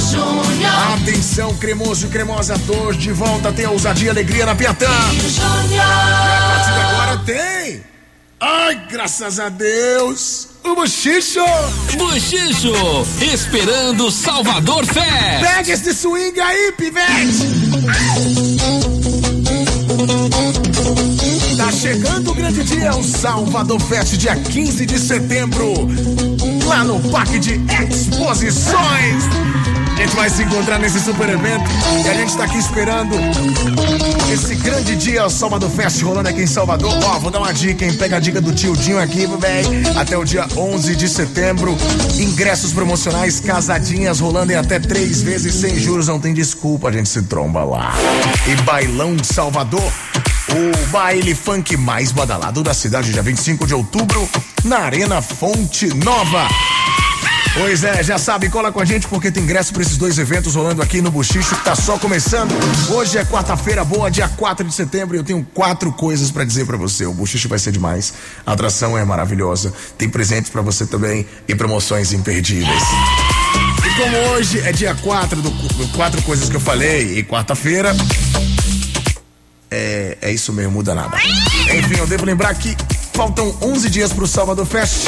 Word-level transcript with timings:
Júnior. 0.00 0.72
Atenção, 0.94 1.54
cremoso 1.54 2.06
e 2.06 2.08
cremosa 2.10 2.56
dor, 2.58 2.94
de 2.94 3.12
volta 3.12 3.52
tem 3.52 3.64
a 3.64 3.70
ousadia 3.70 4.08
e 4.08 4.10
alegria 4.10 4.46
na 4.46 4.54
Piatã. 4.54 4.90
Júnior. 5.28 5.84
A 5.84 6.48
partir 6.48 6.72
de 6.72 6.80
agora 6.80 7.18
tem. 7.24 7.84
Ai, 8.38 8.86
graças 8.90 9.40
a 9.40 9.48
Deus. 9.48 10.48
O 10.62 10.74
bochicho. 10.74 11.40
Buchicho, 11.96 12.72
esperando 13.32 14.10
Salvador 14.10 14.84
Fé. 14.84 15.40
Pega 15.40 15.72
esse 15.72 15.94
swing 15.94 16.38
aí, 16.38 16.72
pivete. 16.72 17.46
Tá 21.56 21.72
chegando 21.72 22.30
o 22.30 22.34
grande 22.34 22.62
dia, 22.64 22.94
o 22.94 23.02
Salvador 23.02 23.80
Fest, 23.80 24.16
dia 24.16 24.36
15 24.36 24.84
de 24.84 24.98
setembro, 24.98 25.88
lá 26.66 26.84
no 26.84 27.00
Parque 27.10 27.38
de 27.38 27.60
Exposições. 27.90 29.24
A 29.96 29.98
gente 29.98 30.14
vai 30.14 30.28
se 30.28 30.42
encontrar 30.42 30.78
nesse 30.78 31.00
super 31.00 31.26
evento 31.26 31.64
e 32.04 32.08
a 32.08 32.12
gente 32.12 32.36
tá 32.36 32.44
aqui 32.44 32.58
esperando 32.58 33.16
esse 34.30 34.54
grande 34.56 34.94
dia, 34.94 35.26
Salvador 35.30 35.70
Fest, 35.70 36.02
rolando 36.02 36.28
aqui 36.28 36.42
em 36.42 36.46
Salvador. 36.46 36.92
Ó, 37.02 37.18
vou 37.18 37.30
dar 37.30 37.38
uma 37.38 37.52
dica, 37.52 37.82
hein? 37.82 37.94
Pega 37.94 38.16
a 38.16 38.20
dica 38.20 38.38
do 38.38 38.52
tio 38.52 38.76
Dinho 38.76 39.00
aqui, 39.00 39.26
velho. 39.26 39.98
Até 39.98 40.18
o 40.18 40.22
dia 40.22 40.46
11 40.54 40.96
de 40.96 41.08
setembro, 41.08 41.74
ingressos 42.18 42.74
promocionais, 42.74 43.40
casadinhas 43.40 44.20
rolando 44.20 44.52
em 44.52 44.56
até 44.56 44.78
três 44.78 45.22
vezes 45.22 45.54
sem 45.54 45.78
juros, 45.78 46.08
não 46.08 46.20
tem 46.20 46.34
desculpa, 46.34 46.90
a 46.90 46.92
gente 46.92 47.08
se 47.08 47.22
tromba 47.22 47.64
lá. 47.64 47.94
E 48.46 48.54
bailão 48.62 49.16
de 49.16 49.26
Salvador. 49.26 49.90
O 50.50 50.86
baile 50.88 51.34
funk 51.34 51.74
mais 51.74 52.12
badalado 52.12 52.62
da 52.62 52.74
cidade, 52.74 53.12
dia 53.12 53.22
25 53.22 53.66
de 53.66 53.74
outubro, 53.74 54.28
na 54.62 54.80
Arena 54.80 55.22
Fonte 55.22 55.86
Nova. 55.94 56.46
Pois 57.58 57.82
é, 57.84 58.02
já 58.02 58.18
sabe, 58.18 58.50
cola 58.50 58.70
com 58.70 58.80
a 58.80 58.84
gente 58.84 59.08
porque 59.08 59.30
tem 59.30 59.42
ingresso 59.42 59.72
para 59.72 59.80
esses 59.80 59.96
dois 59.96 60.18
eventos 60.18 60.54
rolando 60.54 60.82
aqui 60.82 61.00
no 61.00 61.10
Buchicho 61.10 61.54
que 61.56 61.64
tá 61.64 61.74
só 61.74 61.98
começando. 61.98 62.52
Hoje 62.90 63.16
é 63.16 63.24
quarta-feira 63.24 63.82
boa, 63.82 64.10
dia 64.10 64.28
4 64.28 64.66
de 64.66 64.74
setembro, 64.74 65.16
e 65.16 65.18
eu 65.18 65.24
tenho 65.24 65.42
quatro 65.54 65.90
coisas 65.90 66.30
para 66.30 66.44
dizer 66.44 66.66
para 66.66 66.76
você. 66.76 67.06
O 67.06 67.14
Buchicho 67.14 67.48
vai 67.48 67.58
ser 67.58 67.72
demais. 67.72 68.12
A 68.44 68.52
atração 68.52 68.96
é 68.96 69.02
maravilhosa. 69.06 69.72
Tem 69.96 70.06
presentes 70.06 70.50
para 70.50 70.60
você 70.60 70.84
também 70.84 71.26
e 71.48 71.54
promoções 71.54 72.12
imperdíveis. 72.12 72.82
E 73.86 74.00
como 74.00 74.16
hoje 74.34 74.60
é 74.60 74.70
dia 74.70 74.94
4 74.94 75.40
do, 75.40 75.48
do 75.50 75.88
quatro 75.96 76.20
coisas 76.22 76.50
que 76.50 76.56
eu 76.56 76.60
falei 76.60 77.18
e 77.18 77.24
quarta-feira, 77.24 77.96
é, 79.70 80.18
é 80.20 80.30
isso 80.30 80.52
mesmo, 80.52 80.72
muda 80.72 80.94
nada. 80.94 81.16
Enfim, 81.74 81.96
eu 81.96 82.06
devo 82.06 82.26
lembrar 82.26 82.54
que 82.54 82.76
faltam 83.16 83.56
11 83.62 83.88
dias 83.88 84.12
pro 84.12 84.26
Salvador 84.26 84.66
Fest. 84.66 85.06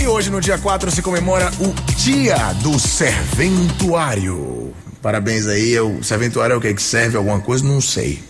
E 0.00 0.06
hoje, 0.06 0.30
no 0.30 0.40
dia 0.40 0.56
4, 0.56 0.88
se 0.92 1.02
comemora 1.02 1.50
o 1.58 1.74
Dia 1.96 2.36
do 2.62 2.78
Serventuário. 2.78 4.72
Parabéns 5.02 5.48
aí, 5.48 5.78
o 5.80 6.00
serventuário 6.00 6.54
é 6.54 6.56
o 6.56 6.60
que? 6.60 6.72
Que 6.72 6.80
serve 6.80 7.16
alguma 7.16 7.40
coisa? 7.40 7.64
Não 7.64 7.80
sei. 7.80 8.22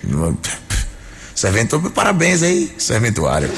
Serventuário, 1.34 1.90
parabéns 1.90 2.42
aí, 2.42 2.72
serventuário. 2.78 3.50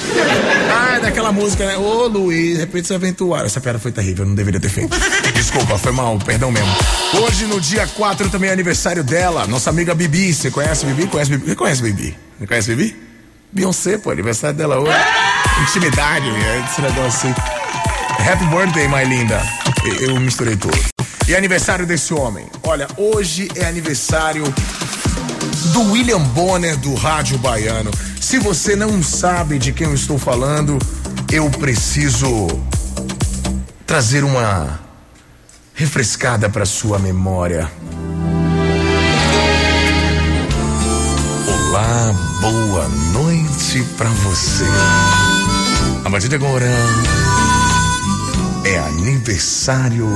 Ah, 0.75 0.97
é 0.97 1.01
daquela 1.01 1.31
música, 1.31 1.65
né? 1.65 1.77
Ô 1.77 2.09
Luiz, 2.09 2.59
repete 2.59 2.89
serventuário. 2.89 3.47
Essa 3.47 3.61
piada 3.61 3.79
foi 3.79 3.93
terrível, 3.93 4.25
eu 4.25 4.29
não 4.31 4.35
deveria 4.35 4.59
ter 4.59 4.69
feito. 4.69 4.97
Desculpa, 5.33 5.79
foi 5.79 5.93
mal, 5.93 6.19
perdão 6.19 6.51
mesmo. 6.51 6.75
Hoje, 7.23 7.45
no 7.45 7.61
dia 7.61 7.87
4, 7.87 8.29
também 8.31 8.51
é 8.51 8.53
aniversário 8.53 9.05
dela, 9.05 9.47
nossa 9.47 9.71
amiga 9.71 9.95
Bibi. 9.95 10.35
Você 10.35 10.51
conhece 10.51 10.85
Bibi? 10.87 11.07
Conhece 11.07 11.31
Bibi? 11.31 11.55
Conhece 11.55 11.83
Bibi? 11.83 12.17
Conhece 12.49 12.75
Bibi? 12.75 12.97
Beyoncé, 13.53 13.97
pô, 13.97 14.11
aniversário 14.11 14.57
dela 14.57 14.81
hoje. 14.81 14.99
Intimidade, 15.63 16.31
né? 16.31 16.65
esse 16.69 16.81
negócio 16.81 17.31
assim. 17.31 17.35
Happy 18.29 18.45
birthday, 18.47 18.89
my 18.89 19.05
linda. 19.05 19.43
Eu 19.85 20.11
eu 20.11 20.21
misturei 20.21 20.57
tudo. 20.57 20.79
E 21.29 21.35
aniversário 21.35 21.87
desse 21.87 22.13
homem. 22.15 22.47
Olha, 22.63 22.87
hoje 22.97 23.49
é 23.57 23.65
aniversário 23.65 24.45
do 25.73 25.93
William 25.93 26.21
Bonner 26.21 26.77
do 26.77 26.95
Rádio 26.95 27.39
Baiano. 27.39 27.91
Se 28.21 28.39
você 28.39 28.77
não 28.77 29.03
sabe 29.03 29.59
de 29.59 29.73
quem 29.73 29.87
eu 29.87 29.95
estou 29.95 30.19
falando, 30.19 30.79
eu 31.33 31.49
preciso 31.51 32.47
trazer 33.87 34.25
uma 34.25 34.81
refrescada 35.75 36.49
para 36.49 36.65
sua 36.65 36.99
memória. 36.99 37.71
Olá, 41.47 42.15
boa 42.41 42.89
noite 43.13 43.85
para 43.97 44.09
você. 44.09 44.65
A 46.07 46.09
partir 46.09 46.29
de 46.29 46.37
agora 46.37 46.71
é 48.65 48.79
aniversário 48.79 50.09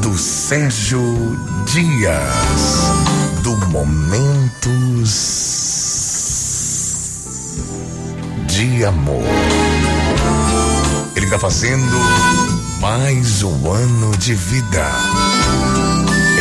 do 0.00 0.16
Sérgio 0.16 1.02
Dias, 1.66 2.92
do 3.42 3.56
Momentos 3.66 5.10
de 8.46 8.84
Amor. 8.84 9.24
Ele 11.16 11.26
está 11.26 11.36
fazendo 11.36 11.98
mais 12.80 13.42
um 13.42 13.72
ano 13.72 14.16
de 14.18 14.36
vida. 14.36 14.86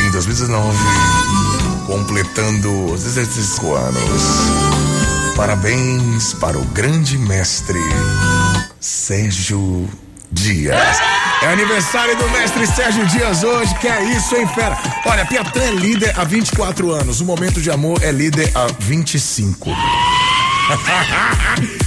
Em 0.05 0.11
2019, 0.11 0.77
completando 1.87 2.91
16 2.91 3.57
anos. 3.57 4.21
Parabéns 5.35 6.35
para 6.35 6.59
o 6.59 6.65
grande 6.65 7.17
mestre 7.17 7.79
Sérgio 8.81 9.87
Dias. 10.31 10.97
É 11.43 11.53
aniversário 11.53 12.17
do 12.17 12.27
mestre 12.31 12.65
Sérgio 12.65 13.05
Dias 13.05 13.43
hoje, 13.43 13.75
que 13.75 13.87
é 13.87 14.03
isso, 14.05 14.35
hein, 14.35 14.47
fera? 14.47 14.75
Olha, 15.05 15.23
Piatã 15.23 15.61
é 15.61 15.69
líder 15.69 16.19
há 16.19 16.23
24 16.23 16.89
anos, 16.89 17.21
o 17.21 17.25
Momento 17.25 17.61
de 17.61 17.69
Amor 17.69 18.01
é 18.01 18.11
líder 18.11 18.51
há 18.55 18.65
25. 18.79 19.69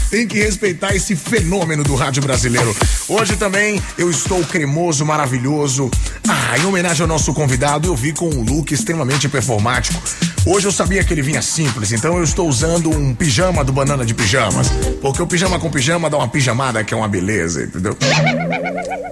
Tem 0.09 0.29
que 0.29 0.39
respeitar 0.39 0.95
esse 0.95 1.17
fenômeno 1.17 1.83
do 1.83 1.97
rádio 1.97 2.23
brasileiro. 2.23 2.77
Hoje 3.09 3.35
também 3.35 3.83
eu 3.99 4.09
estou 4.09 4.45
cremoso, 4.45 5.05
maravilhoso. 5.05 5.91
Ah, 6.29 6.57
em 6.57 6.65
homenagem 6.65 7.03
ao 7.03 7.09
nosso 7.09 7.35
convidado, 7.35 7.89
eu 7.89 7.97
vi 7.97 8.13
com 8.13 8.29
um 8.29 8.45
look 8.45 8.73
extremamente 8.73 9.29
performático. 9.29 10.01
Hoje 10.47 10.67
eu 10.67 10.73
sabia 10.73 11.03
que 11.03 11.13
ele 11.15 11.23
vinha 11.23 11.41
simples, 11.41 11.91
então 11.91 12.19
eu 12.19 12.23
estou 12.23 12.47
usando 12.47 12.91
um 12.91 13.15
pijama 13.15 13.65
do 13.65 13.73
Banana 13.73 14.05
de 14.05 14.13
Pijamas. 14.13 14.69
Porque 15.01 15.23
o 15.23 15.27
pijama 15.27 15.59
com 15.59 15.71
pijama 15.71 16.11
dá 16.11 16.19
uma 16.19 16.29
pijamada 16.29 16.85
que 16.85 16.93
é 16.93 16.97
uma 16.97 17.09
beleza, 17.09 17.63
entendeu? 17.63 17.97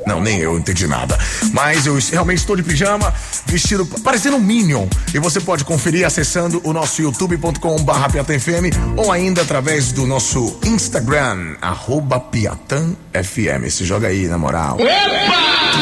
Não, 0.06 0.20
nem 0.20 0.40
eu 0.40 0.58
entendi 0.58 0.86
nada. 0.86 1.18
Mas 1.52 1.86
eu 1.86 1.98
realmente 2.10 2.38
estou 2.38 2.54
de 2.54 2.62
pijama, 2.62 3.12
vestido 3.46 3.86
parecendo 4.04 4.36
um 4.36 4.40
Minion. 4.40 4.86
E 5.14 5.18
você 5.18 5.40
pode 5.40 5.64
conferir 5.64 6.06
acessando 6.06 6.60
o 6.64 6.72
nosso 6.72 7.00
youtube.com/barra 7.00 8.10
PiatanFM 8.10 8.76
ou 8.96 9.10
ainda 9.10 9.40
através 9.40 9.90
do 9.90 10.06
nosso 10.06 10.58
Instagram, 10.66 11.56
arroba 11.62 12.20
PiatanFM. 12.20 13.70
Se 13.70 13.86
joga 13.86 14.08
aí, 14.08 14.26
na 14.26 14.36
moral. 14.36 14.76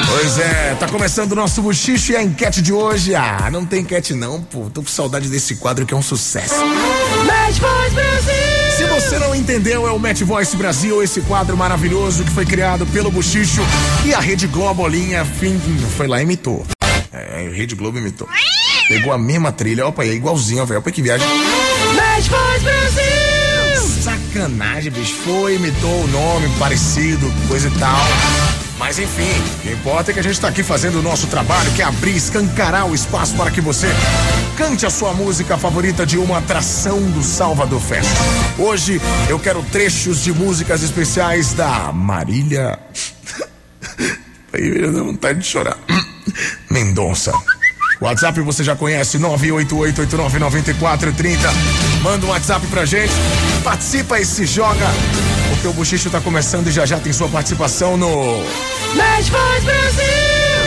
Pois 0.06 0.38
é, 0.38 0.76
tá 0.78 0.86
começando 0.86 1.32
o 1.32 1.34
nosso 1.34 1.60
buchicho 1.62 2.12
e 2.12 2.16
a 2.16 2.22
enquete 2.22 2.62
de 2.62 2.72
hoje. 2.72 3.14
Ah, 3.14 3.48
não 3.50 3.66
tem 3.66 3.80
enquete 3.80 4.14
não, 4.14 4.40
pô. 4.40 4.70
Tô 4.70 4.82
com 4.82 4.88
saudade 4.88 5.28
desse 5.28 5.39
quadro 5.56 5.86
que 5.86 5.94
é 5.94 5.96
um 5.96 6.02
sucesso. 6.02 6.54
Match 7.26 7.58
Boys 7.58 7.92
Brasil. 7.92 8.60
Se 8.76 8.84
você 8.86 9.18
não 9.18 9.34
entendeu, 9.34 9.86
é 9.86 9.92
o 9.92 9.98
Match 9.98 10.22
Voice 10.22 10.56
Brasil, 10.56 11.02
esse 11.02 11.20
quadro 11.22 11.56
maravilhoso 11.56 12.24
que 12.24 12.30
foi 12.30 12.46
criado 12.46 12.86
pelo 12.86 13.10
Buchicho 13.10 13.60
e 14.04 14.14
a 14.14 14.20
Rede 14.20 14.46
Globo 14.46 14.86
Linha 14.86 15.24
fim, 15.24 15.60
foi 15.96 16.06
lá 16.06 16.20
e 16.20 16.22
imitou. 16.22 16.64
É, 17.12 17.46
a 17.46 17.54
Rede 17.54 17.74
Globo 17.74 17.98
imitou. 17.98 18.28
Pegou 18.88 19.12
a 19.12 19.18
mesma 19.18 19.52
trilha, 19.52 19.86
opa, 19.86 20.04
é 20.04 20.08
igualzinho, 20.08 20.64
velho. 20.66 20.80
Opa, 20.80 20.90
que 20.90 21.02
viagem. 21.02 21.26
Match 21.94 22.28
Boys 22.28 22.62
Brasil. 22.62 24.02
Sacanagem, 24.02 24.90
bicho. 24.90 25.14
Foi, 25.24 25.56
imitou 25.56 26.04
o 26.04 26.06
nome 26.08 26.48
parecido, 26.58 27.32
coisa 27.48 27.68
e 27.68 27.78
tal. 27.78 28.69
Mas 28.80 28.98
enfim, 28.98 29.28
o 29.58 29.60
que 29.60 29.72
importa 29.72 30.10
é 30.10 30.14
que 30.14 30.20
a 30.20 30.22
gente 30.22 30.32
está 30.32 30.48
aqui 30.48 30.62
fazendo 30.62 31.00
o 31.00 31.02
nosso 31.02 31.26
trabalho, 31.26 31.70
que 31.72 31.82
é 31.82 31.84
abrir, 31.84 32.16
escancarar 32.16 32.86
o 32.86 32.94
espaço 32.94 33.36
para 33.36 33.50
que 33.50 33.60
você 33.60 33.86
cante 34.56 34.86
a 34.86 34.90
sua 34.90 35.12
música 35.12 35.58
favorita 35.58 36.06
de 36.06 36.16
uma 36.16 36.38
atração 36.38 36.98
do 37.10 37.22
Salvador 37.22 37.78
Fest. 37.78 38.08
Hoje 38.58 38.98
eu 39.28 39.38
quero 39.38 39.62
trechos 39.64 40.24
de 40.24 40.32
músicas 40.32 40.82
especiais 40.82 41.52
da 41.52 41.92
Marília. 41.92 42.78
Aí 44.50 44.70
me 44.70 44.90
dá 44.90 45.02
vontade 45.02 45.40
de 45.40 45.46
chorar. 45.46 45.76
Mendonça. 46.70 47.34
WhatsApp 48.00 48.40
você 48.40 48.64
já 48.64 48.74
conhece, 48.74 49.18
988899430. 49.18 51.36
Manda 52.02 52.24
um 52.24 52.30
WhatsApp 52.30 52.66
pra 52.68 52.86
gente, 52.86 53.12
participa 53.62 54.18
e 54.18 54.24
se 54.24 54.46
joga, 54.46 54.86
porque 55.50 55.68
o 55.68 55.72
Buchicho 55.74 56.08
tá 56.08 56.18
começando 56.18 56.68
e 56.68 56.70
já 56.70 56.86
já 56.86 56.98
tem 56.98 57.12
sua 57.12 57.28
participação 57.28 57.98
no... 57.98 58.42
Match 58.96 59.28
Boys 59.28 59.64
Brasil! 59.64 60.00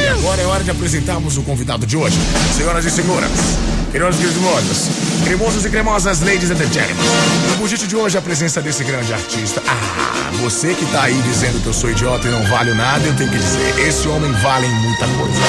E 0.03 0.07
agora 0.09 0.41
é 0.41 0.45
hora 0.45 0.63
de 0.63 0.69
apresentarmos 0.69 1.35
o 1.37 1.41
convidado 1.41 1.87
de 1.87 1.97
hoje. 1.97 2.15
Senhoras 2.55 2.85
e 2.85 2.91
senhores, 2.91 3.31
queridos 3.91 4.19
e 4.19 4.27
cremosos, 4.27 4.89
cremosos 5.23 5.65
e 5.65 5.69
cremosas, 5.69 6.21
ladies 6.21 6.51
and 6.51 6.57
gentlemen. 6.57 7.03
No 7.49 7.55
Bugite 7.57 7.87
de 7.87 7.95
hoje, 7.95 8.15
a 8.15 8.21
presença 8.21 8.61
desse 8.61 8.83
grande 8.83 9.11
artista. 9.11 9.59
Ah, 9.67 10.29
você 10.39 10.75
que 10.75 10.85
tá 10.87 11.01
aí 11.03 11.19
dizendo 11.23 11.59
que 11.61 11.67
eu 11.67 11.73
sou 11.73 11.89
idiota 11.89 12.27
e 12.27 12.31
não 12.31 12.43
valho 12.43 12.75
nada, 12.75 13.03
eu 13.05 13.15
tenho 13.15 13.31
que 13.31 13.37
dizer, 13.37 13.79
esse 13.87 14.07
homem 14.07 14.31
vale 14.33 14.67
muita 14.67 15.07
coisa. 15.07 15.39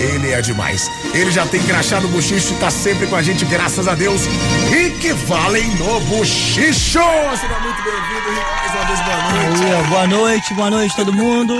Ele 0.00 0.32
é 0.32 0.40
demais. 0.40 0.90
Ele 1.12 1.30
já 1.32 1.44
tem 1.44 1.60
crachá 1.62 2.00
no 2.00 2.08
Buchicho 2.08 2.54
e 2.54 2.56
tá 2.56 2.70
sempre 2.70 3.06
com 3.06 3.16
a 3.16 3.22
gente, 3.22 3.44
graças 3.44 3.88
a 3.88 3.94
Deus. 3.94 4.22
Rick 4.70 5.12
Valen 5.12 5.66
no 5.76 6.00
Buchicho! 6.02 6.72
Seja 6.72 7.60
muito 7.60 7.82
bem-vindo, 7.82 8.30
Rick, 8.30 8.46
mais 8.56 8.74
uma 8.74 8.84
vez, 8.86 9.00
boa 9.00 9.16
noite. 9.32 9.64
Aí, 9.64 9.88
boa 9.88 10.06
noite, 10.06 10.54
boa 10.54 10.70
noite 10.70 10.96
todo 10.96 11.12
mundo. 11.12 11.54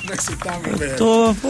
Como 0.00 0.12
é 0.12 0.16
que 0.16 0.24
você 0.24 0.36
tá, 0.36 0.58
meu 0.66 0.76
velho? 0.76 0.96
Tô, 0.96 1.34
pô, 1.40 1.48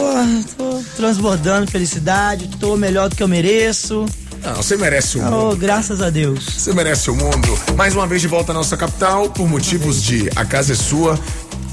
tô 0.56 0.84
transbordando 0.96 1.70
felicidade, 1.70 2.46
tô 2.60 2.76
melhor 2.76 3.08
do 3.08 3.16
que 3.16 3.22
eu 3.22 3.28
mereço. 3.28 4.04
Não, 4.44 4.56
você 4.56 4.76
merece 4.76 5.16
o 5.16 5.22
mundo. 5.22 5.50
Oh, 5.52 5.56
graças 5.56 6.02
a 6.02 6.10
Deus. 6.10 6.44
Você 6.44 6.74
merece 6.74 7.10
o 7.10 7.16
mundo. 7.16 7.58
Mais 7.76 7.94
uma 7.94 8.06
vez 8.06 8.20
de 8.20 8.28
volta 8.28 8.52
à 8.52 8.54
nossa 8.54 8.76
capital, 8.76 9.30
por 9.30 9.48
motivos 9.48 10.02
de 10.02 10.28
a 10.36 10.44
casa 10.44 10.74
é 10.74 10.76
sua. 10.76 11.18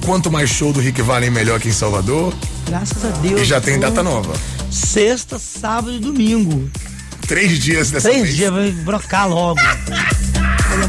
Quanto 0.05 0.31
mais 0.31 0.49
show 0.49 0.73
do 0.73 0.79
Rick 0.79 1.01
Valen, 1.01 1.29
melhor 1.29 1.57
aqui 1.57 1.69
em 1.69 1.73
Salvador. 1.73 2.33
Graças 2.67 3.05
a 3.05 3.09
Deus. 3.19 3.41
E 3.41 3.45
já 3.45 3.61
tem 3.61 3.79
data 3.79 4.01
nova. 4.01 4.33
Sexta, 4.69 5.37
sábado 5.37 5.93
e 5.93 5.99
domingo. 5.99 6.69
Três 7.27 7.59
dias 7.59 7.91
dessa 7.91 8.09
Três 8.09 8.23
vez. 8.23 8.35
dias, 8.35 8.51
vai 8.51 8.71
brocar 8.71 9.29
logo. 9.29 9.59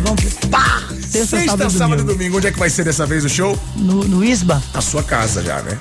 Vamos. 0.05 0.35
Pá! 0.51 0.83
Sexta, 1.01 1.37
Sexta, 1.37 1.47
sábado, 1.51 1.71
sábado 1.71 1.95
e 1.95 2.05
domingo. 2.05 2.13
domingo. 2.19 2.37
Onde 2.39 2.47
é 2.47 2.53
que 2.53 2.59
vai 2.59 2.71
ser 2.71 2.85
dessa 2.85 3.05
vez 3.05 3.25
o 3.25 3.29
show? 3.29 3.59
No, 3.77 4.05
no 4.05 4.25
Isba? 4.25 4.63
Na 4.73 4.81
sua 4.81 5.03
casa 5.03 5.43
já, 5.43 5.61
né? 5.63 5.79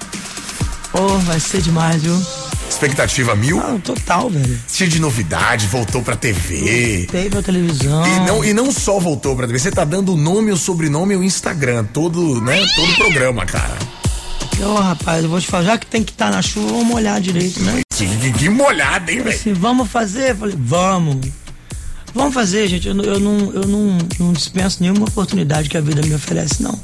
Oh, 0.93 1.17
vai 1.19 1.39
ser 1.39 1.61
demais, 1.61 2.01
viu? 2.03 2.21
Expectativa 2.71 3.35
mil. 3.35 3.57
Não, 3.57 3.79
total, 3.79 4.29
velho. 4.29 4.57
Cheio 4.71 4.89
de 4.89 4.99
novidade, 4.99 5.67
voltou 5.67 6.01
pra 6.01 6.15
TV. 6.15 7.05
Teve 7.11 7.37
a 7.37 7.41
televisão. 7.41 8.03
E 8.07 8.19
não, 8.25 8.45
e 8.45 8.53
não 8.53 8.71
só 8.71 8.97
voltou 8.97 9.35
pra 9.35 9.45
TV, 9.45 9.59
você 9.59 9.69
tá 9.71 9.83
dando 9.83 10.13
o 10.13 10.17
nome, 10.17 10.51
o 10.51 10.57
sobrenome 10.57 11.13
e 11.13 11.17
o 11.17 11.23
Instagram. 11.23 11.83
Todo, 11.93 12.39
né? 12.41 12.57
Todo 12.75 12.91
o 12.91 12.95
programa, 12.95 13.45
cara. 13.45 13.77
Ô, 14.63 14.75
rapaz, 14.75 15.23
eu 15.23 15.29
vou 15.29 15.39
te 15.41 15.47
falar, 15.47 15.63
já 15.65 15.77
que 15.77 15.85
tem 15.85 16.01
que 16.03 16.11
estar 16.11 16.31
na 16.31 16.41
chuva, 16.41 16.67
vamos 16.71 16.95
olhar 16.95 17.19
direito, 17.19 17.59
né? 17.61 17.81
Que, 17.95 18.31
que 18.33 18.49
molhada, 18.49 19.11
hein, 19.11 19.21
velho? 19.21 19.35
assim, 19.35 19.53
vamos 19.53 19.89
fazer? 19.89 20.31
Eu 20.31 20.35
falei, 20.37 20.55
vamos. 20.57 21.17
Vamos 22.15 22.33
fazer, 22.33 22.67
gente. 22.67 22.87
Eu, 22.87 22.93
não- 22.93 23.03
eu, 23.03 23.19
não, 23.19 23.51
eu 23.53 23.67
não, 23.67 23.97
não 24.19 24.33
dispenso 24.33 24.77
nenhuma 24.81 25.03
oportunidade 25.07 25.69
que 25.69 25.77
a 25.77 25.81
vida 25.81 26.01
me 26.01 26.13
oferece, 26.15 26.63
não. 26.63 26.79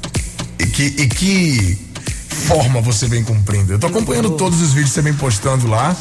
E 0.59 0.65
que, 0.65 0.83
e 0.83 1.07
que 1.07 1.77
forma 2.29 2.81
você 2.81 3.07
vem 3.07 3.23
cumprindo? 3.23 3.73
Eu 3.73 3.79
tô 3.79 3.87
acompanhando 3.87 4.31
todos 4.31 4.61
os 4.61 4.69
vídeos 4.69 4.89
que 4.89 4.95
você 4.95 5.01
vem 5.01 5.13
postando 5.13 5.67
lá. 5.67 5.95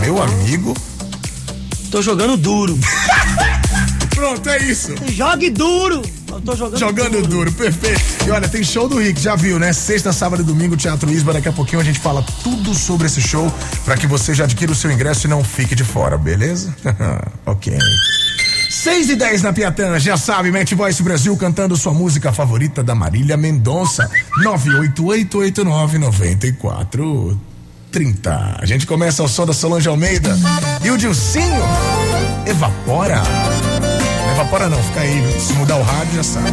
Meu 0.00 0.22
amigo. 0.22 0.74
Tô 1.90 2.02
jogando 2.02 2.36
duro. 2.36 2.78
Pronto, 4.14 4.48
é 4.48 4.58
isso. 4.64 4.94
Jogue 5.12 5.48
duro! 5.48 6.02
Eu 6.28 6.40
tô 6.40 6.56
jogando, 6.56 6.78
Jogando 6.78 7.22
duro, 7.26 7.52
perfeito. 7.52 8.00
E 8.26 8.30
olha, 8.30 8.48
tem 8.48 8.62
show 8.64 8.88
do 8.88 8.98
Rick, 8.98 9.20
já 9.20 9.36
viu, 9.36 9.58
né? 9.58 9.72
Sexta, 9.72 10.12
sábado 10.12 10.42
e 10.42 10.44
domingo, 10.44 10.76
Teatro 10.76 11.10
Isba. 11.10 11.32
Daqui 11.32 11.48
a 11.48 11.52
pouquinho 11.52 11.80
a 11.80 11.84
gente 11.84 12.00
fala 12.00 12.24
tudo 12.42 12.74
sobre 12.74 13.06
esse 13.06 13.20
show 13.20 13.52
pra 13.84 13.96
que 13.96 14.06
você 14.06 14.34
já 14.34 14.44
adquira 14.44 14.72
o 14.72 14.74
seu 14.74 14.90
ingresso 14.90 15.26
e 15.26 15.30
não 15.30 15.42
fique 15.44 15.74
de 15.74 15.84
fora, 15.84 16.18
beleza? 16.18 16.74
ok. 17.46 17.78
6 18.68 19.10
e 19.10 19.16
10 19.16 19.42
na 19.42 19.52
Piatã, 19.52 19.98
já 19.98 20.16
sabe, 20.16 20.50
Match 20.50 20.72
Voice 20.74 21.02
Brasil 21.02 21.36
cantando 21.36 21.76
sua 21.76 21.92
música 21.94 22.32
favorita 22.32 22.82
da 22.82 22.94
Marília 22.94 23.36
Mendonça. 23.36 24.10
988899430. 24.44 27.36
A 28.58 28.66
gente 28.66 28.86
começa 28.86 29.22
ao 29.22 29.28
som 29.28 29.46
da 29.46 29.54
Solange 29.54 29.88
Almeida. 29.88 30.36
E 30.84 30.90
o 30.90 30.98
Dilcinho 30.98 31.62
evapora. 32.46 33.22
Não 34.26 34.32
evapora 34.32 34.68
não, 34.68 34.82
fica 34.82 35.00
aí. 35.00 35.40
Se 35.40 35.54
mudar 35.54 35.76
o 35.76 35.82
rádio, 35.82 36.16
já 36.16 36.22
sabe. 36.22 36.52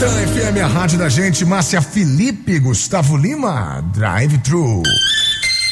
Piatã 0.00 0.26
FM, 0.26 0.64
a 0.64 0.66
rádio 0.66 0.98
da 0.98 1.10
gente. 1.10 1.44
Márcia 1.44 1.82
Felipe, 1.82 2.58
Gustavo 2.58 3.18
Lima, 3.18 3.84
Drive 3.92 4.38
Thru. 4.38 4.82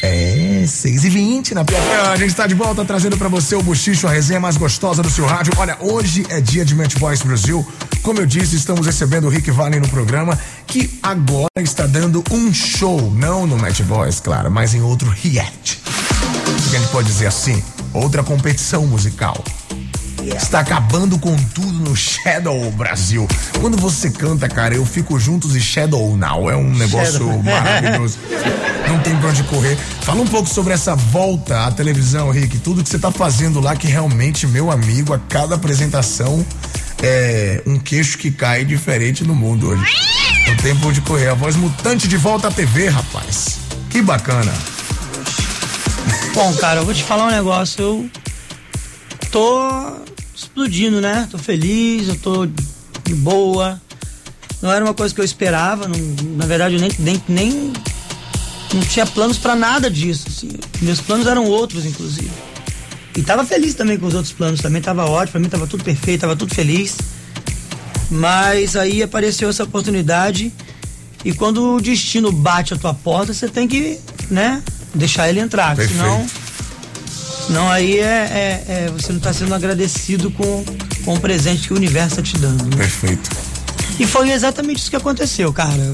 É, 0.03 0.63
6 0.67 1.05
e 1.05 1.09
20 1.09 1.55
na 1.55 1.65
Piatã. 1.65 2.11
A 2.11 2.15
gente 2.15 2.35
tá 2.35 2.45
de 2.45 2.53
volta 2.53 2.85
trazendo 2.85 3.17
pra 3.17 3.27
você 3.27 3.55
o 3.55 3.63
Buchicho, 3.63 4.05
a 4.05 4.11
resenha 4.11 4.39
mais 4.39 4.55
gostosa 4.55 5.01
do 5.01 5.09
seu 5.09 5.25
rádio. 5.25 5.51
Olha, 5.57 5.75
hoje 5.79 6.27
é 6.29 6.39
dia 6.39 6.63
de 6.63 6.75
Match 6.75 6.95
Boys 6.99 7.23
Brasil. 7.23 7.67
Como 8.03 8.19
eu 8.19 8.27
disse, 8.27 8.55
estamos 8.55 8.85
recebendo 8.85 9.25
o 9.25 9.29
Rick 9.29 9.49
Valen 9.49 9.79
no 9.79 9.89
programa, 9.89 10.37
que 10.67 10.99
agora 11.01 11.49
está 11.57 11.87
dando 11.87 12.23
um 12.29 12.53
show, 12.53 13.11
não 13.11 13.47
no 13.47 13.57
Match 13.57 13.81
Boys, 13.81 14.19
claro, 14.19 14.51
mas 14.51 14.75
em 14.75 14.81
outro 14.81 15.09
react. 15.09 15.81
Que 16.69 16.75
a 16.75 16.79
gente 16.79 16.91
pode 16.91 17.07
dizer 17.07 17.25
assim? 17.25 17.63
Outra 17.95 18.21
competição 18.21 18.85
musical. 18.85 19.43
Está 20.27 20.59
acabando 20.59 21.17
com 21.17 21.35
tudo 21.35 21.73
no 21.73 21.95
Shadow 21.95 22.69
Brasil. 22.71 23.27
Quando 23.59 23.77
você 23.77 24.09
canta, 24.09 24.49
cara, 24.49 24.75
eu 24.75 24.85
fico 24.85 25.19
juntos 25.19 25.55
e 25.55 25.61
Shadow 25.61 26.15
Now. 26.17 26.49
É 26.49 26.55
um 26.55 26.69
negócio 26.69 27.13
Shadow. 27.13 27.41
maravilhoso. 27.43 28.17
Não 28.87 28.99
tem 28.99 29.15
pra 29.17 29.29
onde 29.29 29.43
correr. 29.43 29.77
Fala 30.01 30.21
um 30.21 30.27
pouco 30.27 30.49
sobre 30.49 30.73
essa 30.73 30.95
volta 30.95 31.65
à 31.65 31.71
televisão, 31.71 32.31
Rick. 32.31 32.59
Tudo 32.59 32.83
que 32.83 32.89
você 32.89 32.99
tá 32.99 33.11
fazendo 33.11 33.59
lá, 33.59 33.75
que 33.75 33.87
realmente, 33.87 34.45
meu 34.47 34.71
amigo, 34.71 35.13
a 35.13 35.19
cada 35.19 35.55
apresentação 35.55 36.45
é 37.01 37.61
um 37.65 37.79
queixo 37.79 38.17
que 38.17 38.31
cai 38.31 38.65
diferente 38.65 39.23
no 39.23 39.35
mundo 39.35 39.69
hoje. 39.69 39.85
Não 40.47 40.55
tem 40.57 40.75
pra 40.75 40.89
onde 40.89 41.01
correr. 41.01 41.29
A 41.29 41.33
voz 41.33 41.55
mutante 41.55 42.07
de 42.07 42.17
volta 42.17 42.47
à 42.47 42.51
TV, 42.51 42.89
rapaz. 42.89 43.59
Que 43.89 44.01
bacana. 44.01 44.51
Bom, 46.33 46.53
cara, 46.55 46.81
eu 46.81 46.85
vou 46.85 46.93
te 46.93 47.03
falar 47.03 47.27
um 47.27 47.31
negócio. 47.31 47.83
Eu 47.83 48.09
tô 49.31 50.08
explodindo, 50.39 50.99
né? 51.01 51.27
Tô 51.29 51.37
feliz, 51.37 52.07
eu 52.07 52.15
tô 52.15 52.45
de 52.45 53.13
boa. 53.15 53.81
Não 54.61 54.71
era 54.71 54.83
uma 54.83 54.93
coisa 54.93 55.13
que 55.13 55.21
eu 55.21 55.25
esperava. 55.25 55.87
não- 55.87 55.97
na 56.37 56.45
verdade, 56.45 56.75
eu 56.75 56.81
nem, 56.81 56.91
nem, 56.99 57.23
nem 57.27 57.73
não 58.73 58.81
tinha 58.81 59.05
planos 59.05 59.37
pra 59.37 59.55
nada 59.55 59.89
disso. 59.89 60.25
assim. 60.27 60.49
Meus 60.81 60.99
planos 61.01 61.27
eram 61.27 61.45
outros, 61.45 61.85
inclusive. 61.85 62.29
E 63.15 63.21
tava 63.21 63.43
feliz 63.45 63.73
também 63.73 63.97
com 63.97 64.05
os 64.07 64.13
outros 64.13 64.33
planos. 64.33 64.59
Também 64.61 64.81
tava 64.81 65.05
ótimo, 65.05 65.31
pra 65.33 65.39
mim 65.41 65.49
tava 65.49 65.67
tudo 65.67 65.83
perfeito, 65.83 66.21
tava 66.21 66.35
tudo 66.35 66.53
feliz. 66.53 66.95
Mas 68.09 68.75
aí 68.75 69.03
apareceu 69.03 69.49
essa 69.49 69.63
oportunidade. 69.63 70.51
E 71.23 71.33
quando 71.33 71.75
o 71.75 71.81
destino 71.81 72.31
bate 72.31 72.73
a 72.73 72.77
tua 72.77 72.93
porta, 72.93 73.33
você 73.33 73.47
tem 73.47 73.67
que, 73.67 73.99
né, 74.31 74.63
deixar 74.95 75.27
ele 75.29 75.39
entrar. 75.39 75.75
Perfeito. 75.75 75.99
Senão, 76.01 76.25
senão 77.49 77.67
aí 77.67 77.97
é, 77.97 78.03
é- 78.03 78.63
é- 78.85 78.91
você 78.91 79.11
não 79.11 79.17
está 79.17 79.33
sendo 79.33 79.55
agradecido 79.55 80.29
com, 80.29 80.63
com 81.03 81.15
o 81.15 81.19
presente 81.19 81.67
que 81.67 81.73
o 81.73 81.75
universo 81.77 82.19
está 82.19 82.21
te 82.21 82.37
dando. 82.37 82.63
né? 82.65 82.77
Perfeito. 82.77 83.27
E 83.99 84.05
foi 84.05 84.29
exatamente 84.31 84.77
isso 84.81 84.89
que 84.91 84.95
aconteceu, 84.95 85.51
cara. 85.51 85.91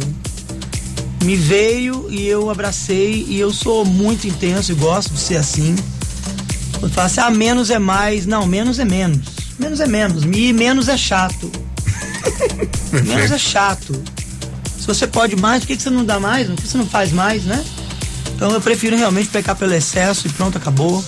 Me 1.24 1.38
veio 1.38 2.08
e 2.12 2.28
eu 2.28 2.50
abracei 2.50 3.26
e 3.30 3.40
eu 3.40 3.54
sou 3.54 3.86
muito 3.86 4.28
intenso 4.28 4.74
e 4.74 4.76
gosto 4.76 5.14
de 5.14 5.20
ser 5.20 5.38
assim. 5.38 5.76
Quando 6.78 6.92
fala 6.92 7.08
assim, 7.08 7.22
ah, 7.22 7.32
menos 7.32 7.70
é 7.70 7.80
mais. 7.80 8.26
Não, 8.26 8.46
menos 8.46 8.78
é 8.78 8.86
menos. 8.86 9.26
Menos 9.58 9.80
é 9.80 9.88
menos. 9.88 10.24
E 10.26 10.52
menos 10.52 10.90
é 10.90 10.98
chato. 10.98 11.50
Menos 12.92 13.32
é 13.32 13.38
chato. 13.38 13.94
Se 14.80 14.86
você 14.88 15.06
pode 15.08 15.36
mais, 15.36 15.62
por 15.62 15.68
que, 15.68 15.78
que 15.78 15.82
você 15.84 15.90
não 15.90 16.04
dá 16.06 16.20
mais? 16.20 16.48
Por 16.48 16.56
que 16.58 16.68
você 16.68 16.78
não 16.78 16.86
faz 16.86 17.12
mais, 17.12 17.44
né? 17.44 17.64
Então 18.36 18.52
eu 18.52 18.60
prefiro 18.62 18.96
realmente 18.98 19.30
pecar 19.30 19.56
pelo 19.56 19.74
excesso 19.74 20.28
e 20.28 20.30
pronto, 20.30 20.58
acabou. 20.58 21.04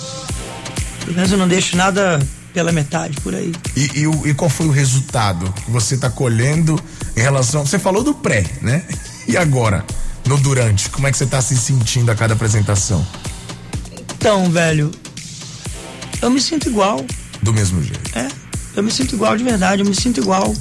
Pelo 1.07 1.15
menos 1.15 1.31
eu 1.31 1.37
não 1.37 1.47
deixo 1.47 1.77
nada 1.77 2.19
pela 2.53 2.69
metade 2.73 3.15
por 3.21 3.33
aí. 3.33 3.53
E, 3.77 4.03
e 4.03 4.29
e 4.29 4.33
qual 4.33 4.49
foi 4.49 4.65
o 4.67 4.71
resultado 4.71 5.49
que 5.63 5.71
você 5.71 5.95
está 5.95 6.09
colhendo 6.09 6.77
em 7.15 7.21
relação. 7.21 7.65
Você 7.65 7.79
falou 7.79 8.03
do 8.03 8.13
pré, 8.13 8.43
né? 8.61 8.83
E 9.25 9.37
agora? 9.37 9.85
No 10.27 10.37
durante, 10.37 10.89
como 10.89 11.07
é 11.07 11.11
que 11.11 11.17
você 11.17 11.23
está 11.23 11.41
se 11.41 11.55
sentindo 11.55 12.11
a 12.11 12.15
cada 12.15 12.33
apresentação? 12.33 13.07
Então, 14.17 14.49
velho, 14.51 14.91
eu 16.21 16.29
me 16.29 16.41
sinto 16.41 16.67
igual. 16.67 17.05
Do 17.41 17.53
mesmo 17.53 17.81
jeito. 17.81 18.17
É, 18.17 18.27
eu 18.75 18.83
me 18.83 18.91
sinto 18.91 19.15
igual 19.15 19.37
de 19.37 19.45
verdade, 19.45 19.81
eu 19.81 19.85
me 19.87 19.95
sinto 19.95 20.19
igual. 20.19 20.53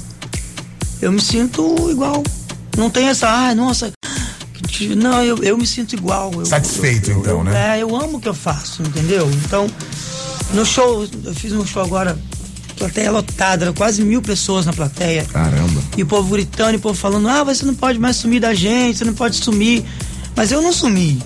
Eu 1.01 1.11
me 1.11 1.19
sinto 1.19 1.91
igual. 1.91 2.23
Não 2.77 2.89
tem 2.89 3.09
essa, 3.09 3.27
ah, 3.29 3.53
nossa. 3.53 3.91
Não, 4.95 5.21
eu, 5.23 5.43
eu 5.43 5.57
me 5.57 5.67
sinto 5.67 5.93
igual. 5.93 6.31
Eu- 6.33 6.45
Satisfeito, 6.45 7.11
eu- 7.11 7.19
então, 7.19 7.43
né? 7.43 7.75
É, 7.77 7.81
eu 7.83 7.93
amo 7.93 8.17
o 8.17 8.21
que 8.21 8.29
eu 8.29 8.33
faço, 8.33 8.81
entendeu? 8.83 9.29
Então, 9.45 9.67
no 10.53 10.65
show, 10.65 11.07
eu 11.23 11.33
fiz 11.33 11.51
um 11.51 11.65
show 11.65 11.81
agora 11.83 12.17
plateia 12.77 13.11
lotada, 13.11 13.65
era 13.65 13.73
quase 13.73 14.03
mil 14.03 14.21
pessoas 14.21 14.65
na 14.65 14.73
plateia. 14.73 15.25
Caramba. 15.25 15.81
E 15.97 16.03
o 16.03 16.05
povo 16.05 16.29
gritando, 16.31 16.73
e 16.73 16.75
o 16.77 16.79
povo 16.79 16.97
falando, 16.97 17.27
ah, 17.27 17.43
você 17.43 17.65
não 17.65 17.75
pode 17.75 17.99
mais 17.99 18.15
sumir 18.15 18.39
da 18.39 18.53
gente, 18.53 18.99
você 18.99 19.05
não 19.05 19.13
pode 19.13 19.35
sumir. 19.35 19.83
Mas 20.35 20.51
eu 20.51 20.61
não 20.61 20.71
sumi. 20.71 21.21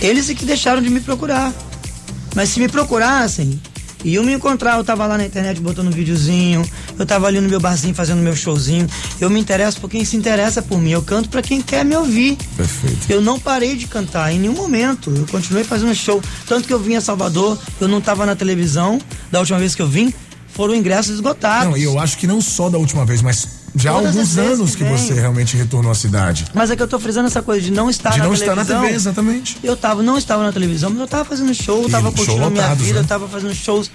Eles 0.00 0.28
é 0.30 0.34
que 0.34 0.44
deixaram 0.44 0.82
de 0.82 0.90
me 0.90 1.00
procurar. 1.00 1.52
Mas 2.34 2.50
se 2.50 2.60
me 2.60 2.68
procurassem, 2.68 3.60
iam 4.04 4.24
me 4.24 4.32
encontrar. 4.32 4.76
Eu 4.76 4.84
tava 4.84 5.06
lá 5.06 5.16
na 5.16 5.24
internet 5.24 5.60
botando 5.60 5.88
um 5.88 5.90
videozinho, 5.90 6.64
eu 6.98 7.06
tava 7.06 7.26
ali 7.26 7.40
no 7.40 7.48
meu 7.48 7.60
barzinho 7.60 7.94
fazendo 7.94 8.20
meu 8.20 8.34
showzinho. 8.34 8.86
Eu 9.20 9.30
me 9.30 9.40
interesso 9.40 9.80
por 9.80 9.90
quem 9.90 10.04
se 10.04 10.16
interessa 10.16 10.62
por 10.62 10.78
mim. 10.78 10.90
Eu 10.90 11.02
canto 11.02 11.28
para 11.28 11.42
quem 11.42 11.60
quer 11.60 11.84
me 11.84 11.96
ouvir. 11.96 12.36
Perfeito. 12.56 13.10
Eu 13.10 13.20
não 13.20 13.38
parei 13.38 13.76
de 13.76 13.86
cantar 13.86 14.32
em 14.32 14.38
nenhum 14.38 14.54
momento. 14.54 15.12
Eu 15.14 15.26
continuei 15.26 15.64
fazendo 15.64 15.94
show. 15.94 16.22
Tanto 16.46 16.66
que 16.66 16.72
eu 16.72 16.78
vim 16.78 16.94
a 16.94 17.00
Salvador, 17.00 17.58
eu 17.80 17.88
não 17.88 18.00
tava 18.00 18.24
na 18.24 18.36
televisão 18.36 19.00
da 19.30 19.40
última 19.40 19.58
vez 19.58 19.74
que 19.74 19.82
eu 19.82 19.88
vim, 19.88 20.12
foram 20.48 20.74
ingressos 20.74 21.14
esgotados. 21.14 21.70
Não, 21.70 21.76
e 21.76 21.84
eu 21.84 21.98
acho 21.98 22.18
que 22.18 22.26
não 22.26 22.40
só 22.40 22.68
da 22.68 22.78
última 22.78 23.04
vez, 23.04 23.22
mas 23.22 23.58
já 23.74 23.90
há 23.90 23.94
alguns 23.94 24.38
anos 24.38 24.74
que 24.74 24.84
que, 24.84 24.90
você 24.90 25.14
realmente 25.14 25.56
retornou 25.56 25.92
à 25.92 25.94
cidade. 25.94 26.46
Mas 26.54 26.70
é 26.70 26.76
que 26.76 26.82
eu 26.82 26.88
tô 26.88 26.98
frisando 26.98 27.28
essa 27.28 27.42
coisa 27.42 27.60
de 27.60 27.70
não 27.70 27.88
estar 27.88 28.10
De 28.10 28.18
na 28.18 28.24
não 28.24 28.34
estar 28.34 28.54
televisão. 28.54 28.76
na 28.76 28.82
TV, 28.82 28.94
exatamente. 28.94 29.58
Eu 29.62 29.76
tava, 29.76 30.02
não 30.02 30.18
estava 30.18 30.42
na 30.42 30.52
televisão, 30.52 30.90
mas 30.90 31.00
eu 31.00 31.06
tava 31.06 31.24
fazendo 31.24 31.54
show, 31.54 31.82
eu 31.82 31.90
tava 31.90 32.10
curtindo 32.10 32.44
a 32.44 32.50
minha 32.50 32.74
vida, 32.74 32.94
né? 32.94 33.00
eu 33.00 33.06
tava 33.06 33.28
fazendo 33.28 33.54
shows, 33.54 33.90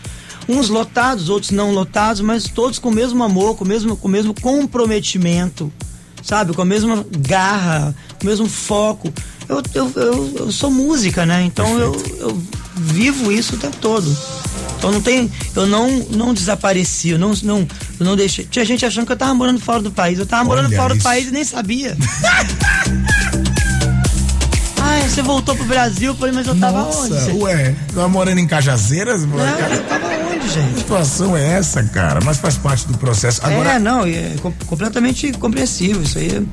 uns 0.48 0.69
lotados, 0.69 1.29
outros 1.29 1.51
não 1.51 1.72
lotados, 1.72 2.22
mas 2.22 2.45
todos 2.45 2.79
com 2.79 2.89
o 2.89 2.93
mesmo 2.93 3.24
amor, 3.24 3.55
com 3.55 3.65
o 3.65 3.67
mesmo, 3.67 3.98
com 3.98 4.07
o 4.07 4.12
mesmo 4.12 4.33
comprometimento, 4.33 5.72
sabe? 6.22 6.53
Com 6.53 6.62
a 6.62 6.65
mesma 6.65 7.05
garra, 7.19 7.95
com 8.19 8.27
o 8.27 8.29
mesmo 8.29 8.48
foco. 8.48 9.12
Eu, 9.50 9.62
eu, 9.74 9.91
eu, 9.95 10.33
eu 10.38 10.51
sou 10.51 10.72
música, 10.72 11.25
né? 11.25 11.43
Então 11.43 11.77
eu, 11.77 11.93
eu 12.19 12.41
vivo 12.75 13.31
isso 13.31 13.55
o 13.55 13.57
tempo 13.57 13.77
todo. 13.77 14.15
Então 14.83 14.91
não 14.91 15.01
tem, 15.01 15.31
eu 15.55 15.65
não, 15.65 15.89
não 16.09 16.33
desapareci, 16.33 17.11
eu 17.11 17.17
não, 17.17 17.31
não, 17.41 17.59
eu 17.97 18.05
não 18.05 18.17
deixei. 18.17 18.43
Tinha 18.43 18.65
gente 18.65 18.85
achando 18.85 19.05
que 19.05 19.13
eu 19.13 19.15
tava 19.17 19.33
morando 19.33 19.57
fora 19.61 19.81
do 19.81 19.89
país. 19.89 20.19
Eu 20.19 20.25
tava 20.25 20.43
morando 20.43 20.65
Olha 20.67 20.75
fora 20.75 20.93
do 20.93 20.97
isso. 20.97 21.03
país 21.05 21.29
e 21.29 21.31
nem 21.31 21.45
sabia. 21.45 21.95
Ai, 24.81 25.01
você 25.07 25.21
voltou 25.21 25.55
pro 25.55 25.63
Brasil, 25.65 26.11
eu 26.11 26.15
falei, 26.15 26.35
mas 26.35 26.45
eu 26.47 26.55
tava 26.59 26.79
Nossa, 26.79 27.13
onde? 27.31 27.31
Ué, 27.43 27.73
tava 27.95 28.09
morando 28.09 28.39
em 28.39 28.45
Cajazeiras? 28.47 29.23
Não, 29.25 29.39
eu 29.39 29.83
tava 29.85 30.05
onde, 30.07 30.39
Que 30.39 30.49
gente? 30.49 30.79
situação 30.79 31.37
é 31.37 31.53
essa, 31.53 31.81
cara? 31.83 32.19
Mas 32.23 32.37
faz 32.37 32.57
parte 32.57 32.85
do 32.85 32.97
processo. 32.97 33.39
Agora, 33.41 33.71
É, 33.75 33.79
não, 33.79 34.05
é 34.05 34.35
com- 34.41 34.51
completamente 34.67 35.31
compreensível, 35.33 36.01
isso 36.03 36.17
aí 36.17 36.27
é 36.27 36.43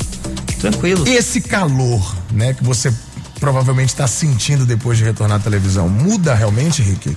tranquilo. 0.61 1.07
esse 1.09 1.41
calor, 1.41 2.15
né, 2.33 2.55
que 2.55 2.63
você 2.63 2.93
provavelmente 3.41 3.89
está 3.89 4.07
sentindo 4.07 4.65
depois 4.65 4.99
de 4.99 5.03
retornar 5.05 5.39
à 5.39 5.41
televisão, 5.41 5.89
muda 5.89 6.33
realmente, 6.33 6.81
Rick? 6.81 7.17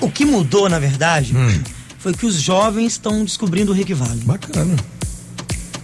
O 0.00 0.10
que 0.10 0.24
mudou, 0.24 0.68
na 0.68 0.78
verdade, 0.78 1.36
Hum. 1.36 1.60
foi 1.98 2.12
que 2.14 2.24
os 2.26 2.34
jovens 2.40 2.92
estão 2.92 3.24
descobrindo 3.24 3.72
o 3.72 3.74
Rick 3.74 3.92
Vale. 3.94 4.20
Bacana. 4.24 4.76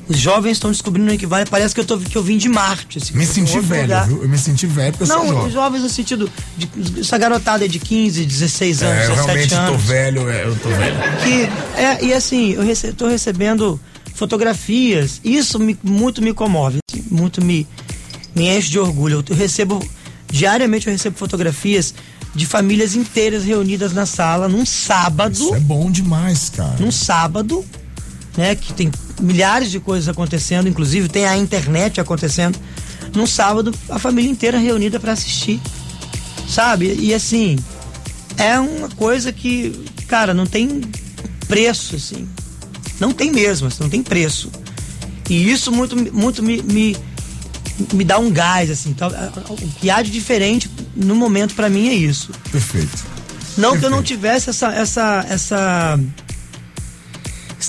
Os 0.07 0.19
jovens 0.19 0.53
estão 0.53 0.71
descobrindo 0.71 1.09
o 1.09 1.11
Rick 1.13 1.25
Vale, 1.25 1.47
parece 1.49 1.75
que 1.75 1.81
eu, 1.81 1.85
tô, 1.85 1.99
que 1.99 2.17
eu 2.17 2.23
vim 2.23 2.37
de 2.37 2.47
Marte. 2.49 2.99
assim, 2.99 3.15
Me 3.17 3.25
senti 3.27 3.59
velho, 3.59 3.83
lugar. 3.85 4.07
viu? 4.07 4.23
Eu 4.23 4.29
me 4.29 4.37
senti 4.39 4.67
velho 4.67 4.93
porque 4.93 5.05
eu 5.11 5.17
Não, 5.17 5.23
sou 5.23 5.31
os 5.31 5.37
jovem. 5.39 5.53
jovens 5.53 5.83
no 5.83 5.89
sentido 5.89 6.31
de 6.59 7.01
essa 7.01 7.17
garotada 7.17 7.65
é 7.65 7.69
de 7.69 7.79
15, 7.79 8.25
16 8.27 8.83
anos, 8.83 8.99
É, 8.99 9.07
eu 9.07 9.11
17 9.11 9.27
realmente 9.27 9.55
anos. 9.55 9.71
tô 9.71 9.79
velho, 9.79 10.29
é, 10.29 10.45
eu 10.45 10.57
tô 10.57 10.69
velho. 10.69 10.97
que 11.25 11.81
é, 11.81 12.05
e 12.05 12.13
assim, 12.13 12.53
eu 12.53 12.63
rece, 12.63 12.93
tô 12.93 13.09
recebendo 13.09 13.81
fotografias, 14.15 15.21
isso 15.25 15.59
me- 15.59 15.79
muito 15.83 16.21
me 16.21 16.35
comove, 16.35 16.79
assim, 16.91 17.03
muito 17.11 17.43
me, 17.43 17.67
me 18.35 18.47
enche 18.57 18.69
de 18.71 18.79
orgulho. 18.79 19.25
Eu 19.27 19.35
recebo, 19.37 19.83
diariamente 20.31 20.87
eu 20.87 20.93
recebo 20.93 21.17
fotografias 21.17 21.95
de 22.35 22.47
famílias 22.47 22.95
inteiras 22.95 23.45
reunidas 23.45 23.93
na 23.93 24.07
sala 24.07 24.49
num 24.49 24.67
sábado, 24.67 25.33
Isso 25.33 25.55
é 25.55 25.61
bom 25.61 25.91
demais, 25.91 26.51
cara. 26.51 26.77
num 26.81 26.91
sábado, 26.91 27.65
né, 28.37 28.55
que 28.55 28.73
tem 28.73 28.91
milhares 29.21 29.71
de 29.71 29.79
coisas 29.79 30.09
acontecendo, 30.09 30.69
inclusive 30.69 31.09
tem 31.09 31.27
a 31.27 31.37
internet 31.37 32.01
acontecendo. 32.01 32.59
Num 33.15 33.27
sábado, 33.27 33.73
a 33.89 33.99
família 33.99 34.31
inteira 34.31 34.59
reunida 34.59 34.99
para 34.99 35.13
assistir. 35.13 35.61
Sabe? 36.49 36.97
E 36.99 37.15
assim, 37.15 37.57
é 38.37 38.59
uma 38.59 38.89
coisa 38.91 39.33
que, 39.33 39.85
cara, 40.09 40.35
não 40.35 40.47
tem 40.47 40.83
preço, 41.47 41.97
assim. 41.97 42.29
Não 42.99 43.13
tem 43.13 43.31
mesmo, 43.31 43.69
assim, 43.69 43.83
não 43.83 43.91
tem 43.91 44.03
preço. 44.03 44.51
E 45.31 45.51
isso 45.51 45.71
muito, 45.73 45.97
muito 46.13 46.43
me, 46.43 46.63
me, 46.63 46.97
me 47.93 48.05
dá 48.05 48.19
um 48.19 48.31
gás, 48.31 48.71
assim. 48.71 48.93
Tal- 48.93 49.11
O 49.51 49.57
que 49.57 49.91
há 49.91 50.01
de 50.03 50.11
diferente 50.11 50.71
no 50.95 51.15
momento 51.15 51.55
para 51.55 51.69
mim 51.69 51.89
é 51.89 51.95
isso. 51.95 52.31
Perfeito. 52.51 53.05
Não 53.57 53.79
que 53.79 53.85
eu 53.85 53.91
não 53.91 53.99
Perfeito. 53.99 54.21
tivesse 54.21 54.51
essa, 54.51 54.73
essa, 54.73 55.27
essa. 55.29 56.01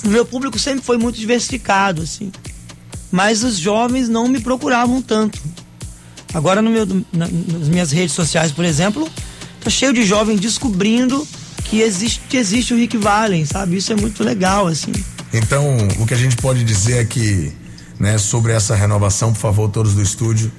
Meu 0.04 0.24
público 0.26 0.58
sempre 0.58 0.84
foi 0.84 0.98
muito 0.98 1.18
diversificado, 1.18 2.02
assim. 2.02 2.30
Mas 3.10 3.42
os 3.42 3.56
jovens 3.58 4.08
não 4.08 4.28
me 4.28 4.40
procuravam 4.40 5.00
tanto. 5.00 5.40
Agora 6.34 6.60
no 6.60 6.70
meu, 6.70 6.86
na- 7.12 7.28
nas 7.28 7.68
minhas 7.68 7.90
redes 7.92 8.14
sociais, 8.14 8.52
por 8.52 8.64
exemplo, 8.64 9.08
tá 9.62 9.70
cheio 9.70 9.92
de 9.92 10.04
jovem 10.04 10.36
descobrindo 10.36 11.26
que 11.64 11.80
existe, 11.80 12.20
que 12.28 12.36
existe 12.36 12.74
o 12.74 12.76
Rick 12.76 12.96
Valen, 12.96 13.44
sabe? 13.46 13.76
Isso 13.78 13.92
é 13.92 13.96
muito 13.96 14.22
legal, 14.22 14.66
assim. 14.66 14.92
Então, 15.32 15.76
o 15.98 16.06
que 16.06 16.14
a 16.14 16.16
gente 16.16 16.36
pode 16.36 16.62
dizer 16.62 16.98
é 16.98 17.04
que, 17.04 17.52
né, 17.98 18.18
sobre 18.18 18.52
essa 18.52 18.74
renovação, 18.74 19.32
por 19.32 19.40
favor, 19.40 19.68
todos 19.68 19.94
do 19.94 20.02
estúdio, 20.02 20.50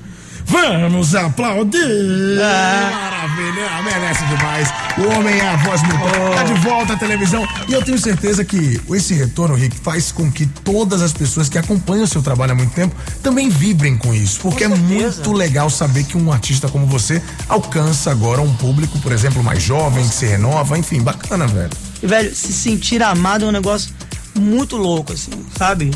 vamos 0.46 1.14
aplaudir! 1.14 2.38
Maravilha, 2.40 3.82
merece 3.84 4.26
demais. 4.26 4.70
O 4.98 5.18
homem 5.18 5.38
é 5.38 5.50
a 5.50 5.56
voz 5.58 5.82
mutada, 5.84 6.36
tá 6.36 6.44
de 6.44 6.54
volta 6.62 6.94
à 6.94 6.98
televisão. 6.98 7.46
E 7.68 7.74
eu 7.74 7.84
tenho 7.84 8.00
certeza 8.00 8.44
que 8.44 8.80
esse 8.92 9.14
retorno, 9.14 9.56
Rick, 9.56 9.78
faz 9.80 10.12
com 10.12 10.32
que 10.32 10.46
todas 10.46 11.02
as 11.02 11.14
pessoas 11.14 11.50
que 11.50 11.58
acompanham 11.58 12.06
o 12.06 12.08
seu 12.08 12.22
trabalho 12.22 12.54
há 12.54 12.56
muito 12.56 12.74
tempo 12.74 12.96
também 13.22 13.50
vibrem 13.50 13.98
com 13.98 14.14
isso. 14.14 14.40
Porque 14.40 14.64
é 14.64 14.70
certeza. 14.70 14.92
muito 14.92 15.34
legal 15.34 15.70
saber 15.70 16.04
que 16.06 16.18
um 16.18 16.32
artista 16.32 16.68
como 16.70 16.86
você 16.86 17.22
alcança 17.50 18.12
agora 18.12 18.42
um 18.42 18.54
público, 18.56 18.98
por 19.00 19.12
exemplo, 19.12 19.44
mais 19.44 19.62
jovem, 19.62 20.08
que 20.08 20.16
se 20.16 20.26
renova, 20.26 20.78
enfim, 20.78 21.02
bacana, 21.02 21.46
velho. 21.48 21.72
E, 22.02 22.08
velho, 22.08 22.34
se 22.34 22.54
sentir 22.54 23.04
amado 23.04 23.46
é 23.46 23.48
um 23.48 23.52
negócio 23.52 23.94
muito 24.36 24.78
louco, 24.78 25.14
assim, 25.14 25.32
sabe? 25.58 25.92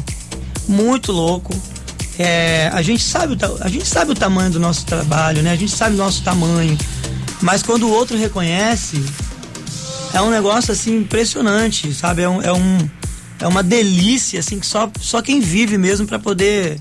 Muito 0.71 1.11
louco. 1.11 1.53
É, 2.17 2.69
a, 2.73 2.81
gente 2.81 3.03
sabe 3.03 3.33
o, 3.33 3.63
a 3.63 3.67
gente 3.67 3.85
sabe 3.85 4.11
o 4.11 4.15
tamanho 4.15 4.51
do 4.51 4.59
nosso 4.59 4.85
trabalho, 4.85 5.43
né? 5.43 5.51
A 5.51 5.55
gente 5.55 5.75
sabe 5.75 5.95
o 5.95 5.97
nosso 5.97 6.23
tamanho. 6.23 6.77
Mas 7.41 7.61
quando 7.61 7.83
o 7.83 7.91
outro 7.91 8.17
reconhece, 8.17 9.03
é 10.13 10.21
um 10.21 10.29
negócio, 10.29 10.71
assim, 10.71 10.97
impressionante, 10.97 11.93
sabe? 11.93 12.21
É, 12.21 12.29
um, 12.29 12.41
é, 12.41 12.53
um, 12.53 12.89
é 13.39 13.47
uma 13.47 13.61
delícia, 13.61 14.39
assim, 14.39 14.59
que 14.59 14.65
só, 14.65 14.89
só 14.99 15.21
quem 15.21 15.41
vive 15.41 15.77
mesmo 15.77 16.07
pra 16.07 16.19
poder... 16.19 16.79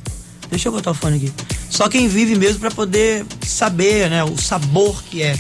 Deixa 0.51 0.69
eu 0.69 0.73
botar 0.73 0.93
o 0.93 0.95
fone 0.95 1.17
aqui. 1.17 1.33
Só 1.69 1.89
quem 1.89 2.07
vive 2.09 2.35
mesmo 2.37 2.61
pra 2.61 2.71
poder 2.71 3.25
saber, 3.43 4.11
né? 4.11 4.23
O 4.25 4.37
sabor 4.37 5.03
que 5.05 5.23
é. 5.23 5.39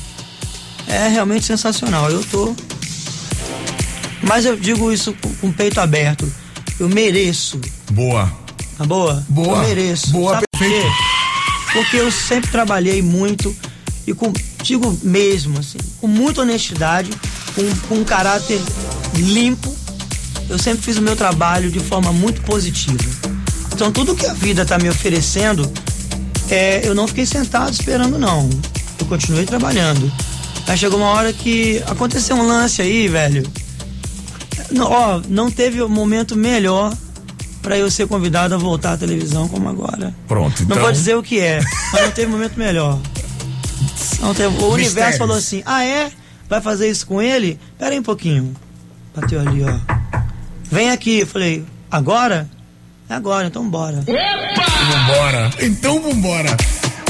É 0.88 1.09
realmente 1.09 1.45
sensacional. 1.45 2.11
Eu 2.11 2.25
tô 2.25 2.54
mas 4.23 4.45
eu 4.45 4.57
digo 4.57 4.92
isso 4.92 5.14
com 5.14 5.49
o 5.49 5.52
peito 5.52 5.80
aberto. 5.80 6.30
Eu 6.78 6.88
mereço, 6.88 7.61
Boa. 7.90 8.40
Tá 8.81 8.87
boa? 8.87 9.23
Boa. 9.29 9.59
Eu 9.59 9.69
mereço. 9.69 10.11
Boa, 10.11 10.35
Sabe 10.35 10.47
por 10.51 10.59
quê? 10.59 10.83
Porque 11.75 11.97
eu 11.97 12.11
sempre 12.11 12.51
trabalhei 12.51 13.03
muito 13.03 13.55
e 14.07 14.15
com, 14.15 14.33
digo 14.63 14.99
mesmo, 15.03 15.59
assim, 15.59 15.77
com 16.01 16.07
muita 16.07 16.41
honestidade, 16.41 17.11
com, 17.55 17.89
com 17.89 17.95
um 17.97 18.05
caráter 18.05 18.59
limpo. 19.17 19.75
Eu 20.49 20.59
sempre 20.59 20.83
fiz 20.83 20.97
o 20.97 21.03
meu 21.03 21.15
trabalho 21.15 21.71
de 21.71 21.79
forma 21.79 22.11
muito 22.11 22.41
positiva. 22.41 23.05
Então 23.75 23.93
tudo 23.93 24.17
que 24.17 24.25
a 24.25 24.33
vida 24.33 24.65
tá 24.65 24.79
me 24.79 24.89
oferecendo, 24.89 25.71
é, 26.49 26.81
eu 26.83 26.95
não 26.95 27.07
fiquei 27.07 27.27
sentado 27.27 27.73
esperando, 27.73 28.19
não. 28.19 28.49
Eu 28.99 29.05
continuei 29.05 29.45
trabalhando. 29.45 30.11
Aí 30.67 30.79
chegou 30.79 30.99
uma 30.99 31.11
hora 31.11 31.35
que 31.35 31.83
aconteceu 31.87 32.35
um 32.35 32.47
lance 32.47 32.81
aí, 32.81 33.09
velho. 33.09 33.47
Não, 34.71 34.91
ó, 34.91 35.21
não 35.29 35.51
teve 35.51 35.83
um 35.83 35.89
momento 35.89 36.35
melhor 36.35 36.97
pra 37.62 37.76
eu 37.76 37.90
ser 37.90 38.07
convidado 38.07 38.55
a 38.55 38.59
voltar 38.59 38.93
à 38.93 38.97
televisão 38.97 39.49
como 39.49 39.69
agora. 39.69 40.14
Pronto, 40.26 40.62
então. 40.62 40.76
Não 40.76 40.83
vou 40.83 40.93
dizer 40.93 41.17
o 41.17 41.23
que 41.23 41.40
é, 41.40 41.61
mas 41.93 42.02
não 42.02 42.11
teve 42.11 42.31
momento 42.31 42.57
melhor. 42.57 42.99
Não 44.21 44.35
teve, 44.35 44.49
o 44.49 44.69
universo 44.69 44.76
Mistérios. 44.76 45.19
falou 45.19 45.37
assim: 45.37 45.62
ah, 45.64 45.83
é? 45.83 46.11
Vai 46.47 46.61
fazer 46.61 46.90
isso 46.90 47.07
com 47.07 47.23
ele? 47.23 47.59
Pera 47.79 47.93
aí 47.93 47.99
um 47.99 48.02
pouquinho. 48.02 48.55
Bateu 49.17 49.40
ali, 49.40 49.64
ó. 49.64 49.75
Vem 50.71 50.90
aqui. 50.90 51.21
Eu 51.21 51.26
falei: 51.26 51.64
agora? 51.90 52.49
É 53.09 53.14
agora, 53.14 53.49
então 53.49 53.69
bora. 53.69 54.05
Vambora. 54.07 55.50
Então 55.61 56.00
vambora. 56.00 56.57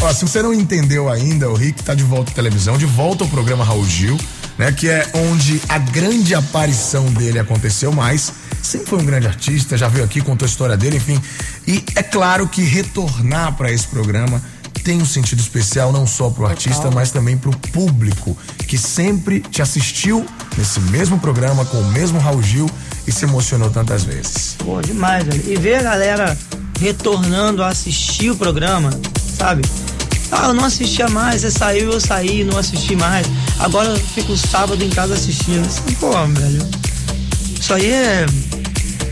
Ó, 0.02 0.12
se 0.12 0.22
você 0.22 0.42
não 0.42 0.54
entendeu 0.54 1.10
ainda, 1.10 1.50
o 1.50 1.54
Rick 1.54 1.82
tá 1.82 1.94
de 1.94 2.02
volta 2.02 2.30
à 2.30 2.34
televisão, 2.34 2.78
de 2.78 2.86
volta 2.86 3.24
ao 3.24 3.28
programa 3.28 3.62
Raul 3.64 3.84
Gil, 3.84 4.16
né? 4.56 4.72
Que 4.72 4.88
é 4.88 5.06
onde 5.12 5.60
a 5.68 5.76
grande 5.78 6.34
aparição 6.34 7.04
dele 7.06 7.38
aconteceu, 7.38 7.92
mas 7.92 8.32
sempre 8.62 8.86
foi 8.86 8.98
um 8.98 9.04
grande 9.04 9.26
artista, 9.26 9.76
já 9.76 9.88
veio 9.88 10.04
aqui, 10.04 10.20
contou 10.20 10.46
a 10.46 10.48
história 10.48 10.76
dele, 10.76 10.96
enfim. 10.96 11.20
E 11.66 11.82
é 11.94 12.02
claro 12.02 12.48
que 12.48 12.62
retornar 12.62 13.54
para 13.56 13.70
esse 13.70 13.86
programa 13.86 14.42
tem 14.82 15.00
um 15.00 15.06
sentido 15.06 15.40
especial 15.40 15.92
não 15.92 16.06
só 16.06 16.30
pro 16.30 16.46
artista, 16.46 16.90
mas 16.90 17.10
também 17.10 17.36
pro 17.36 17.52
público 17.72 18.36
que 18.66 18.78
sempre 18.78 19.40
te 19.40 19.60
assistiu 19.62 20.26
nesse 20.56 20.80
mesmo 20.80 21.18
programa 21.18 21.64
com 21.64 21.78
o 21.78 21.88
mesmo 21.92 22.18
Raul 22.18 22.42
Gil 22.42 22.68
e 23.06 23.12
se 23.12 23.24
emocionou 23.24 23.70
tantas 23.70 24.04
vezes. 24.04 24.56
Pô, 24.58 24.80
demais, 24.80 25.24
velho. 25.24 25.42
E 25.46 25.56
ver 25.56 25.76
a 25.76 25.82
galera 25.82 26.38
retornando 26.80 27.62
a 27.62 27.68
assistir 27.68 28.30
o 28.30 28.36
programa, 28.36 28.90
sabe? 29.36 29.62
Ah, 30.32 30.46
eu 30.46 30.54
não 30.54 30.64
assistia 30.64 31.08
mais, 31.08 31.42
você 31.42 31.50
saiu, 31.50 31.92
eu 31.92 32.00
saí, 32.00 32.44
não 32.44 32.56
assisti 32.56 32.94
mais. 32.94 33.26
Agora 33.58 33.88
eu 33.88 33.96
fico 33.96 34.36
sábado 34.36 34.82
em 34.82 34.90
casa 34.90 35.14
assistindo. 35.14 35.66
Assim, 35.66 35.82
Pô, 35.98 36.10
velho. 36.10 36.79
Isso 37.60 37.74
aí 37.74 37.90
é 37.92 38.26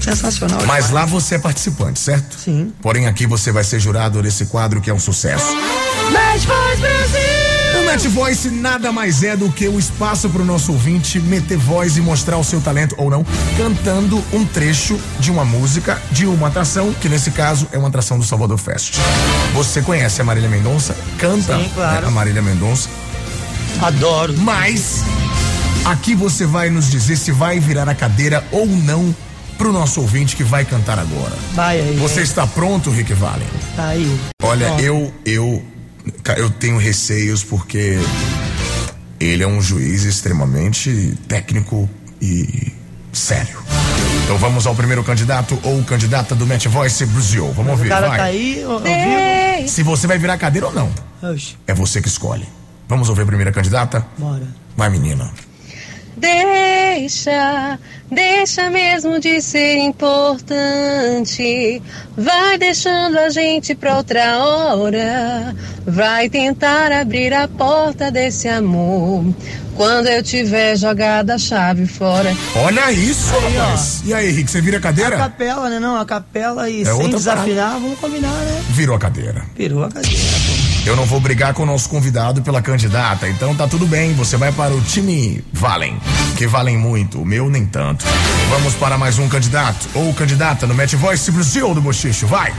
sensacional. 0.01 0.59
Mas 0.67 0.87
demais. 0.87 0.91
lá 0.91 1.05
você 1.05 1.35
é 1.35 1.39
participante, 1.39 2.01
certo? 2.01 2.37
Sim. 2.39 2.73
Porém, 2.81 3.07
aqui 3.07 3.27
você 3.27 3.53
vai 3.53 3.63
ser 3.63 3.79
jurado 3.79 4.23
nesse 4.23 4.47
quadro 4.47 4.81
que 4.81 4.89
é 4.89 4.95
um 4.95 4.99
sucesso. 4.99 5.55
Match 6.11 6.45
Voice 6.45 6.81
Brasil! 6.81 7.49
O 7.81 7.85
Match 7.85 8.07
Voice 8.07 8.51
nada 8.51 8.91
mais 8.91 9.23
é 9.23 9.37
do 9.37 9.53
que 9.53 9.69
o 9.69 9.79
espaço 9.79 10.29
para 10.31 10.41
o 10.41 10.45
nosso 10.45 10.73
ouvinte 10.73 11.21
meter 11.21 11.59
voz 11.59 11.99
e 11.99 12.01
mostrar 12.01 12.39
o 12.39 12.45
seu 12.45 12.61
talento 12.61 12.95
ou 12.97 13.11
não, 13.11 13.25
cantando 13.59 14.25
um 14.33 14.45
trecho 14.47 14.99
de 15.21 15.31
uma 15.31 15.45
música 15.45 16.01
de 16.11 16.25
uma 16.27 16.49
atração, 16.49 16.93
que 16.95 17.09
nesse 17.09 17.31
caso 17.31 17.69
é 17.71 17.77
uma 17.79 17.89
atração 17.89 18.19
do 18.19 18.25
Salvador 18.25 18.57
Fest. 18.57 18.97
Você 19.53 19.83
conhece 19.83 20.21
a 20.23 20.25
Marília 20.25 20.49
Mendonça? 20.49 20.97
Canta 21.19 21.59
Sim, 21.59 21.71
claro. 21.75 22.03
né, 22.03 22.09
a 22.09 22.11
Marília 22.11 22.41
Mendonça, 22.41 22.89
Adoro. 23.83 24.35
mas 24.39 25.05
aqui 25.91 26.15
você 26.15 26.47
vai 26.47 26.71
nos 26.71 26.91
dizer 26.91 27.17
se 27.17 27.31
vai 27.33 27.59
virar 27.61 27.89
a 27.89 27.95
cadeira 27.95 28.45
ou 28.51 28.67
não 28.67 29.15
pro 29.57 29.73
nosso 29.73 30.01
ouvinte 30.01 30.37
que 30.37 30.45
vai 30.45 30.65
cantar 30.65 30.99
agora. 30.99 31.35
Vai 31.55 31.81
aí. 31.81 31.97
Você 31.97 32.21
está 32.21 32.47
pronto, 32.47 32.91
Rick 32.91 33.13
Valen? 33.15 33.47
Tá 33.75 33.89
aí. 33.89 34.19
Olha, 34.43 34.73
Ó, 34.73 34.79
eu, 34.81 35.13
eu, 35.25 35.65
eu 36.37 36.51
tenho 36.51 36.79
receios 36.79 37.43
porque 37.43 37.99
ele 39.19 39.43
é 39.43 39.47
um 39.49 39.61
juiz 39.61 40.05
extremamente 40.05 41.19
técnico 41.27 41.89
e 42.23 42.73
sério. 43.13 43.59
Então 44.25 44.37
vamos 44.39 44.67
ao 44.67 44.75
primeiro 44.75 45.03
candidato 45.03 45.59
ou 45.65 45.83
candidata 45.83 46.35
do 46.35 46.47
Match 46.47 46.67
Voice 46.67 47.05
Brasil. 47.07 47.47
Vamos 47.53 47.71
O 47.71 47.73
ouvir, 47.73 47.89
cara 47.89 48.09
vai. 48.09 48.19
tá 48.19 48.25
aí, 48.25 48.55
vivo. 48.65 49.69
Se 49.69 49.83
você 49.83 50.07
vai 50.07 50.19
virar 50.19 50.37
cadeira 50.39 50.69
ou 50.69 50.73
não, 50.73 50.91
Oxe, 51.23 51.57
é 51.67 51.75
você 51.75 52.01
que 52.01 52.09
escolhe. 52.09 52.47
Vamos 52.89 53.09
ouvir 53.09 53.23
a 53.23 53.27
primeira 53.27 53.51
candidata? 53.51 54.07
bora. 54.17 54.47
Vai, 54.77 54.89
menina. 54.89 55.29
Deixa, 56.19 57.79
deixa 58.11 58.69
mesmo 58.71 59.19
de 59.21 59.41
ser 59.41 59.79
importante. 59.79 61.81
Vai 62.17 62.59
deixando 62.59 63.19
a 63.19 63.31
gente 63.31 63.75
pra 63.75 63.97
outra 63.97 64.39
hora. 64.39 65.55
Vai 65.87 66.29
tentar 66.29 66.93
abrir 66.93 67.33
a 67.33 67.47
porta 67.49 68.11
desse 68.11 68.49
amor. 68.49 69.25
Quando 69.77 70.09
eu 70.09 70.21
tiver 70.25 70.77
jogado 70.77 71.31
a 71.31 71.39
chave 71.39 71.87
fora. 71.87 72.35
Olha 72.57 72.91
isso, 72.91 73.33
Aí, 73.37 73.57
ó. 73.57 73.61
rapaz. 73.61 74.03
E 74.05 74.13
aí, 74.13 74.31
Rick, 74.33 74.51
você 74.51 74.61
vira 74.61 74.79
a 74.79 74.81
A 74.81 74.83
cadeira? 74.83 75.17
capela, 75.17 75.71
né? 75.71 75.79
Não, 75.79 76.01
a 76.01 76.05
capela 76.05 76.69
e 76.69 76.83
É 76.83 76.85
sem 76.85 77.11
desafinar, 77.11 77.75
vamos 77.75 77.97
combinar, 78.01 78.27
né? 78.33 78.61
Virou 78.71 78.97
a 78.97 78.99
cadeira. 78.99 79.45
Pirou 79.57 79.85
a 79.85 79.89
cadeira, 79.89 80.19
pô. 80.19 80.58
Eu 80.87 80.97
não 80.97 81.05
vou 81.05 81.21
brigar 81.21 81.53
com 81.53 81.65
o 81.65 81.67
nosso 81.67 81.89
convidado 81.89 82.41
pela 82.41 82.63
candidata, 82.63 83.29
então 83.29 83.55
tá 83.55 83.67
tudo 83.69 83.87
bem. 83.87 84.15
Você 84.15 84.37
vai 84.37 84.53
para 84.53 84.75
o 84.75 84.81
time 84.81 85.45
Valem, 85.53 85.99
que 86.37 86.47
valem 86.47 86.79
muito, 86.79 87.21
o 87.21 87.27
meu 87.27 87.51
nem 87.51 87.67
tanto. 87.67 88.07
Vamos 88.49 88.75
para 88.75 88.97
mais 88.97 89.19
um 89.19 89.29
candidato 89.29 89.89
ou 89.95 90.13
candidata 90.15 90.67
no 90.67 90.75
Match 90.75 90.95
Voice 90.95 91.31
Brasil 91.31 91.75
do 91.75 91.81
Bochicho, 91.81 92.27
vai! 92.27 92.53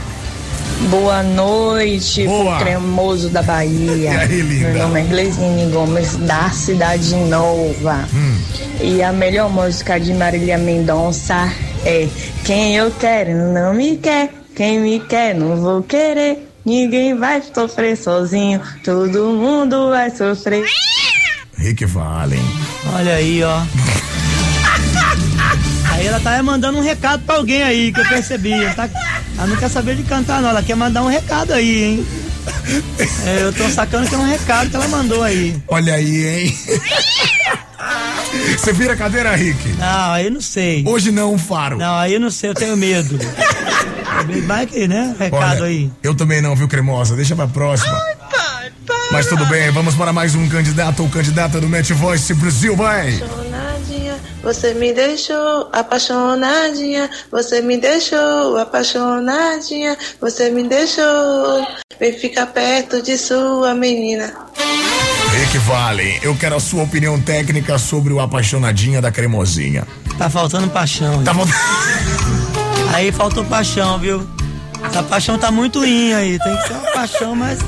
Boa 0.88 1.22
noite, 1.22 2.26
Boa. 2.26 2.58
cremoso 2.58 3.28
da 3.28 3.42
Bahia. 3.42 4.00
E 4.00 4.08
aí, 4.08 4.40
linda? 4.40 4.68
Meu 4.70 4.88
nome 4.88 5.00
é 5.00 5.04
Gleisine 5.04 5.70
Gomes, 5.70 6.16
da 6.16 6.48
Cidade 6.50 7.14
Nova. 7.16 8.08
Hum. 8.14 8.38
E 8.80 9.02
a 9.02 9.12
melhor 9.12 9.50
música 9.50 9.98
de 9.98 10.14
Marília 10.14 10.56
Mendonça 10.56 11.52
é 11.84 12.08
Quem 12.44 12.76
eu 12.76 12.90
quero 12.92 13.52
não 13.52 13.74
me 13.74 13.96
quer, 13.98 14.30
quem 14.54 14.80
me 14.80 15.00
quer 15.00 15.34
não 15.34 15.56
vou 15.56 15.82
querer. 15.82 16.49
Ninguém 16.64 17.14
vai 17.16 17.42
sofrer 17.42 17.96
sozinho, 17.96 18.60
todo 18.84 19.30
mundo 19.32 19.88
vai 19.90 20.10
sofrer. 20.10 20.64
Rick 21.56 21.84
Valen. 21.86 22.42
Olha 22.94 23.14
aí, 23.14 23.42
ó. 23.42 23.60
Aí 25.92 26.06
ela 26.06 26.20
tá 26.20 26.42
mandando 26.42 26.78
um 26.78 26.82
recado 26.82 27.22
pra 27.26 27.34
alguém 27.36 27.62
aí, 27.62 27.92
que 27.92 28.00
eu 28.00 28.08
percebi. 28.08 28.52
Ela, 28.54 28.72
tá- 28.72 28.88
ela 29.36 29.46
não 29.48 29.56
quer 29.56 29.68
saber 29.68 29.94
de 29.96 30.02
cantar, 30.04 30.40
não. 30.40 30.48
Ela 30.48 30.62
quer 30.62 30.74
mandar 30.74 31.02
um 31.02 31.08
recado 31.08 31.52
aí, 31.52 31.84
hein? 31.84 32.06
É, 33.26 33.42
eu 33.42 33.52
tô 33.52 33.68
sacando 33.68 34.08
que 34.08 34.14
é 34.14 34.18
um 34.18 34.26
recado 34.26 34.70
que 34.70 34.76
ela 34.76 34.88
mandou 34.88 35.22
aí. 35.22 35.60
Olha 35.68 35.92
aí, 35.94 36.26
hein? 36.26 36.56
Você 38.56 38.72
vira 38.72 38.94
a 38.94 38.96
cadeira, 38.96 39.34
Rick? 39.36 39.68
Não, 39.78 40.12
aí 40.12 40.24
eu 40.26 40.30
não 40.30 40.40
sei. 40.40 40.82
Hoje 40.86 41.10
não, 41.10 41.36
Faro. 41.36 41.76
Não, 41.76 41.98
aí 41.98 42.14
eu 42.14 42.20
não 42.20 42.30
sei, 42.30 42.48
eu 42.50 42.54
tenho 42.54 42.76
medo. 42.78 43.18
Vai 44.46 44.66
que, 44.66 44.86
né? 44.86 45.14
Recado 45.18 45.62
Olha, 45.62 45.64
aí. 45.64 45.90
eu 46.02 46.14
também 46.14 46.40
não, 46.40 46.54
viu, 46.54 46.68
Cremosa? 46.68 47.16
Deixa 47.16 47.34
pra 47.34 47.46
próxima. 47.46 47.98
Mas 49.10 49.26
tudo 49.26 49.44
bem, 49.46 49.70
vamos 49.72 49.94
para 49.94 50.12
mais 50.12 50.34
um 50.34 50.48
candidato 50.48 51.02
ou 51.02 51.08
candidata 51.08 51.60
do 51.60 51.68
Match 51.68 51.90
Voice 51.90 52.32
Brasil, 52.34 52.76
vai! 52.76 53.16
Apaixonadinha, 53.16 54.18
você 54.42 54.74
me 54.74 54.92
deixou 54.92 55.68
apaixonadinha, 55.72 57.10
você 57.30 57.60
me 57.60 57.76
deixou 57.76 58.56
apaixonadinha, 58.56 59.96
você 60.20 60.50
me 60.50 60.68
deixou. 60.68 61.66
Vem 61.98 62.12
ficar 62.12 62.46
perto 62.46 63.02
de 63.02 63.18
sua 63.18 63.74
menina. 63.74 64.32
Rick 65.32 65.60
eu 66.22 66.36
quero 66.36 66.56
a 66.56 66.60
sua 66.60 66.82
opinião 66.84 67.20
técnica 67.20 67.78
sobre 67.78 68.12
o 68.12 68.20
apaixonadinha 68.20 69.00
da 69.00 69.10
cremosinha. 69.10 69.86
Tá 70.16 70.30
faltando 70.30 70.68
paixão. 70.68 71.22
Tá 71.24 71.34
bom? 71.34 71.46
Aí 72.92 73.12
faltou 73.12 73.44
paixão, 73.44 73.98
viu? 73.98 74.26
Essa 74.84 75.02
paixão 75.02 75.38
tá 75.38 75.50
muito 75.50 75.84
in 75.84 76.12
aí. 76.12 76.38
Tem 76.38 76.56
que 76.56 76.66
ser 76.68 76.72
uma 76.74 76.90
paixão 76.92 77.34
mais, 77.34 77.58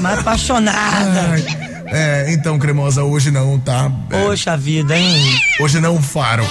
mais 0.00 0.18
apaixonada. 0.20 1.65
É, 1.88 2.26
então, 2.32 2.58
cremosa, 2.58 3.04
hoje 3.04 3.30
não, 3.30 3.58
tá? 3.58 3.90
É, 4.10 4.22
Poxa 4.24 4.56
vida, 4.56 4.96
hein? 4.96 5.22
hoje 5.60 5.80
não 5.80 6.00
faro. 6.02 6.46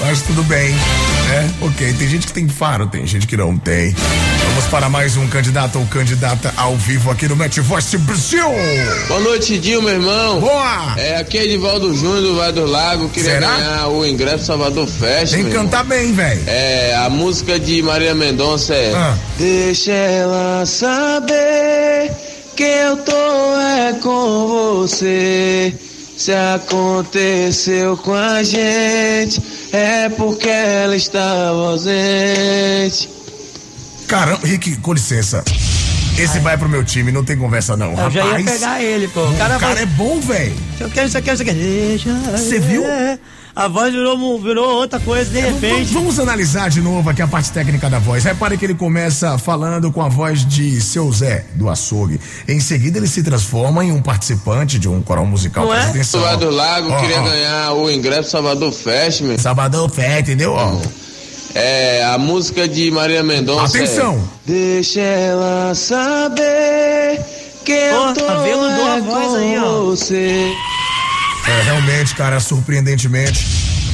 Mas 0.00 0.22
tudo 0.22 0.42
bem, 0.44 0.70
né? 0.72 1.50
Ok, 1.60 1.92
tem 1.92 2.08
gente 2.08 2.26
que 2.26 2.32
tem 2.32 2.48
faro, 2.48 2.86
tem 2.86 3.06
gente 3.06 3.26
que 3.26 3.36
não 3.36 3.56
tem. 3.58 3.94
Vamos 4.48 4.64
para 4.70 4.88
mais 4.88 5.14
um 5.18 5.26
candidato 5.28 5.78
ou 5.78 5.84
candidata 5.86 6.52
ao 6.56 6.74
vivo 6.76 7.10
aqui 7.10 7.28
no 7.28 7.36
Match 7.36 7.58
Voice 7.58 7.98
Brasil. 7.98 8.46
Boa 9.08 9.20
noite, 9.20 9.58
Dil, 9.58 9.82
meu 9.82 9.92
irmão. 9.92 10.40
Boa! 10.40 10.94
É, 10.96 11.18
aqui 11.18 11.36
é 11.36 11.44
Edivaldo 11.44 11.94
Júnior 11.94 12.22
do 12.22 12.36
Vai 12.36 12.50
do 12.50 12.64
Lago. 12.64 13.10
Queria 13.10 13.32
Será? 13.32 13.56
ganhar 13.56 13.88
o 13.88 14.06
ingresso 14.06 14.46
Salvador 14.46 14.86
Fest. 14.88 15.34
Tem 15.34 15.44
que 15.44 15.50
cantar 15.50 15.84
bem, 15.84 16.12
velho. 16.14 16.42
É, 16.46 16.96
a 16.96 17.10
música 17.10 17.60
de 17.60 17.82
Maria 17.82 18.14
Mendonça 18.14 18.74
é 18.74 18.94
Ah. 18.94 19.14
Deixa 19.38 19.92
ela 19.92 20.64
saber 20.64 22.10
que 22.60 22.64
eu 22.64 22.94
tô 22.98 23.56
é 23.58 23.94
com 24.02 24.46
você. 24.48 25.74
Se 26.18 26.30
aconteceu 26.30 27.96
com 27.96 28.12
a 28.12 28.42
gente, 28.42 29.40
é 29.72 30.10
porque 30.10 30.50
ela 30.50 30.94
estava 30.94 31.70
ausente. 31.70 33.08
Caramba, 34.06 34.46
Rick, 34.46 34.76
com 34.76 34.92
licença. 34.92 35.42
Esse 36.18 36.38
vai 36.40 36.58
pro 36.58 36.68
meu 36.68 36.84
time, 36.84 37.10
não 37.10 37.24
tem 37.24 37.38
conversa 37.38 37.78
não. 37.78 37.98
Eu 37.98 38.10
já 38.10 38.20
ia 38.26 38.30
Rapaz, 38.32 38.50
pegar 38.50 38.82
ele, 38.82 39.08
pô. 39.08 39.20
O 39.20 39.30
o 39.32 39.38
cara, 39.38 39.58
cara, 39.58 39.74
vai- 39.76 39.82
é 39.84 39.86
bom, 39.86 40.20
velho. 40.20 40.54
Isso 41.06 41.16
aqui. 41.16 41.52
Deixa. 41.54 42.12
Você 42.36 42.58
viu? 42.58 42.84
É. 43.60 43.64
A 43.64 43.68
voz 43.68 43.92
virou, 43.92 44.40
virou 44.40 44.74
outra 44.76 44.98
coisa, 45.00 45.30
de 45.30 45.40
Vamos, 45.40 45.60
repente. 45.60 45.92
vamos 45.92 46.18
analisar 46.18 46.70
de 46.70 46.80
novo 46.80 47.10
aqui 47.10 47.20
a 47.20 47.28
parte 47.28 47.52
técnica 47.52 47.90
da 47.90 47.98
voz. 47.98 48.24
Repare 48.24 48.56
que 48.56 48.64
ele 48.64 48.74
começa 48.74 49.36
falando 49.38 49.92
com 49.92 50.02
a 50.02 50.08
voz 50.08 50.46
de 50.46 50.80
seu 50.80 51.10
Zé, 51.12 51.44
do 51.54 51.68
açougue. 51.68 52.18
Em 52.48 52.58
seguida, 52.60 52.98
ele 52.98 53.06
se 53.06 53.22
transforma 53.22 53.84
em 53.84 53.92
um 53.92 54.00
participante 54.00 54.78
de 54.78 54.88
um 54.88 55.02
coral 55.02 55.26
musical. 55.26 55.66
Não 55.66 55.74
é? 55.74 55.84
Atenção. 55.84 56.20
Do 56.38 56.50
Lago, 56.50 56.90
Ó, 56.90 57.00
queria 57.00 57.20
ó. 57.20 57.24
ganhar 57.24 57.72
o 57.72 57.90
ingresso 57.90 58.30
Salvador 58.30 58.72
Fest, 58.72 59.20
meu. 59.22 59.38
Sabadão 59.38 59.88
Fé, 59.88 60.20
entendeu? 60.20 60.52
Ó. 60.52 60.78
É, 61.54 62.04
a 62.04 62.16
música 62.16 62.68
de 62.68 62.90
Maria 62.90 63.22
Mendonça. 63.22 63.76
Atenção! 63.76 64.14
É, 64.48 64.52
Deixa 64.52 65.00
ela 65.00 65.74
saber 65.74 67.20
que 67.64 67.72
eu 67.72 68.06
Pô, 68.06 68.12
tô 68.14 68.28
a 68.28 68.48
é 68.48 69.00
voz 69.00 69.34
aí, 69.34 69.58
ó. 69.58 69.62
com 69.62 69.84
você. 69.86 70.52
É, 71.50 71.62
realmente, 71.64 72.14
cara, 72.14 72.38
surpreendentemente, 72.38 73.44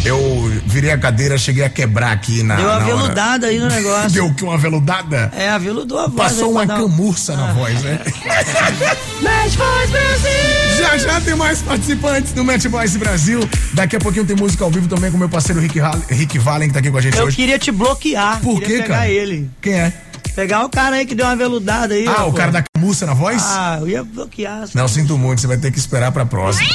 eu 0.04 0.20
virei 0.66 0.90
a 0.90 0.98
cadeira, 0.98 1.38
cheguei 1.38 1.64
a 1.64 1.70
quebrar 1.70 2.12
aqui 2.12 2.42
na. 2.42 2.56
Deu 2.56 2.66
uma 2.66 2.80
veludada 2.80 3.46
aí 3.46 3.58
no 3.58 3.66
negócio. 3.68 4.10
Deu 4.10 4.34
que 4.34 4.44
uma 4.44 4.58
veludada? 4.58 5.32
É, 5.34 5.48
aveludou 5.48 5.98
a 5.98 6.06
voz. 6.06 6.14
Passou 6.32 6.50
uma 6.52 6.66
dar 6.66 6.76
um- 6.76 6.82
camurça 6.88 7.34
na 7.34 7.50
Ah. 7.50 7.52
voz, 7.54 7.82
né? 7.82 7.98
Match 9.22 9.54
Voice 9.54 9.90
Brasil! 9.90 10.76
Já 10.78 10.98
já 10.98 11.20
tem 11.22 11.34
mais 11.34 11.62
participantes 11.62 12.32
do 12.32 12.44
Match 12.44 12.66
Voice 12.66 12.98
Brasil. 12.98 13.40
Daqui 13.72 13.96
a 13.96 13.98
pouquinho 13.98 14.26
tem 14.26 14.36
música 14.36 14.62
ao 14.62 14.70
vivo 14.70 14.86
também 14.86 15.10
com 15.10 15.16
meu 15.16 15.28
parceiro 15.28 15.58
Rick, 15.60 15.80
Rick 16.10 16.38
Valen, 16.38 16.68
que 16.68 16.74
tá 16.74 16.80
aqui 16.80 16.90
com 16.90 16.98
a 16.98 17.00
gente 17.00 17.16
Eu 17.16 17.24
hoje. 17.24 17.36
queria 17.36 17.58
te 17.58 17.72
bloquear. 17.72 18.40
Por 18.42 18.60
quê, 18.60 18.82
cara? 18.82 19.08
ele. 19.08 19.48
Quem 19.62 19.72
é? 19.72 19.92
Pegar 20.36 20.66
o 20.66 20.68
cara 20.68 20.96
aí 20.96 21.06
que 21.06 21.14
deu 21.14 21.24
uma 21.24 21.34
veludada 21.34 21.94
aí. 21.94 22.06
Ah, 22.06 22.24
ó, 22.24 22.28
o 22.28 22.30
pô. 22.30 22.36
cara 22.36 22.52
da 22.52 22.62
camuça 22.62 23.06
na 23.06 23.14
voz? 23.14 23.42
Ah, 23.42 23.78
eu 23.80 23.88
ia 23.88 24.04
bloquear. 24.04 24.68
Não, 24.74 24.86
sinto 24.86 25.16
muito, 25.16 25.40
você 25.40 25.46
vai 25.46 25.56
ter 25.56 25.72
que 25.72 25.78
esperar 25.78 26.12
pra 26.12 26.26
próxima. 26.26 26.68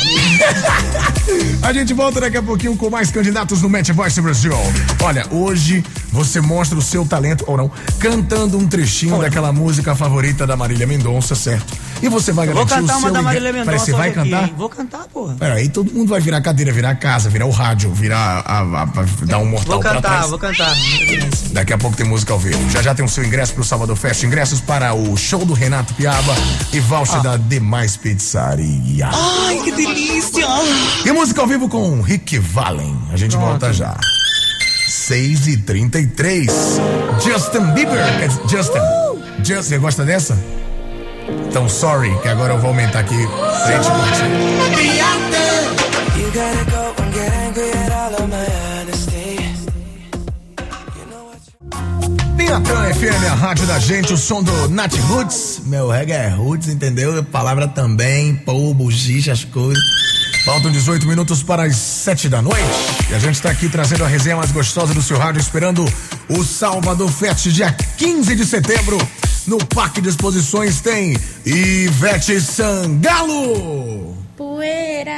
a 1.61 1.71
gente 1.71 1.93
volta 1.93 2.19
daqui 2.19 2.37
a 2.37 2.41
pouquinho 2.41 2.75
com 2.75 2.89
mais 2.89 3.11
candidatos 3.11 3.61
no 3.61 3.69
Match 3.69 3.91
Voice 3.91 4.19
Brasil. 4.19 4.51
Olha, 5.03 5.27
hoje 5.29 5.85
você 6.11 6.41
mostra 6.41 6.75
o 6.75 6.81
seu 6.81 7.05
talento, 7.05 7.45
ou 7.47 7.55
não, 7.55 7.71
cantando 7.99 8.57
um 8.57 8.67
trechinho 8.67 9.19
daquela 9.19 9.53
música 9.53 9.95
favorita 9.95 10.47
da 10.47 10.57
Marília 10.57 10.87
Mendonça, 10.87 11.35
certo? 11.35 11.71
E 12.01 12.09
você 12.09 12.31
vai 12.31 12.47
Vou 12.47 12.55
garantir 12.65 12.75
cantar 12.81 12.93
o 12.93 12.97
uma 12.97 13.01
seu 13.07 13.13
da 13.13 13.21
Marília 13.21 13.49
ingresso. 13.49 13.67
Mendonça. 13.69 13.85
Peraí, 13.85 13.85
você 13.85 13.91
vai 13.91 14.09
aqui, 14.09 14.29
cantar? 14.31 14.47
hein? 14.49 14.55
Vou 14.57 14.69
cantar, 14.69 15.03
porra. 15.13 15.35
Peraí, 15.37 15.69
todo 15.69 15.91
mundo 15.93 16.09
vai 16.09 16.19
virar 16.19 16.41
cadeira, 16.41 16.71
virar 16.71 16.95
casa, 16.95 17.29
virar 17.29 17.45
o 17.45 17.51
rádio, 17.51 17.91
virar 17.93 18.39
a, 18.45 18.59
a- 18.59 18.83
a- 18.83 19.25
dar 19.25 19.37
um 19.37 19.45
mortal 19.45 19.73
Vou 19.73 19.79
pra 19.81 19.93
cantar, 19.93 20.09
trás. 20.09 20.29
vou 20.29 20.39
cantar. 20.39 20.73
Daqui 21.53 21.73
a 21.73 21.77
pouco 21.77 21.95
tem 21.95 22.05
música 22.05 22.33
ao 22.33 22.39
vivo. 22.39 22.69
Já 22.71 22.81
já 22.81 22.95
tem 22.95 23.05
o 23.05 23.09
seu 23.09 23.23
ingresso 23.23 23.53
pro 23.53 23.63
Salvador 23.63 23.95
Fest, 23.95 24.23
ingressos 24.23 24.59
para 24.61 24.93
o 24.93 25.15
show 25.15 25.45
do 25.45 25.53
Renato 25.53 25.93
Piaba 25.93 26.33
e 26.73 26.79
voucher 26.79 27.21
da 27.21 27.37
Demais 27.37 27.95
Pizzaria. 27.97 29.09
Ai, 29.13 29.59
que 29.63 29.71
delícia! 29.71 30.47
E 31.05 31.11
música 31.11 31.39
ao 31.41 31.47
vivo 31.47 31.69
com 31.69 32.01
Rick 32.01 32.39
Valen. 32.39 32.97
A 33.11 33.17
gente 33.17 33.35
volta 33.37 33.71
já. 33.71 33.95
6 34.87 35.47
e 35.47 35.57
33 35.57 36.51
Justin 37.23 37.71
Bieber. 37.73 38.01
Justin. 38.49 38.79
Justin, 39.43 39.53
você 39.69 39.77
gosta 39.77 40.03
dessa? 40.05 40.37
Então, 41.47 41.67
sorry, 41.67 42.17
que 42.21 42.27
agora 42.27 42.53
eu 42.53 42.59
vou 42.59 42.69
aumentar 42.69 42.99
aqui 42.99 43.27
pra 43.27 43.67
gente 43.67 43.91
curtir. 43.91 44.23
Piatã 52.37 52.93
FM, 52.93 53.31
a 53.31 53.33
rádio 53.35 53.65
da 53.65 53.79
gente, 53.79 54.13
o 54.13 54.17
som 54.17 54.43
do 54.43 54.69
Nat 54.69 54.93
Roots. 55.07 55.61
Meu 55.65 55.89
reggae 55.89 56.13
é 56.13 56.27
Roots, 56.29 56.67
entendeu? 56.67 57.23
Palavra 57.23 57.67
também, 57.67 58.35
pô, 58.35 58.73
buchicha, 58.73 59.31
as 59.31 59.45
coisas. 59.45 59.81
Faltam 60.43 60.71
18 60.71 61.05
minutos 61.07 61.43
para 61.43 61.63
as 61.63 61.75
7 61.75 62.27
da 62.27 62.41
noite. 62.41 62.61
E 63.09 63.13
a 63.13 63.19
gente 63.19 63.35
está 63.35 63.51
aqui 63.51 63.69
trazendo 63.69 64.03
a 64.03 64.07
resenha 64.07 64.35
mais 64.35 64.51
gostosa 64.51 64.93
do 64.93 65.01
seu 65.01 65.17
rádio, 65.17 65.39
esperando 65.39 65.85
o 66.27 66.43
Salvador 66.43 67.11
Fest, 67.11 67.47
dia 67.49 67.71
15 67.97 68.35
de 68.35 68.45
setembro. 68.45 68.97
No 69.47 69.57
Parque 69.57 70.01
de 70.01 70.09
Exposições 70.09 70.81
tem 70.81 71.17
Ivete 71.45 72.39
Sangalo, 72.39 74.15
Poeira. 74.37 75.11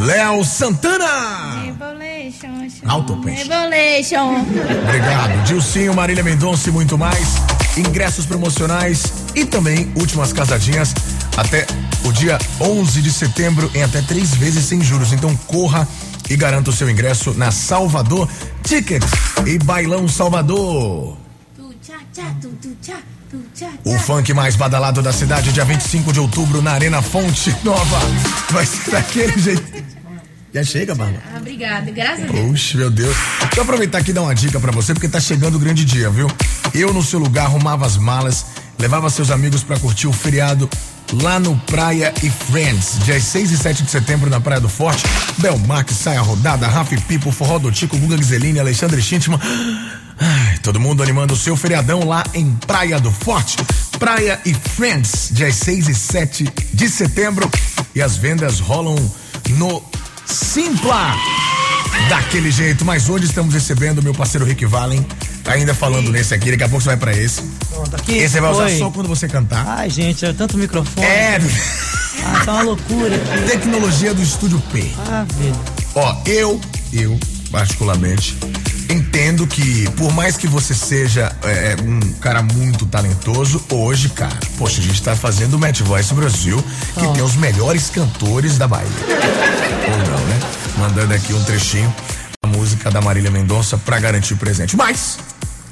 Léo 0.00 0.44
Santana. 0.44 1.60
Peixe. 3.22 3.42
Rebolation. 3.48 4.44
Obrigado. 4.84 5.44
Dilcinho, 5.44 5.94
Marília 5.94 6.24
Mendonça 6.24 6.68
e 6.68 6.72
muito 6.72 6.98
mais. 6.98 7.36
Ingressos 7.76 8.26
promocionais 8.26 9.04
e 9.34 9.44
também 9.44 9.92
últimas 9.96 10.32
casadinhas 10.32 10.94
até 11.36 11.66
o 12.04 12.12
dia 12.12 12.38
11 12.60 13.02
de 13.02 13.12
setembro 13.12 13.70
em 13.74 13.82
até 13.82 14.02
três 14.02 14.34
vezes 14.34 14.64
sem 14.64 14.82
juros. 14.82 15.12
Então 15.12 15.36
corra 15.46 15.86
e 16.28 16.36
garanta 16.36 16.70
o 16.70 16.72
seu 16.72 16.90
ingresso 16.90 17.34
na 17.34 17.50
Salvador 17.50 18.28
Tickets 18.62 19.10
e 19.46 19.58
Bailão 19.58 20.08
Salvador. 20.08 21.19
O 23.84 23.98
funk 24.00 24.34
mais 24.34 24.56
badalado 24.56 25.00
da 25.00 25.12
cidade, 25.12 25.52
dia 25.52 25.64
25 25.64 26.12
de 26.12 26.18
outubro, 26.20 26.60
na 26.60 26.72
Arena 26.72 27.00
Fonte 27.00 27.54
Nova. 27.62 27.98
Vai 28.50 28.66
ser 28.66 28.90
daquele 28.90 29.38
jeito. 29.38 29.84
Já 30.52 30.64
chega, 30.64 30.94
Bárbara? 30.96 31.22
Ah, 31.32 31.38
obrigada, 31.38 31.90
graças 31.92 32.24
a 32.24 32.26
Deus. 32.26 32.50
Puxa, 32.50 32.78
meu 32.78 32.90
Deus. 32.90 33.16
Deixa 33.42 33.58
eu 33.58 33.62
aproveitar 33.62 33.98
aqui 33.98 34.10
e 34.10 34.14
dar 34.14 34.22
uma 34.22 34.34
dica 34.34 34.58
pra 34.58 34.72
você, 34.72 34.92
porque 34.92 35.08
tá 35.08 35.20
chegando 35.20 35.54
o 35.54 35.58
grande 35.60 35.84
dia, 35.84 36.10
viu? 36.10 36.26
Eu, 36.74 36.92
no 36.92 37.02
seu 37.04 37.20
lugar, 37.20 37.46
arrumava 37.46 37.86
as 37.86 37.96
malas, 37.96 38.46
levava 38.76 39.08
seus 39.10 39.30
amigos 39.30 39.62
pra 39.62 39.78
curtir 39.78 40.08
o 40.08 40.12
feriado 40.12 40.68
lá 41.22 41.38
no 41.38 41.56
Praia 41.60 42.12
e 42.22 42.30
Friends, 42.30 42.98
dias 43.04 43.24
6 43.24 43.52
e 43.52 43.56
7 43.56 43.82
de 43.84 43.90
setembro 43.90 44.28
na 44.28 44.40
Praia 44.40 44.60
do 44.60 44.68
Forte. 44.68 45.04
Belmarque, 45.38 45.94
Saia 45.94 46.20
Rodada, 46.20 46.66
Rafa 46.66 46.96
Pipo, 47.02 47.30
Forró 47.30 47.58
do 47.58 47.70
Tico, 47.70 47.96
Guga 47.96 48.16
Giseline, 48.16 48.58
Alexandre 48.58 49.00
Schintman. 49.00 49.38
Ai, 50.20 50.58
todo 50.62 50.78
mundo 50.78 51.02
animando 51.02 51.32
o 51.32 51.36
seu 51.36 51.56
feriadão 51.56 52.04
lá 52.06 52.22
em 52.34 52.50
Praia 52.66 53.00
do 53.00 53.10
Forte. 53.10 53.56
Praia 53.98 54.38
e 54.44 54.52
Friends, 54.54 55.28
dias 55.32 55.56
6 55.56 55.88
e 55.88 55.94
7 55.94 56.52
de 56.74 56.88
setembro. 56.88 57.50
E 57.94 58.02
as 58.02 58.16
vendas 58.16 58.60
rolam 58.60 58.96
no 59.50 59.82
Simpla. 60.26 61.14
Daquele 62.08 62.50
jeito, 62.50 62.84
mas 62.84 63.08
hoje 63.08 63.24
estamos 63.24 63.52
recebendo 63.54 63.98
o 63.98 64.02
meu 64.02 64.14
parceiro 64.14 64.44
Rick 64.44 64.64
Valen. 64.66 65.04
Tá 65.42 65.52
ainda 65.52 65.74
falando 65.74 66.10
nesse 66.10 66.34
aqui, 66.34 66.50
daqui 66.50 66.62
a 66.64 66.68
pouco 66.68 66.82
você 66.82 66.90
vai 66.90 66.96
pra 66.98 67.12
esse. 67.16 67.42
Pronto, 67.70 67.96
aqui. 67.96 68.12
Esse 68.18 68.34
você 68.34 68.40
vai 68.40 68.52
usar 68.52 68.64
Oi. 68.64 68.78
só 68.78 68.90
quando 68.90 69.08
você 69.08 69.26
cantar. 69.26 69.66
Ai, 69.66 69.88
gente, 69.90 70.24
é 70.24 70.32
tanto 70.32 70.56
microfone. 70.58 71.06
É, 71.06 71.38
Ah, 72.24 72.44
tá 72.44 72.52
uma 72.52 72.62
loucura 72.62 73.18
tecnologia 73.48 74.12
do 74.12 74.22
Estúdio 74.22 74.60
P. 74.70 74.92
Ah, 75.08 75.24
velho. 75.34 75.56
Ó, 75.94 76.16
eu, 76.26 76.60
eu, 76.92 77.18
particularmente, 77.50 78.36
entendo 78.92 79.46
que 79.46 79.88
por 79.90 80.12
mais 80.12 80.36
que 80.36 80.46
você 80.46 80.74
seja 80.74 81.34
é, 81.42 81.76
um 81.82 82.00
cara 82.14 82.42
muito 82.42 82.86
talentoso, 82.86 83.62
hoje, 83.70 84.08
cara, 84.10 84.36
poxa, 84.58 84.80
a 84.80 84.84
gente 84.84 85.00
tá 85.02 85.14
fazendo 85.14 85.54
o 85.54 85.58
Match 85.58 85.80
Voice 85.80 86.12
Brasil, 86.14 86.62
que 86.94 87.06
tem 87.12 87.22
os 87.22 87.36
melhores 87.36 87.88
cantores 87.90 88.58
da 88.58 88.66
Bahia. 88.66 88.86
Ou 88.88 89.98
não, 89.98 90.26
né? 90.26 90.40
Mandando 90.78 91.14
aqui 91.14 91.32
um 91.32 91.42
trechinho 91.44 91.92
da 92.42 92.50
música 92.50 92.90
da 92.90 93.00
Marília 93.00 93.30
Mendonça 93.30 93.76
pra 93.78 93.98
garantir 93.98 94.34
o 94.34 94.36
presente. 94.36 94.76
Mas, 94.76 95.18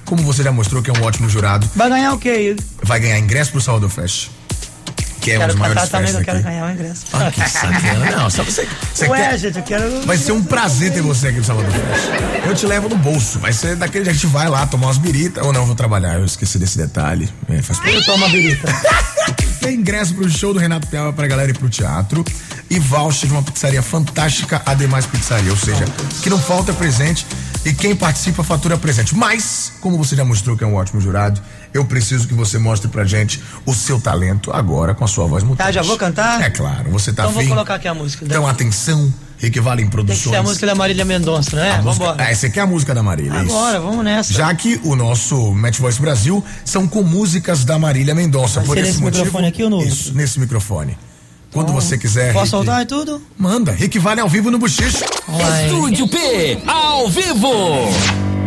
como 0.05 0.23
você 0.23 0.43
já 0.43 0.53
mostrou 0.53 0.83
que 0.83 0.91
é 0.91 0.93
um 0.93 1.03
ótimo 1.03 1.29
jurado, 1.29 1.69
Vai 1.75 1.89
ganhar 1.89 2.13
o 2.13 2.19
quê? 2.19 2.57
vai 2.83 3.01
ganhar 3.01 3.19
ingresso 3.19 3.51
pro 3.53 3.61
Salvador 3.61 3.91
Fest. 3.91 4.31
Que 5.21 5.33
é 5.33 5.45
um 5.45 5.47
dos 5.47 5.57
maiores 5.57 5.89
também, 5.89 6.07
festas 6.07 6.21
eu 6.21 6.25
quero 6.25 6.39
aqui. 6.39 6.47
ganhar 6.49 6.67
o 6.67 6.71
ingresso. 6.71 7.05
Ah, 7.13 7.31
que 7.31 7.41
sacana. 7.49 8.11
Não, 8.17 8.31
só 8.31 8.43
você, 8.45 8.69
você 8.95 9.07
Ué, 9.09 9.19
quer... 9.19 9.39
gente, 9.39 9.59
eu 9.59 9.65
quero. 9.65 10.07
Vai 10.07 10.17
ser 10.17 10.33
um 10.33 10.43
prazer 10.43 10.93
ter 10.93 11.03
você 11.03 11.29
aqui 11.29 11.39
no 11.39 11.45
Salvador 11.45 11.73
Fest. 11.73 12.47
Eu 12.47 12.55
te 12.55 12.67
levo 12.67 12.89
no 12.89 12.97
bolso. 12.97 13.39
Vai 13.39 13.53
ser 13.53 13.77
daquele 13.77 14.05
jeito. 14.05 14.17
A 14.17 14.21
gente 14.21 14.33
vai 14.33 14.49
lá 14.49 14.67
tomar 14.67 14.87
umas 14.87 14.99
biritas. 14.99 15.45
Ou 15.45 15.53
não, 15.53 15.63
eu 15.63 15.67
vou 15.67 15.75
trabalhar. 15.75 16.19
Eu 16.19 16.25
esqueci 16.25 16.59
desse 16.59 16.79
detalhe. 16.79 17.29
É, 17.49 17.61
faz. 17.63 17.81
Eu 17.85 18.05
tomo 18.05 18.25
uma 18.25 18.29
birita. 18.29 18.69
Tem 19.61 19.75
ingresso 19.75 20.15
pro 20.15 20.29
show 20.31 20.55
do 20.55 20.61
Renato 20.61 20.87
Piava 20.87 21.13
pra 21.13 21.27
galera 21.27 21.51
ir 21.51 21.59
pro 21.59 21.69
teatro. 21.69 22.25
E 22.71 22.79
voucher 22.79 23.29
de 23.29 23.35
uma 23.35 23.43
pizzaria 23.43 23.83
fantástica, 23.83 24.63
a 24.65 24.75
Demais 24.75 25.07
Pizzaria. 25.07 25.51
Ou 25.51 25.57
seja, 25.57 25.85
que 26.23 26.31
não 26.31 26.39
falta 26.39 26.73
presente. 26.73 27.27
E 27.65 27.73
quem 27.73 27.95
participa 27.95 28.45
fatura 28.45 28.79
presente. 28.79 29.15
Mas, 29.15 29.73
como 29.81 29.99
você 29.99 30.15
já 30.15 30.25
mostrou 30.25 30.57
que 30.57 30.63
é 30.63 30.67
um 30.67 30.75
ótimo 30.75 31.01
jurado, 31.01 31.41
eu 31.73 31.85
preciso 31.85 32.27
que 32.27 32.35
você 32.35 32.59
mostre 32.59 32.89
pra 32.89 33.05
gente 33.05 33.41
o 33.67 33.75
seu 33.75 34.01
talento 34.01 34.51
agora 34.53 34.95
com 34.95 35.05
a 35.05 35.09
sua 35.09 35.27
voz 35.27 35.43
mutante. 35.43 35.67
Tá, 35.67 35.73
já 35.73 35.83
vou 35.83 35.97
cantar? 35.97 36.41
É 36.43 36.51
claro, 36.51 36.91
você 36.91 37.13
tá 37.13 37.23
Então 37.25 37.33
vou 37.33 37.41
afim. 37.43 37.51
colocar 37.51 37.75
aqui 37.75 37.89
a 37.89 37.95
música. 37.95 38.25
Então, 38.25 38.47
atenção, 38.47 39.13
Equivale 39.41 39.83
em 39.83 39.85
Tem 39.85 39.91
que 39.91 39.97
Produções. 39.97 40.31
ser 40.31 40.37
a 40.37 40.43
música 40.43 40.67
da 40.67 40.75
Marília 40.75 41.05
Mendonça, 41.05 41.55
né? 41.55 41.77
Vamos 41.83 41.97
embora. 41.97 42.17
Ah, 42.25 42.31
essa 42.31 42.49
aqui 42.49 42.59
é 42.59 42.63
a 42.63 42.67
música 42.67 42.93
da 42.93 43.05
Marília. 43.05 43.39
é 43.39 43.45
isso. 43.45 43.55
Agora, 43.57 43.81
vamos 43.81 44.05
nessa. 44.05 44.33
Já 44.35 44.53
que 44.53 44.81
o 44.83 44.97
nosso 44.97 45.55
Match 45.55 45.79
Voice 45.79 46.01
Brasil 46.01 46.45
são 46.65 46.89
com 46.89 47.05
músicas 47.05 47.65
da 47.65 47.79
Marília 47.79 48.17
Mendonça. 48.17 48.59
Vai 48.61 48.67
Por 48.67 48.75
ser 48.75 48.81
esse 48.81 48.91
nesse 48.91 49.03
motivo, 49.03 49.25
microfone 49.27 49.47
aqui 49.49 49.63
ou 49.63 49.71
no 49.71 49.77
outro? 49.77 49.93
Isso, 49.93 50.13
nesse 50.15 50.41
microfone. 50.41 50.99
Quando 51.53 51.73
você 51.73 51.97
quiser. 51.97 52.33
Posso 52.33 52.41
Rick, 52.45 52.51
soltar 52.51 52.83
e 52.83 52.87
tudo? 52.87 53.23
Manda. 53.39 53.71
Rick 53.73 53.99
Vale 54.01 54.21
ao 54.21 54.29
vivo 54.29 54.51
no 54.51 54.59
Buchicho. 54.59 55.05
Estúdio 55.65 56.09
P, 56.09 56.59
ao 56.67 57.09
vivo. 57.09 58.38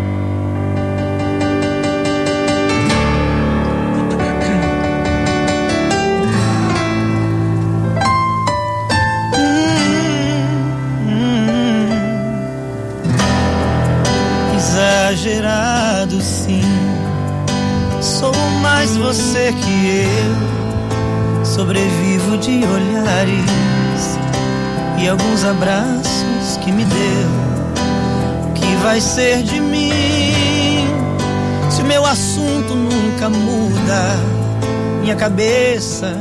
Cabeça 35.22 36.18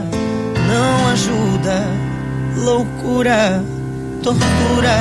não 0.68 1.08
ajuda. 1.08 1.86
Loucura, 2.54 3.64
tortura. 4.22 4.94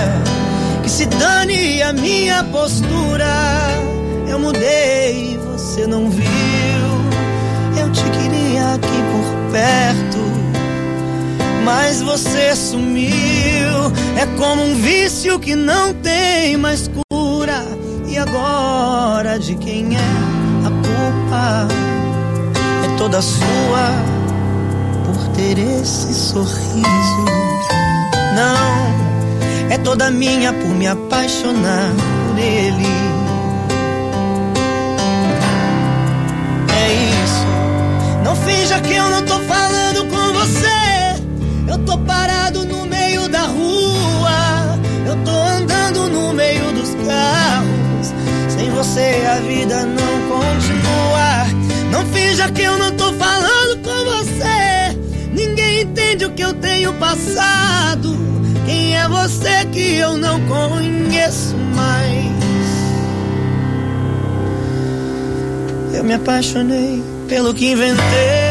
Que 0.82 0.90
se 0.90 1.06
dane 1.06 1.82
a 1.82 1.92
minha 1.92 2.42
postura. 2.46 3.28
Eu 4.26 4.40
mudei, 4.40 5.38
você 5.52 5.86
não 5.86 6.10
viu. 6.10 6.24
Eu 7.78 7.92
te 7.92 8.04
queria 8.04 8.76
aqui 8.76 8.88
por 8.88 9.52
perto, 9.52 10.24
mas 11.66 12.02
você 12.02 12.56
sumiu. 12.56 13.92
É 14.18 14.26
como 14.38 14.64
um 14.64 14.76
vício 14.76 15.38
que 15.40 15.58
não 15.58 15.94
tem 15.94 16.56
mais 16.56 16.90
cura. 17.10 17.66
E 18.08 18.18
agora 18.18 19.38
de 19.38 19.56
quem 19.56 19.98
é 19.98 20.00
a 20.66 20.70
culpa? 20.70 21.79
Toda 23.00 23.22
sua 23.22 23.94
por 25.06 25.28
ter 25.30 25.58
esse 25.58 26.14
sorriso. 26.14 27.26
Não, 28.36 29.72
é 29.72 29.78
toda 29.78 30.12
minha 30.12 30.52
por 30.52 30.68
me 30.76 30.86
apaixonar 30.86 31.94
por 32.28 32.38
ele. 32.38 32.86
É 36.76 36.94
isso. 37.24 37.46
Não 38.22 38.36
finja 38.36 38.82
que 38.82 38.94
eu 38.94 39.10
não 39.10 39.22
tô 39.26 39.40
falando 39.40 40.06
com 40.10 40.34
você. 40.34 41.24
Eu 41.70 41.78
tô 41.86 41.98
parado 42.00 42.66
no 42.66 42.86
meio 42.86 43.30
da 43.30 43.44
rua. 43.44 44.78
Eu 45.08 45.16
tô 45.24 45.32
andando 45.32 46.10
no 46.10 46.34
meio 46.34 46.74
dos 46.74 46.90
carros. 47.08 48.14
Sem 48.50 48.70
você 48.72 49.26
a 49.26 49.40
vida. 49.40 49.86
Não 49.86 50.09
finja 52.14 52.52
que 52.52 52.62
eu 52.62 52.78
não 52.78 52.92
tô 52.96 53.14
falando 53.14 53.78
com 53.84 54.06
você. 54.06 54.98
Ninguém 55.34 55.82
entende 55.82 56.26
o 56.26 56.32
que 56.32 56.44
eu 56.44 56.54
tenho 56.54 56.94
passado. 56.94 58.18
Quem 58.66 58.98
é 58.98 59.08
você 59.08 59.66
que 59.72 59.98
eu 59.98 60.18
não 60.18 60.40
conheço 60.48 61.56
mais? 61.76 62.30
Eu 65.94 66.04
me 66.04 66.14
apaixonei 66.14 67.04
pelo 67.28 67.54
que 67.54 67.72
inventei. 67.72 68.50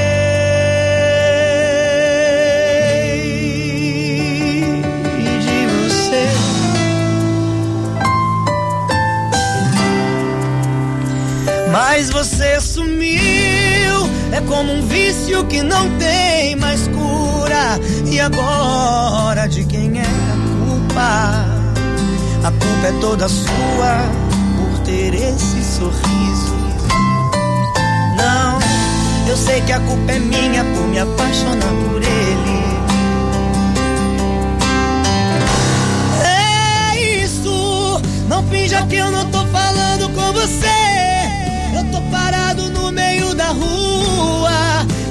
Mas 11.98 12.10
você 12.10 12.60
sumiu, 12.60 13.18
é 14.32 14.40
como 14.42 14.72
um 14.72 14.86
vício 14.86 15.44
que 15.46 15.62
não 15.62 15.88
tem 15.98 16.56
mais 16.56 16.86
cura. 16.88 17.78
E 18.06 18.20
agora 18.20 19.46
de 19.46 19.64
quem 19.64 19.98
é 19.98 20.02
a 20.02 20.66
culpa? 20.66 21.44
A 22.44 22.50
culpa 22.50 22.86
é 22.86 23.00
toda 23.00 23.28
sua 23.28 24.02
por 24.56 24.78
ter 24.80 25.14
esse 25.14 25.62
sorriso. 25.76 26.56
Não, 28.16 28.58
eu 29.28 29.36
sei 29.36 29.60
que 29.62 29.72
a 29.72 29.80
culpa 29.80 30.12
é 30.12 30.18
minha 30.18 30.64
por 30.64 30.88
me 30.88 30.98
apaixonar 30.98 31.72
por 31.86 32.02
ele. 32.02 32.58
É 36.24 37.24
isso, 37.24 38.00
não 38.28 38.42
finja 38.48 38.82
que 38.86 38.96
eu 38.96 39.10
não 39.10 39.30
tô 39.30 39.44
falando 39.46 40.08
com 40.14 40.32
você. 40.32 40.87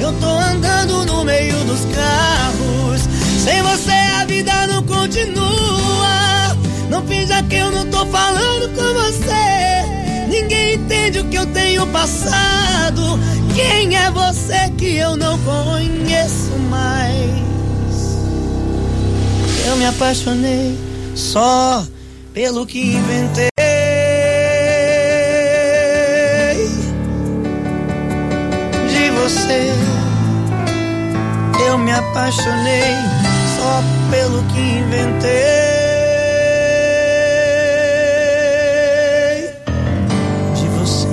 Eu 0.07 0.13
tô 0.21 0.25
andando 0.25 1.05
no 1.05 1.25
meio 1.25 1.65
dos 1.65 1.81
carros. 1.93 3.01
Sem 3.43 3.61
você 3.61 3.91
a 3.91 4.23
vida 4.23 4.65
não 4.67 4.81
continua. 4.83 6.55
Não 6.89 7.05
finja 7.05 7.43
que 7.43 7.57
eu 7.57 7.69
não 7.69 7.85
tô 7.87 8.05
falando 8.05 8.73
com 8.73 8.93
você. 8.93 10.29
Ninguém 10.29 10.75
entende 10.75 11.19
o 11.19 11.25
que 11.25 11.35
eu 11.35 11.45
tenho 11.47 11.85
passado. 11.87 13.19
Quem 13.53 13.97
é 13.97 14.09
você 14.09 14.69
que 14.77 14.95
eu 14.95 15.17
não 15.17 15.37
conheço 15.39 16.57
mais? 16.69 17.43
Eu 19.67 19.75
me 19.75 19.87
apaixonei 19.87 20.77
só 21.15 21.85
pelo 22.33 22.65
que 22.65 22.79
inventei. 22.79 23.56
Apaixonei 32.17 32.95
só 33.55 33.83
pelo 34.09 34.43
que 34.45 34.59
inventei. 34.59 35.29
De 40.55 40.67
você. 40.69 41.07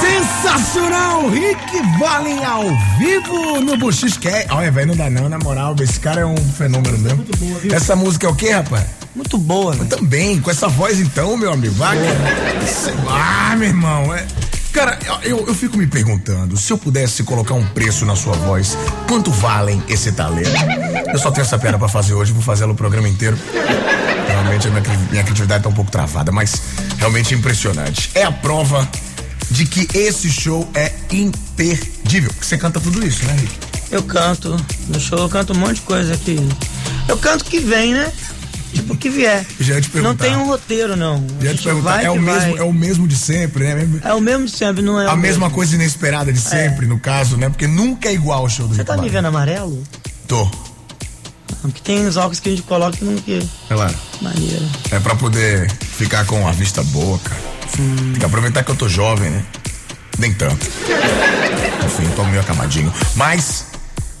Sensacional! 0.00 1.28
Rick 1.28 1.82
Valen 1.98 2.44
ao 2.44 2.64
vivo 2.98 3.60
no 3.60 3.76
Buxis 3.76 4.16
Cast. 4.16 4.50
Olha, 4.50 4.70
velho, 4.70 4.88
não 4.88 4.96
dá 4.96 5.10
não, 5.10 5.28
na 5.28 5.38
moral, 5.38 5.76
esse 5.80 6.00
cara 6.00 6.22
é 6.22 6.26
um 6.26 6.36
fenômeno 6.36 6.98
mesmo. 6.98 7.26
Essa 7.70 7.94
música 7.94 8.26
é 8.26 8.30
o 8.30 8.34
quê, 8.34 8.52
rapaz? 8.52 8.86
Muito 9.14 9.36
boa, 9.36 9.74
né? 9.74 9.84
Também, 9.84 10.40
com 10.40 10.50
essa 10.50 10.66
voz 10.66 10.98
então, 10.98 11.36
meu 11.36 11.52
amigo. 11.52 11.74
Vai, 11.74 11.98
ah, 13.08 13.54
meu 13.56 13.68
irmão, 13.68 14.14
é. 14.14 14.26
Cara, 14.74 14.98
eu, 15.22 15.46
eu 15.46 15.54
fico 15.54 15.78
me 15.78 15.86
perguntando, 15.86 16.56
se 16.56 16.72
eu 16.72 16.76
pudesse 16.76 17.22
colocar 17.22 17.54
um 17.54 17.64
preço 17.64 18.04
na 18.04 18.16
sua 18.16 18.32
voz, 18.32 18.76
quanto 19.06 19.30
valem 19.30 19.80
esse 19.88 20.10
talento? 20.10 20.50
Eu 21.12 21.18
só 21.20 21.30
tenho 21.30 21.44
essa 21.44 21.56
pera 21.56 21.78
pra 21.78 21.88
fazer 21.88 22.12
hoje, 22.12 22.32
vou 22.32 22.42
fazer 22.42 22.64
ela 22.64 22.72
o 22.72 22.76
programa 22.76 23.08
inteiro. 23.08 23.38
Realmente 24.26 24.66
a 24.66 24.70
minha, 24.72 24.82
minha 25.12 25.22
criatividade 25.22 25.62
tá 25.62 25.68
um 25.68 25.72
pouco 25.72 25.92
travada, 25.92 26.32
mas 26.32 26.60
realmente 26.98 27.36
impressionante. 27.36 28.10
É 28.16 28.24
a 28.24 28.32
prova 28.32 28.86
de 29.48 29.64
que 29.64 29.86
esse 29.96 30.28
show 30.28 30.68
é 30.74 30.92
imperdível. 31.12 32.32
Você 32.40 32.58
canta 32.58 32.80
tudo 32.80 33.06
isso, 33.06 33.24
né, 33.26 33.36
Rick? 33.40 33.54
Eu 33.92 34.02
canto. 34.02 34.56
No 34.88 34.98
show 34.98 35.20
eu 35.20 35.28
canto 35.28 35.52
um 35.52 35.56
monte 35.56 35.76
de 35.76 35.82
coisa 35.82 36.14
aqui. 36.14 36.36
Eu 37.06 37.16
canto 37.16 37.44
que 37.44 37.60
vem, 37.60 37.94
né? 37.94 38.12
Tipo, 38.74 38.94
o 38.94 38.96
que 38.96 39.08
vier. 39.08 39.46
Já 39.60 39.80
te 39.80 39.96
Não 39.98 40.14
tem 40.16 40.36
um 40.36 40.46
roteiro, 40.46 40.96
não. 40.96 41.24
Já 41.40 41.54
te 41.54 41.62
perguntar, 41.62 42.02
é 42.02 42.10
o, 42.10 42.20
mesmo, 42.20 42.50
vai. 42.52 42.58
é 42.58 42.62
o 42.62 42.72
mesmo 42.72 43.06
de 43.06 43.16
sempre, 43.16 43.64
né? 43.64 43.88
É 44.02 44.12
o 44.12 44.20
mesmo 44.20 44.46
de 44.46 44.52
sempre, 44.52 44.82
não 44.82 45.00
é 45.00 45.06
a 45.06 45.16
mesma 45.16 45.46
mesmo. 45.46 45.50
coisa 45.54 45.74
inesperada 45.74 46.32
de 46.32 46.40
sempre, 46.40 46.86
no 46.86 46.98
caso, 46.98 47.36
né? 47.36 47.48
Porque 47.48 47.66
nunca 47.66 48.08
é 48.08 48.14
igual 48.14 48.44
o 48.44 48.48
show 48.48 48.66
do 48.66 48.74
Você 48.74 48.84
tá 48.84 48.96
me 48.96 49.08
vendo 49.08 49.26
amarelo? 49.26 49.82
Tô. 50.26 50.48
Porque 51.62 51.80
tem 51.82 52.06
os 52.06 52.16
óculos 52.16 52.40
que 52.40 52.48
a 52.48 52.52
gente 52.52 52.62
coloca 52.62 52.96
que 52.96 53.04
não 53.04 53.14
que. 53.16 53.46
Relaxa. 53.68 53.96
Maneiro. 54.20 54.66
É 54.90 54.98
pra 54.98 55.14
poder 55.14 55.70
ficar 55.70 56.26
com 56.26 56.46
a 56.46 56.52
vista 56.52 56.82
boa, 56.84 57.18
cara. 57.20 57.40
Tem 57.76 58.12
que 58.18 58.24
aproveitar 58.24 58.62
que 58.62 58.70
eu 58.70 58.76
tô 58.76 58.88
jovem, 58.88 59.30
né? 59.30 59.44
Nem 60.18 60.32
tanto. 60.34 60.66
Enfim, 61.86 62.08
tô 62.14 62.24
meio 62.24 62.40
acamadinho. 62.40 62.92
Mas, 63.16 63.66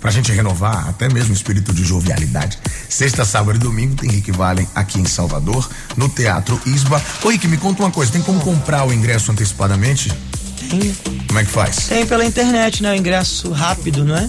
pra 0.04 0.10
gente 0.10 0.30
renovar 0.30 0.86
até 0.86 1.08
mesmo 1.08 1.30
o 1.30 1.34
espírito 1.34 1.72
de 1.72 1.82
jovialidade, 1.82 2.58
sexta, 2.90 3.24
sábado 3.24 3.56
e 3.56 3.58
domingo 3.58 3.94
tem 3.94 4.10
Rick 4.10 4.30
Valen 4.32 4.68
aqui 4.74 5.00
em 5.00 5.06
Salvador, 5.06 5.66
no 5.96 6.10
Teatro 6.10 6.60
Isba. 6.66 7.00
Ô 7.22 7.30
Rick, 7.30 7.48
me 7.48 7.56
conta 7.56 7.82
uma 7.82 7.90
coisa, 7.90 8.12
tem 8.12 8.20
como 8.20 8.38
comprar 8.40 8.86
o 8.86 8.92
ingresso 8.92 9.32
antecipadamente? 9.32 10.12
Tem. 10.58 10.94
Como 11.26 11.38
é 11.38 11.44
que 11.46 11.50
faz? 11.50 11.86
Tem 11.88 12.04
pela 12.04 12.22
internet, 12.22 12.82
né? 12.82 12.92
O 12.92 12.94
ingresso 12.94 13.50
rápido, 13.50 14.04
não 14.04 14.14
é? 14.14 14.28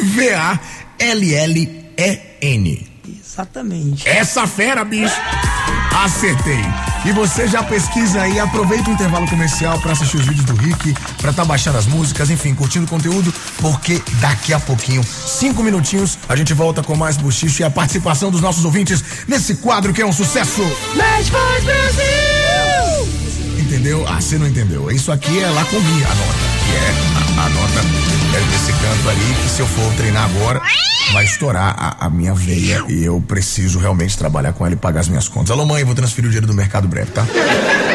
V 0.00 0.34
A 0.34 0.58
L 0.98 1.34
L 1.34 1.92
E 1.96 2.20
N. 2.40 2.90
Exatamente. 3.08 4.08
Essa 4.08 4.46
fera, 4.46 4.84
bicho. 4.84 5.14
Acertei. 6.02 6.62
E 7.04 7.12
você 7.12 7.46
já 7.46 7.62
pesquisa 7.62 8.22
aí, 8.22 8.40
aproveita 8.40 8.88
o 8.88 8.92
intervalo 8.94 9.28
comercial 9.28 9.78
pra 9.80 9.92
assistir 9.92 10.16
os 10.16 10.24
vídeos 10.24 10.46
do 10.46 10.54
Rick, 10.54 10.94
pra 11.18 11.30
tá 11.30 11.44
baixando 11.44 11.76
as 11.76 11.84
músicas, 11.84 12.30
enfim, 12.30 12.54
curtindo 12.54 12.86
o 12.86 12.88
conteúdo, 12.88 13.30
porque 13.58 14.02
daqui 14.18 14.54
a 14.54 14.58
pouquinho, 14.58 15.04
cinco 15.04 15.62
minutinhos, 15.62 16.18
a 16.26 16.34
gente 16.34 16.54
volta 16.54 16.82
com 16.82 16.96
mais 16.96 17.18
buchicho 17.18 17.60
e 17.60 17.64
a 17.66 17.70
participação 17.70 18.30
dos 18.30 18.40
nossos 18.40 18.64
ouvintes 18.64 19.04
nesse 19.28 19.56
quadro 19.56 19.92
que 19.92 20.00
é 20.00 20.06
um 20.06 20.12
sucesso. 20.12 20.62
Mais 20.96 21.28
Voz 21.28 21.64
Brasil! 21.64 23.29
Entendeu? 23.70 24.04
Ah, 24.08 24.20
você 24.20 24.36
não 24.36 24.48
entendeu. 24.48 24.90
Isso 24.90 25.12
aqui 25.12 25.38
é 25.38 25.48
lá 25.48 25.64
comigo, 25.66 26.04
a 26.04 26.14
nota. 26.16 26.38
Que 26.66 26.74
é 26.74 27.40
a, 27.40 27.46
a 27.46 27.48
nota 27.50 27.80
é 28.36 28.40
desse 28.50 28.72
canto 28.72 29.08
ali, 29.08 29.34
que 29.44 29.48
se 29.48 29.60
eu 29.60 29.66
for 29.68 29.94
treinar 29.94 30.24
agora, 30.24 30.60
vai 31.12 31.24
estourar 31.24 31.76
a, 31.78 32.06
a 32.06 32.10
minha 32.10 32.34
veia 32.34 32.84
e 32.88 33.04
eu 33.04 33.20
preciso 33.20 33.78
realmente 33.78 34.18
trabalhar 34.18 34.52
com 34.54 34.66
ela 34.66 34.74
e 34.74 34.76
pagar 34.76 35.02
as 35.02 35.08
minhas 35.08 35.28
contas. 35.28 35.52
Alô, 35.52 35.64
mãe, 35.64 35.84
vou 35.84 35.94
transferir 35.94 36.26
o 36.26 36.30
dinheiro 36.30 36.48
do 36.48 36.52
mercado 36.52 36.88
breve, 36.88 37.12
tá? 37.12 37.24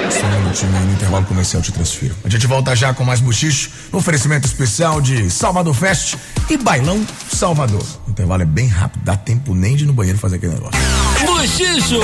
Só 0.10 0.26
um 0.26 0.40
minutinho 0.44 0.72
no 0.72 0.94
intervalo 0.94 1.26
comercial 1.26 1.60
eu 1.60 1.66
te 1.66 1.74
transfiro. 1.74 2.16
A 2.24 2.30
gente 2.30 2.48
volta 2.48 2.74
já 2.74 2.94
com 2.94 3.04
mais 3.04 3.20
buchicho, 3.20 3.70
no 3.92 4.00
oferecimento 4.00 4.48
especial 4.48 5.02
de 5.02 5.30
Salvador 5.30 5.74
Fest 5.74 6.16
e 6.50 6.56
Bailão 6.56 7.06
Salvador. 7.30 7.86
O 8.08 8.12
intervalo 8.12 8.44
é 8.44 8.46
bem 8.46 8.70
rápido, 8.70 9.04
dá 9.04 9.18
tempo 9.18 9.54
nem 9.54 9.76
de 9.76 9.84
ir 9.84 9.88
no 9.88 9.94
banheiro 9.94 10.18
fazer 10.18 10.38
aquele 10.38 10.54
negócio. 10.54 10.80
Bochicho, 11.26 12.00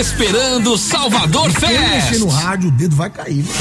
esperando 0.00 0.76
Salvador 0.78 1.50
Fest. 1.52 2.18
no 2.18 2.28
rádio, 2.28 2.68
o 2.68 2.72
dedo 2.72 2.96
vai 2.96 3.10
cair. 3.10 3.36
né? 3.36 3.52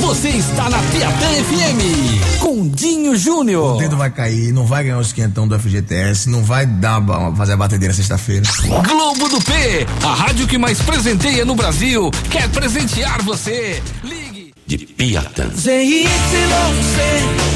Você 0.00 0.28
está 0.28 0.68
na 0.68 0.78
Piatã 0.78 1.26
FM, 1.44 2.40
com 2.40 2.68
Dinho 2.68 3.16
Júnior. 3.16 3.76
O 3.76 3.78
dedo 3.78 3.96
vai 3.96 4.10
cair, 4.10 4.52
não 4.52 4.66
vai 4.66 4.82
ganhar 4.84 4.98
o 4.98 5.02
esquentão 5.02 5.46
do 5.46 5.58
FGTS, 5.58 6.28
não 6.28 6.42
vai 6.42 6.66
dar 6.66 7.00
fazer 7.36 7.52
a 7.52 7.56
batedeira 7.56 7.94
sexta-feira. 7.94 8.42
Globo 8.86 9.28
do 9.28 9.40
P, 9.40 9.86
a 10.04 10.14
rádio 10.14 10.46
que 10.46 10.58
mais 10.58 10.80
presenteia 10.80 11.44
no 11.44 11.54
Brasil, 11.54 12.10
quer 12.30 12.48
presentear 12.48 13.22
você. 13.22 13.82
Ligue. 14.02 14.52
De 14.66 14.78
Piatã. 14.78 15.48
ZYC 15.54 16.08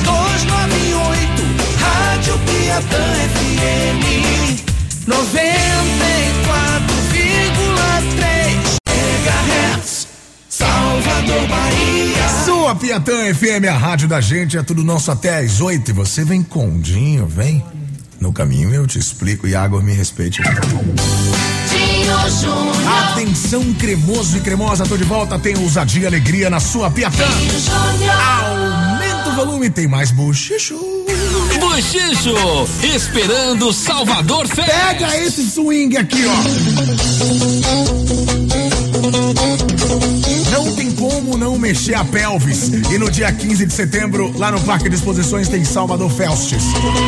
298, 0.04 1.42
Rádio 1.80 2.38
Piatã 2.38 3.04
FM 3.34 4.67
94,3 5.08 5.16
MHz, 8.86 10.06
Salvador, 10.50 11.48
Bahia. 11.48 12.44
Sua 12.44 12.74
Piatã 12.74 13.34
FM, 13.34 13.64
a 13.70 13.78
rádio 13.78 14.06
da 14.06 14.20
gente, 14.20 14.58
é 14.58 14.62
tudo 14.62 14.84
nosso 14.84 15.10
até 15.10 15.38
às 15.38 15.62
oito. 15.62 15.92
E 15.92 15.94
você 15.94 16.22
vem 16.24 16.42
com 16.42 16.68
o 16.68 16.78
Dinho, 16.78 17.26
vem. 17.26 17.64
No 18.20 18.34
caminho 18.34 18.74
eu 18.74 18.86
te 18.86 18.98
explico, 18.98 19.46
Iago, 19.46 19.80
me 19.80 19.94
respeite. 19.94 20.42
Atenção, 23.10 23.72
cremoso 23.74 24.36
e 24.36 24.40
cremosa, 24.40 24.84
tô 24.84 24.98
de 24.98 25.04
volta. 25.04 25.38
Tem 25.38 25.56
ousadia 25.56 26.02
e 26.02 26.06
alegria 26.06 26.50
na 26.50 26.60
sua 26.60 26.90
Piatã. 26.90 27.24
Aumenta 28.42 29.30
o 29.30 29.36
volume, 29.36 29.70
tem 29.70 29.88
mais 29.88 30.10
buchicho. 30.10 30.97
Bochicho, 31.56 32.34
esperando 32.94 33.72
Salvador 33.72 34.46
Fest. 34.46 34.68
Pega 34.68 35.16
esse 35.18 35.48
swing 35.50 35.96
aqui, 35.96 36.24
ó. 36.26 36.34
Não 40.50 40.74
tem 40.74 40.90
como 40.92 41.36
não 41.36 41.58
mexer 41.58 41.94
a 41.94 42.04
pelvis. 42.04 42.68
E 42.90 42.98
no 42.98 43.10
dia 43.10 43.32
15 43.32 43.64
de 43.66 43.72
setembro, 43.72 44.32
lá 44.36 44.50
no 44.50 44.60
Parque 44.60 44.88
de 44.88 44.96
Exposições, 44.96 45.48
tem 45.48 45.64
Salvador 45.64 46.10
Festes. 46.10 46.62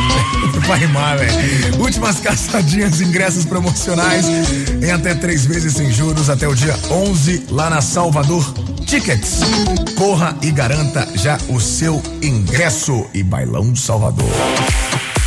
Vai 0.67 0.79
rimar, 0.79 1.17
velho. 1.17 1.81
Últimas 1.81 2.19
caçadinhas, 2.19 3.01
ingressos 3.01 3.45
promocionais 3.45 4.25
em 4.81 4.91
até 4.91 5.13
três 5.13 5.45
vezes 5.45 5.73
sem 5.73 5.91
juros 5.91 6.29
até 6.29 6.47
o 6.47 6.55
dia 6.55 6.77
11, 6.89 7.45
lá 7.49 7.69
na 7.69 7.81
Salvador 7.81 8.53
Tickets. 8.91 9.39
Corra 9.97 10.37
e 10.41 10.51
garanta 10.51 11.07
já 11.15 11.37
o 11.47 11.61
seu 11.61 12.03
ingresso. 12.21 13.07
E 13.13 13.23
Bailão 13.23 13.73
Salvador. 13.73 14.27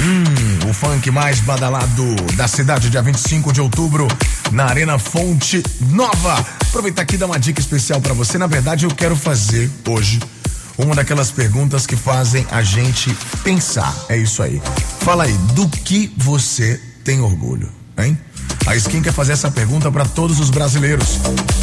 Hum, 0.02 0.68
o 0.68 0.74
funk 0.74 1.10
mais 1.10 1.40
badalado 1.40 2.14
da 2.36 2.46
cidade, 2.46 2.90
dia 2.90 3.00
25 3.00 3.54
de 3.54 3.62
outubro, 3.62 4.06
na 4.52 4.66
Arena 4.66 4.98
Fonte 4.98 5.62
Nova. 5.80 6.44
Aproveitar 6.60 7.00
aqui 7.00 7.14
e 7.14 7.18
dar 7.18 7.24
uma 7.24 7.38
dica 7.38 7.58
especial 7.58 8.02
pra 8.02 8.12
você. 8.12 8.36
Na 8.36 8.46
verdade, 8.46 8.84
eu 8.84 8.90
quero 8.90 9.16
fazer 9.16 9.70
hoje 9.88 10.20
uma 10.76 10.94
daquelas 10.94 11.30
perguntas 11.30 11.86
que 11.86 11.96
fazem 11.96 12.46
a 12.50 12.62
gente 12.62 13.16
pensar. 13.42 13.96
É 14.10 14.16
isso 14.18 14.42
aí. 14.42 14.60
Fala 15.00 15.24
aí, 15.24 15.32
do 15.54 15.66
que 15.70 16.12
você 16.18 16.78
tem 17.02 17.22
orgulho, 17.22 17.72
hein? 17.96 18.18
A 18.66 18.74
Skin 18.76 19.02
quer 19.02 19.12
fazer 19.12 19.32
essa 19.32 19.50
pergunta 19.50 19.92
pra 19.92 20.04
todos 20.06 20.40
os 20.40 20.48
brasileiros. 20.48 21.20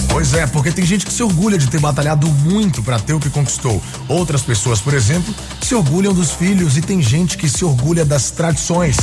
Pois 0.10 0.34
é, 0.34 0.46
porque 0.46 0.72
tem 0.72 0.86
gente 0.86 1.06
que 1.06 1.12
se 1.12 1.24
orgulha 1.24 1.58
de 1.58 1.68
ter 1.68 1.80
batalhado 1.80 2.28
muito 2.28 2.84
pra 2.84 3.00
ter 3.00 3.14
o 3.14 3.20
que 3.20 3.30
conquistou. 3.30 3.82
Outras 4.08 4.42
pessoas, 4.44 4.80
por 4.80 4.94
exemplo, 4.94 5.34
se 5.62 5.74
orgulham 5.74 6.14
dos 6.14 6.32
filhos 6.32 6.78
e 6.78 6.82
tem 6.82 7.02
gente 7.02 7.38
que 7.38 7.50
se 7.50 7.66
orgulha 7.66 8.06
das 8.06 8.30
tradições. 8.30 8.98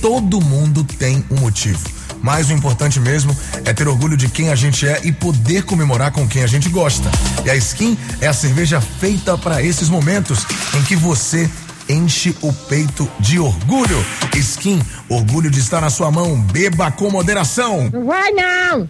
Todo 0.00 0.40
mundo 0.40 0.84
tem 0.84 1.24
um 1.30 1.40
motivo. 1.40 1.80
Mas 2.20 2.50
o 2.50 2.52
importante 2.52 3.00
mesmo 3.00 3.34
é 3.64 3.72
ter 3.72 3.88
orgulho 3.88 4.16
de 4.16 4.28
quem 4.28 4.50
a 4.50 4.54
gente 4.54 4.86
é 4.86 5.00
e 5.04 5.12
poder 5.12 5.62
comemorar 5.62 6.10
com 6.10 6.26
quem 6.28 6.42
a 6.42 6.46
gente 6.46 6.68
gosta. 6.68 7.10
E 7.44 7.50
a 7.50 7.56
Skin 7.56 7.96
é 8.20 8.26
a 8.26 8.32
cerveja 8.32 8.80
feita 8.80 9.38
para 9.38 9.62
esses 9.62 9.88
momentos 9.88 10.44
em 10.74 10.82
que 10.82 10.96
você 10.96 11.48
enche 11.88 12.34
o 12.42 12.52
peito 12.52 13.08
de 13.18 13.38
orgulho. 13.38 14.04
Skin, 14.34 14.80
orgulho 15.08 15.50
de 15.50 15.58
estar 15.60 15.80
na 15.80 15.90
sua 15.90 16.10
mão. 16.10 16.40
Beba 16.40 16.90
com 16.90 17.10
moderação. 17.10 17.90
Não 17.92 18.06
vai 18.06 18.30
não! 18.32 18.88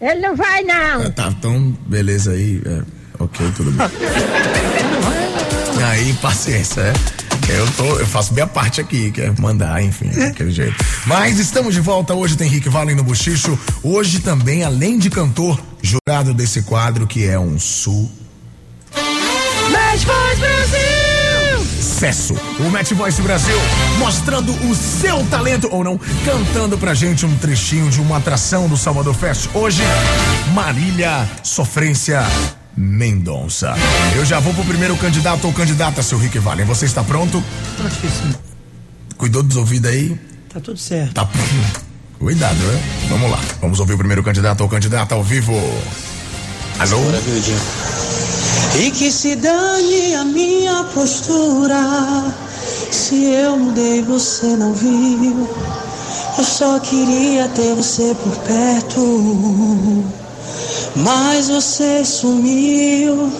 Ele 0.00 0.20
não 0.20 0.36
vai 0.36 0.62
não! 0.62 1.02
Ah, 1.06 1.10
tá, 1.10 1.28
então, 1.28 1.76
beleza 1.86 2.32
aí. 2.32 2.62
É, 2.64 2.82
ok, 3.18 3.52
tudo 3.56 3.70
bem. 3.72 3.86
aí, 5.84 6.12
paciência, 6.14 6.80
é. 6.80 6.92
Eu, 7.48 7.66
tô, 7.72 7.98
eu 7.98 8.06
faço 8.06 8.32
minha 8.32 8.46
parte 8.46 8.80
aqui, 8.80 9.10
que 9.10 9.20
é 9.20 9.32
mandar, 9.38 9.82
enfim, 9.82 10.08
daquele 10.08 10.52
jeito. 10.52 10.76
Mas 11.06 11.38
estamos 11.38 11.74
de 11.74 11.80
volta. 11.80 12.14
Hoje 12.14 12.36
tem 12.36 12.48
Rick 12.48 12.68
Valen 12.68 12.94
no 12.94 13.02
Buchicho. 13.02 13.58
Hoje 13.82 14.20
também, 14.20 14.62
além 14.62 14.98
de 14.98 15.10
cantor, 15.10 15.60
jurado 15.82 16.32
desse 16.32 16.62
quadro 16.62 17.06
que 17.06 17.26
é 17.26 17.38
um 17.38 17.58
su 17.58 18.08
Mais 19.72 20.04
Voz 20.04 20.38
Brasil! 20.38 20.89
Sucesso. 22.00 22.34
O 22.58 22.70
Match 22.70 22.92
Voice 22.92 23.20
Brasil 23.20 23.56
mostrando 23.98 24.52
o 24.66 24.74
seu 24.74 25.22
talento 25.26 25.68
ou 25.70 25.84
não, 25.84 26.00
cantando 26.24 26.78
pra 26.78 26.94
gente 26.94 27.26
um 27.26 27.36
trechinho 27.36 27.90
de 27.90 28.00
uma 28.00 28.16
atração 28.16 28.66
do 28.68 28.76
Salvador 28.76 29.14
Fest. 29.14 29.50
Hoje, 29.52 29.82
Marília 30.54 31.28
Sofrência 31.42 32.22
Mendonça. 32.74 33.74
Eu 34.16 34.24
já 34.24 34.40
vou 34.40 34.54
pro 34.54 34.64
primeiro 34.64 34.96
candidato 34.96 35.46
ou 35.46 35.52
candidata, 35.52 36.02
seu 36.02 36.16
Rick 36.16 36.38
Valen. 36.38 36.64
Você 36.64 36.86
está 36.86 37.04
pronto? 37.04 37.44
Prontíssimo. 37.76 38.34
Cuidou 39.18 39.42
dos 39.42 39.58
ouvidos 39.58 39.90
aí? 39.90 40.18
Tá 40.50 40.58
tudo 40.58 40.78
certo. 40.78 41.12
Tá. 41.12 41.28
Cuidado, 42.18 42.56
né? 42.56 42.82
Vamos 43.10 43.30
lá. 43.30 43.40
Vamos 43.60 43.78
ouvir 43.78 43.92
o 43.92 43.98
primeiro 43.98 44.22
candidato 44.22 44.62
ou 44.62 44.68
candidata 44.70 45.14
ao 45.14 45.22
vivo. 45.22 45.52
Alô? 46.78 46.98
E 48.78 48.90
que 48.90 49.10
se 49.10 49.36
dane 49.36 50.14
a 50.14 50.24
minha 50.24 50.84
postura. 50.84 52.34
Se 52.90 53.24
eu 53.24 53.56
mudei, 53.56 54.02
você 54.02 54.46
não 54.56 54.72
viu. 54.72 55.48
Eu 56.38 56.44
só 56.44 56.78
queria 56.78 57.48
ter 57.48 57.74
você 57.74 58.14
por 58.22 58.36
perto. 58.38 60.04
Mas 60.96 61.48
você 61.48 62.04
sumiu. 62.04 63.32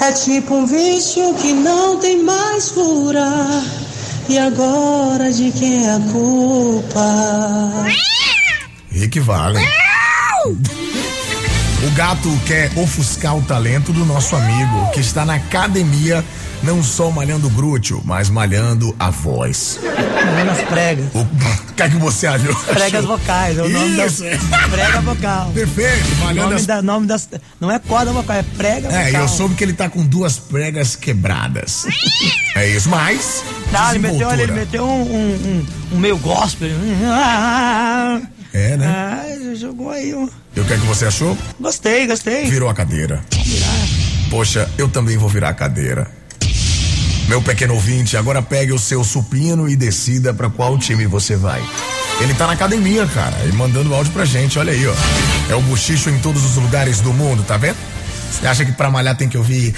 É 0.00 0.12
tipo 0.12 0.54
um 0.54 0.66
vício 0.66 1.34
que 1.34 1.52
não 1.52 1.98
tem 1.98 2.22
mais 2.22 2.70
cura. 2.70 3.28
E 4.28 4.38
agora 4.38 5.32
de 5.32 5.50
quem 5.52 5.86
é 5.86 5.90
a 5.90 6.00
culpa? 6.12 7.84
Rick 8.90 9.20
Valen. 9.20 9.66
O 11.84 11.90
gato 11.96 12.28
quer 12.46 12.70
ofuscar 12.76 13.36
o 13.36 13.42
talento 13.42 13.92
do 13.92 14.04
nosso 14.04 14.36
amigo 14.36 14.92
que 14.92 15.00
está 15.00 15.24
na 15.24 15.34
academia, 15.34 16.24
não 16.62 16.80
só 16.80 17.10
malhando 17.10 17.50
glúteo, 17.50 18.00
mas 18.04 18.30
malhando 18.30 18.94
a 19.00 19.10
voz. 19.10 19.80
Malhando 20.24 20.52
as 20.52 20.62
pregas. 20.62 21.06
O 21.12 21.26
que 21.74 21.82
é 21.82 21.88
que 21.88 21.96
você 21.96 22.28
achou? 22.28 22.54
Pregas 22.54 23.04
vocais, 23.04 23.58
é 23.58 23.62
o 23.64 23.68
nome. 23.68 24.06
Isso. 24.06 24.22
Prega 24.70 25.00
vocal. 25.00 25.50
Perfeito, 25.52 26.16
malhando 26.20 26.42
nome 26.42 26.54
as... 26.54 26.66
da, 26.66 26.82
nome 26.82 27.06
das. 27.08 27.28
Não 27.60 27.68
é 27.68 27.80
corda 27.80 28.12
vocal, 28.12 28.36
é 28.36 28.44
prega 28.44 28.88
vocal. 28.88 29.04
É, 29.04 29.16
eu 29.16 29.26
soube 29.26 29.56
que 29.56 29.64
ele 29.64 29.72
tá 29.72 29.88
com 29.88 30.06
duas 30.06 30.38
pregas 30.38 30.94
quebradas. 30.94 31.84
é 32.54 32.68
isso, 32.68 32.88
mas. 32.88 33.42
Não, 33.72 33.90
ele 33.90 33.98
meteu, 33.98 34.30
ele 34.30 34.52
meteu 34.52 34.84
um, 34.84 35.02
um, 35.02 35.34
um, 35.34 35.96
um 35.96 35.98
meio 35.98 36.16
gospel. 36.18 36.68
É, 38.52 38.76
né? 38.76 38.86
Ah, 38.86 39.54
jogou 39.54 39.90
aí 39.90 40.14
um. 40.14 40.28
E 40.54 40.60
o 40.60 40.64
que 40.64 40.72
é 40.74 40.76
que 40.76 40.86
você 40.86 41.06
achou? 41.06 41.36
Gostei, 41.58 42.06
gostei. 42.06 42.44
Virou 42.46 42.68
a 42.68 42.74
cadeira. 42.74 43.24
Poxa, 44.30 44.68
eu 44.76 44.88
também 44.88 45.16
vou 45.16 45.28
virar 45.28 45.50
a 45.50 45.54
cadeira. 45.54 46.10
Meu 47.28 47.40
pequeno 47.40 47.74
ouvinte, 47.74 48.16
agora 48.16 48.42
pegue 48.42 48.72
o 48.72 48.78
seu 48.78 49.02
supino 49.02 49.68
e 49.68 49.76
decida 49.76 50.34
pra 50.34 50.50
qual 50.50 50.76
time 50.78 51.06
você 51.06 51.36
vai. 51.36 51.62
Ele 52.20 52.34
tá 52.34 52.46
na 52.46 52.52
academia, 52.52 53.06
cara, 53.06 53.36
e 53.46 53.52
mandando 53.52 53.94
áudio 53.94 54.12
pra 54.12 54.24
gente, 54.24 54.58
olha 54.58 54.72
aí, 54.72 54.86
ó. 54.86 54.94
É 55.50 55.54
o 55.54 55.62
bochicho 55.62 56.10
em 56.10 56.18
todos 56.18 56.44
os 56.44 56.56
lugares 56.56 57.00
do 57.00 57.12
mundo, 57.12 57.42
tá 57.42 57.56
vendo? 57.56 57.76
Você 58.30 58.46
acha 58.46 58.64
que 58.64 58.72
pra 58.72 58.90
malhar 58.90 59.16
tem 59.16 59.28
que 59.28 59.36
ouvir. 59.36 59.74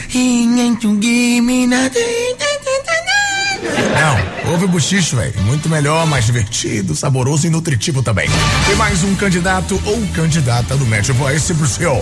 Não, 4.45 4.53
ouve 4.53 4.65
o 4.67 4.69
bochicho, 4.69 5.17
velho. 5.17 5.35
Muito 5.43 5.69
melhor, 5.69 6.07
mais 6.07 6.27
divertido, 6.27 6.95
saboroso 6.95 7.47
e 7.47 7.51
nutritivo 7.51 8.03
também. 8.03 8.29
E 8.71 8.75
mais 8.75 9.03
um 9.03 9.15
candidato 9.15 9.81
ou 9.85 10.01
candidata 10.15 10.77
do 10.77 10.87
Match 10.87 11.09
Voice 11.11 11.55
pro 11.55 11.67
seu. 11.67 11.97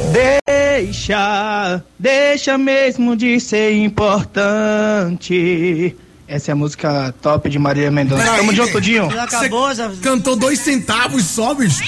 Deixa, 0.46 1.82
deixa 1.98 2.58
mesmo 2.58 3.16
de 3.16 3.38
ser 3.40 3.72
importante. 3.74 5.96
Essa 6.26 6.50
é 6.50 6.52
a 6.52 6.56
música 6.56 7.14
top 7.20 7.50
de 7.50 7.58
Maria 7.58 7.90
Mendonça. 7.90 8.22
Peraí, 8.22 8.38
Tamo 8.38 8.54
junto, 8.54 8.80
Dinho. 8.80 9.20
Acabou, 9.20 9.74
já. 9.74 9.90
Cantou 10.02 10.34
dois 10.34 10.58
centavos 10.60 11.24
só, 11.24 11.54
bicho. 11.54 11.82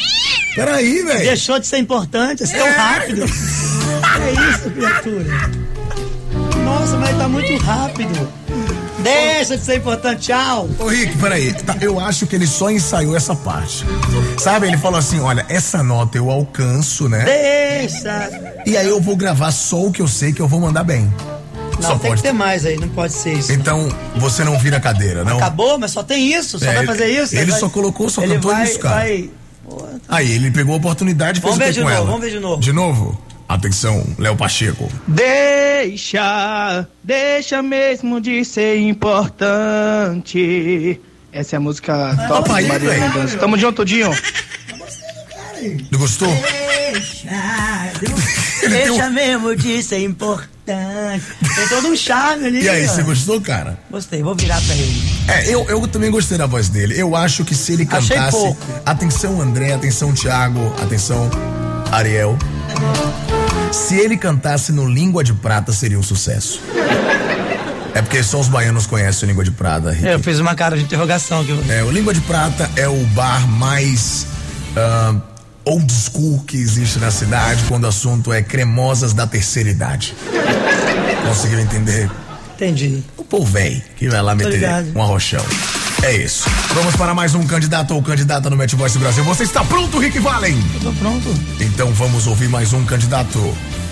Peraí, 0.54 1.02
velho. 1.02 1.18
Deixou 1.20 1.58
de 1.58 1.66
ser 1.66 1.78
importante, 1.78 2.42
é 2.42 2.46
tão 2.46 2.72
rápido. 2.72 3.24
É 4.14 4.50
isso, 4.50 4.70
criatura. 4.70 5.50
Nossa, 6.64 6.96
mas 6.96 7.16
tá 7.18 7.28
muito 7.28 7.56
rápido. 7.62 8.28
Deixa 9.04 9.56
de 9.56 9.64
ser 9.64 9.76
importante, 9.76 10.22
tchau. 10.28 10.68
Ô 10.78 10.86
Rick, 10.88 11.16
peraí, 11.18 11.52
tá, 11.52 11.76
eu 11.80 12.00
acho 12.00 12.26
que 12.26 12.34
ele 12.34 12.46
só 12.46 12.70
ensaiou 12.70 13.16
essa 13.16 13.34
parte. 13.36 13.84
Sabe, 14.38 14.66
ele 14.66 14.78
falou 14.78 14.98
assim: 14.98 15.20
olha, 15.20 15.44
essa 15.48 15.82
nota 15.82 16.16
eu 16.18 16.30
alcanço, 16.30 17.08
né? 17.08 17.24
Deixa. 17.24 18.30
E 18.66 18.76
aí 18.76 18.88
eu 18.88 19.00
vou 19.00 19.16
gravar 19.16 19.50
só 19.52 19.84
o 19.86 19.92
que 19.92 20.00
eu 20.02 20.08
sei 20.08 20.32
que 20.32 20.40
eu 20.40 20.48
vou 20.48 20.60
mandar 20.60 20.82
bem. 20.84 21.12
Não, 21.74 21.82
só 21.82 21.98
tem 21.98 22.10
pode. 22.10 22.22
que 22.22 22.28
ter 22.28 22.32
mais 22.32 22.64
aí, 22.64 22.78
não 22.78 22.88
pode 22.88 23.12
ser 23.12 23.34
isso. 23.34 23.52
Então, 23.52 23.88
você 24.16 24.42
não 24.44 24.58
vira 24.58 24.78
cadeira, 24.80 25.24
não? 25.24 25.36
Acabou, 25.36 25.76
mas 25.78 25.90
só 25.90 26.02
tem 26.02 26.32
isso, 26.32 26.58
só 26.58 26.66
É, 26.66 26.74
vai 26.76 26.86
fazer 26.86 27.08
isso. 27.08 27.34
ele 27.36 27.50
vai- 27.50 27.60
só 27.60 27.68
colocou, 27.68 28.08
só 28.08 28.22
ele 28.22 28.34
cantou 28.36 28.52
vai, 28.52 28.64
isso, 28.64 28.78
cara. 28.78 28.94
Vai... 28.96 29.30
Aí 30.08 30.30
ele 30.30 30.50
pegou 30.50 30.74
a 30.74 30.76
oportunidade 30.78 31.38
e 31.38 31.42
fez 31.42 31.54
Vamos 31.54 31.56
o 31.56 31.60
que 31.60 31.66
ver 31.66 31.72
de 31.72 31.80
com 31.80 31.88
novo, 31.88 31.96
ela? 31.96 32.06
vamos 32.06 32.20
ver 32.20 32.30
de 32.30 32.38
novo. 32.40 32.60
De 32.60 32.72
novo? 32.72 33.20
Atenção, 33.48 34.04
Léo 34.18 34.36
Pacheco. 34.36 34.90
Deixa, 35.06 36.86
deixa 37.02 37.62
mesmo 37.62 38.20
de 38.20 38.44
ser 38.44 38.78
importante. 38.78 41.00
Essa 41.32 41.56
é 41.56 41.58
a 41.58 41.60
música 41.60 42.14
top 42.28 42.50
Opa, 42.50 42.62
de 42.62 42.68
Maria. 42.68 42.90
Mendonça. 42.94 43.36
Tamo 43.38 43.58
junto, 43.58 43.84
Dinho. 43.84 44.10
Não 45.90 45.98
gostou? 45.98 46.28
Deixa, 46.92 47.28
deixa 48.68 49.06
um- 49.06 49.10
mesmo 49.12 49.56
de 49.56 49.82
ser 49.82 50.02
importante. 50.04 50.44
Tem 51.54 51.68
todo 51.68 51.88
um 51.88 51.96
charme 51.96 52.46
ali. 52.46 52.62
E 52.62 52.68
aí, 52.68 52.86
você 52.86 53.02
gostou, 53.02 53.40
cara? 53.40 53.78
Gostei, 53.90 54.22
vou 54.22 54.34
virar 54.34 54.60
pra 54.62 54.74
ele. 54.74 55.02
É, 55.28 55.48
eu, 55.54 55.64
eu 55.68 55.86
também 55.88 56.10
gostei 56.10 56.36
da 56.38 56.46
voz 56.46 56.68
dele. 56.68 56.98
Eu 57.00 57.14
acho 57.16 57.44
que 57.44 57.54
se 57.54 57.72
ele 57.74 57.86
Achei 57.90 58.16
cantasse. 58.16 58.36
pouco. 58.38 58.62
Atenção, 58.86 59.40
André, 59.40 59.72
atenção, 59.74 60.12
Thiago, 60.14 60.72
atenção, 60.82 61.28
Ariel. 61.92 62.36
Se 63.74 63.96
ele 63.96 64.16
cantasse 64.16 64.70
no 64.70 64.88
Língua 64.88 65.24
de 65.24 65.34
Prata, 65.34 65.72
seria 65.72 65.98
um 65.98 66.02
sucesso. 66.02 66.60
É 67.92 68.00
porque 68.00 68.22
só 68.22 68.38
os 68.38 68.46
baianos 68.46 68.86
conhecem 68.86 69.26
o 69.26 69.28
Língua 69.28 69.42
de 69.42 69.50
Prata, 69.50 69.90
Rick. 69.90 70.06
É, 70.06 70.14
eu 70.14 70.20
fiz 70.20 70.38
uma 70.38 70.54
cara 70.54 70.76
de 70.76 70.84
interrogação 70.84 71.40
aqui. 71.40 71.58
É, 71.68 71.82
o 71.82 71.90
Língua 71.90 72.14
de 72.14 72.20
Prata 72.20 72.70
é 72.76 72.88
o 72.88 73.04
bar 73.06 73.48
mais 73.48 74.28
ah, 74.76 75.16
old 75.64 75.92
school 75.92 76.44
que 76.46 76.56
existe 76.56 77.00
na 77.00 77.10
cidade 77.10 77.64
quando 77.66 77.82
o 77.82 77.88
assunto 77.88 78.32
é 78.32 78.42
cremosas 78.42 79.12
da 79.12 79.26
terceira 79.26 79.68
idade. 79.68 80.14
Conseguiu 81.26 81.58
entender? 81.58 82.08
Entendi. 82.54 83.02
O 83.16 83.24
povo 83.24 83.44
velho 83.44 83.82
que 83.96 84.08
vai 84.08 84.22
lá 84.22 84.32
Tô 84.32 84.38
meter 84.38 84.52
ligado. 84.52 84.92
um 84.94 85.02
arrochão. 85.02 85.44
É 86.04 86.12
isso. 86.12 86.46
Vamos 86.74 86.94
para 86.96 87.14
mais 87.14 87.34
um 87.34 87.46
candidato 87.46 87.94
ou 87.94 88.02
candidata 88.02 88.50
no 88.50 88.56
Match 88.58 88.74
Voice 88.74 88.98
Brasil. 88.98 89.24
Você 89.24 89.44
está 89.44 89.64
pronto, 89.64 89.98
Rick 89.98 90.18
Valen? 90.18 90.62
Eu 90.74 90.80
tô 90.80 90.92
pronto. 90.98 91.34
Então 91.58 91.90
vamos 91.94 92.26
ouvir 92.26 92.46
mais 92.46 92.74
um 92.74 92.84
candidato. 92.84 93.40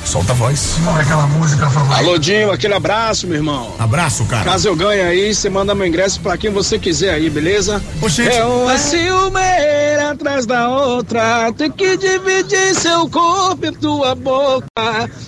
Solta 0.05 0.33
a 0.33 0.35
voz. 0.35 0.77
Aquela 1.01 1.27
música 1.27 1.71
favorita. 1.71 1.97
Alô, 1.97 2.19
Dinho, 2.19 2.51
aquele 2.51 2.75
abraço, 2.75 3.27
meu 3.27 3.37
irmão. 3.37 3.75
Abraço, 3.79 4.27
cara. 4.27 4.45
Caso 4.45 4.69
eu 4.69 4.77
ganhe 4.77 5.01
aí, 5.01 5.35
você 5.35 5.49
manda 5.49 5.75
meu 5.75 5.87
ingresso 5.87 6.21
pra 6.21 6.37
quem 6.37 6.51
você 6.51 6.79
quiser 6.79 7.15
aí, 7.15 7.31
beleza? 7.31 7.83
Oxente. 8.03 8.37
É 8.37 8.45
uma 8.45 8.77
ciumeira 8.77 9.92
atrás 10.13 10.47
da 10.47 10.69
outra, 10.69 11.53
tem 11.53 11.71
que 11.71 11.97
dividir 11.97 12.75
seu 12.75 13.09
corpo 13.09 13.67
e 13.67 13.73
tua 13.73 14.15
boca. 14.15 14.67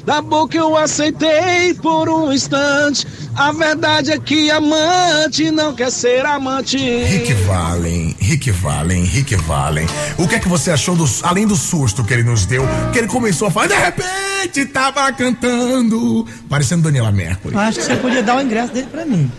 Da 0.05 0.20
boca 0.20 0.57
eu 0.57 0.76
aceitei 0.76 1.74
por 1.74 2.09
um 2.09 2.32
instante. 2.32 3.07
A 3.35 3.51
verdade 3.51 4.12
é 4.12 4.18
que 4.18 4.51
amante 4.51 5.51
não 5.51 5.74
quer 5.74 5.91
ser 5.91 6.24
amante. 6.24 6.76
Rick 6.76 7.32
Valen, 7.35 8.16
Rick 8.20 8.51
Valen, 8.51 9.05
Rick 9.05 9.35
Valen. 9.37 9.87
O 10.18 10.28
que 10.28 10.37
é 10.37 10.39
que 10.39 10.49
você 10.49 10.70
achou 10.70 10.95
do, 10.95 11.05
além 11.22 11.47
do 11.47 11.57
susto 11.57 12.05
que 12.05 12.14
ele 12.14 12.22
nos 12.22 12.47
deu, 12.47 12.64
que 12.93 12.99
ele 12.99 13.09
começou 13.09 13.49
a 13.49 13.51
falar, 13.51 13.66
de 13.66 13.74
repente 13.74 14.66
tava 14.66 15.11
cantando, 15.12 16.26
parecendo 16.49 16.82
Daniela 16.82 17.11
Mercury. 17.11 17.57
Acho 17.57 17.80
que 17.80 17.85
você 17.87 17.97
podia 17.97 18.22
dar 18.22 18.37
o 18.37 18.41
ingresso 18.41 18.72
dele 18.72 18.89
pra 18.91 19.05
mim. 19.05 19.30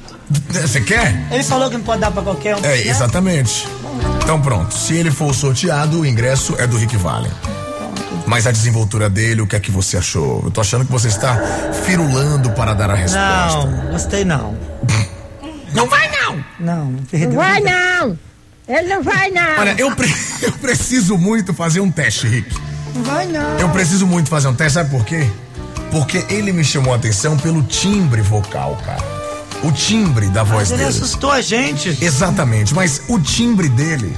Você 0.50 0.82
quer? 0.82 1.28
Ele 1.32 1.44
falou 1.44 1.70
que 1.70 1.78
não 1.78 1.84
pode 1.84 2.02
dar 2.02 2.12
pra 2.12 2.24
qualquer 2.24 2.56
um. 2.56 2.60
É, 2.60 2.84
né? 2.84 2.88
Então 4.26 4.42
pronto, 4.42 4.74
se 4.74 4.96
ele 4.96 5.12
for 5.12 5.34
sorteado, 5.36 6.00
o 6.02 6.06
ingresso 6.06 6.56
é 6.58 6.66
do 6.66 6.78
Rick 6.78 6.98
Valen. 6.98 7.32
Mas 8.26 8.48
a 8.48 8.52
desenvoltura 8.52 9.08
dele, 9.08 9.42
o 9.42 9.48
que 9.48 9.56
é 9.56 9.60
que 9.60 9.70
você 9.70 9.98
achou? 9.98 10.42
Eu 10.46 10.50
tô 10.52 10.62
achando 10.62 10.84
que 10.84 10.92
você 10.92 11.08
está 11.10 11.38
firulando 11.86 12.50
para 12.52 12.74
dar 12.74 12.90
a 12.90 12.96
resposta. 12.96 13.66
Não, 13.70 13.92
gostei 13.92 14.26
não. 14.26 14.58
Não 15.74 15.88
vai 15.88 16.10
não! 16.10 16.44
Não, 16.60 16.86
Não 16.92 17.04
perdeu. 17.04 17.34
vai 17.34 17.60
não! 17.62 18.18
Ele 18.68 18.88
não 18.96 19.04
vai 19.04 19.30
não! 19.30 19.60
Olha, 19.60 19.76
eu, 19.78 19.96
pre- 19.96 20.12
eu 20.42 20.52
preciso 20.54 21.18
muito 21.20 21.54
fazer 21.54 21.80
um 21.82 21.92
teste, 21.92 22.28
Rick. 22.28 22.58
Não 22.96 23.04
vai 23.04 23.28
não. 23.28 23.60
Eu 23.60 23.70
preciso 23.70 24.08
muito 24.08 24.28
fazer 24.30 24.48
um 24.48 24.56
teste, 24.56 24.74
sabe 24.74 24.90
por 24.90 25.06
quê? 25.06 25.30
Porque 25.92 26.26
ele 26.30 26.52
me 26.52 26.64
chamou 26.64 26.94
a 26.94 26.96
atenção 26.98 27.38
pelo 27.38 27.62
timbre 27.62 28.22
vocal, 28.24 28.76
cara. 28.84 29.04
O 29.64 29.72
timbre 29.72 30.28
da 30.28 30.44
voz 30.44 30.70
Mas 30.70 30.72
ele 30.72 30.84
dele. 30.86 30.90
assustou 30.98 31.32
a 31.32 31.42
gente. 31.42 31.98
Exatamente, 32.02 32.74
mas 32.74 33.02
o 33.08 33.20
timbre 33.20 33.68
dele, 33.70 34.16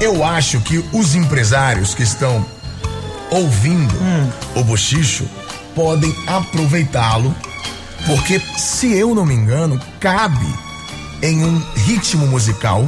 eu 0.00 0.22
acho 0.24 0.60
que 0.60 0.84
os 0.92 1.14
empresários 1.14 1.94
que 1.94 2.02
estão 2.02 2.44
ouvindo 3.30 3.94
Hum. 3.94 4.30
o 4.56 4.64
bochicho 4.64 5.24
podem 5.74 6.14
aproveitá-lo, 6.26 7.34
porque 8.06 8.40
se 8.58 8.92
eu 8.92 9.14
não 9.14 9.24
me 9.24 9.34
engano, 9.34 9.80
cabe 9.98 10.46
em 11.22 11.42
um 11.44 11.62
ritmo 11.86 12.26
musical. 12.26 12.86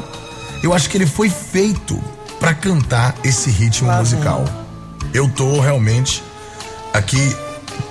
Eu 0.62 0.74
acho 0.74 0.90
que 0.90 0.96
ele 0.98 1.06
foi 1.06 1.30
feito 1.30 1.98
para 2.38 2.52
cantar 2.52 3.14
esse 3.24 3.48
ritmo 3.50 3.86
Claro. 3.88 4.00
musical. 4.00 4.44
Eu 5.14 5.28
tô 5.28 5.60
realmente 5.60 6.22
aqui 6.92 7.34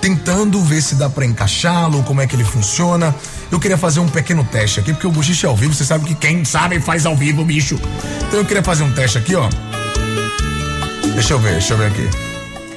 tentando 0.00 0.60
ver 0.62 0.80
se 0.82 0.94
dá 0.94 1.08
pra 1.10 1.24
encaixá-lo, 1.24 2.02
como 2.04 2.20
é 2.20 2.26
que 2.26 2.36
ele 2.36 2.44
funciona. 2.44 3.14
Eu 3.54 3.60
queria 3.60 3.78
fazer 3.78 4.00
um 4.00 4.08
pequeno 4.08 4.42
teste 4.42 4.80
aqui, 4.80 4.92
porque 4.92 5.06
o 5.06 5.12
bochicho 5.12 5.46
é 5.46 5.48
ao 5.48 5.54
vivo, 5.54 5.72
você 5.72 5.84
sabe 5.84 6.04
que 6.06 6.14
quem 6.16 6.44
sabe 6.44 6.80
faz 6.80 7.06
ao 7.06 7.14
vivo, 7.14 7.44
bicho. 7.44 7.78
Então 8.26 8.40
eu 8.40 8.44
queria 8.44 8.64
fazer 8.64 8.82
um 8.82 8.90
teste 8.90 9.16
aqui, 9.16 9.36
ó. 9.36 9.48
Deixa 11.14 11.34
eu 11.34 11.38
ver, 11.38 11.52
deixa 11.52 11.74
eu 11.74 11.78
ver 11.78 11.86
aqui. 11.86 12.10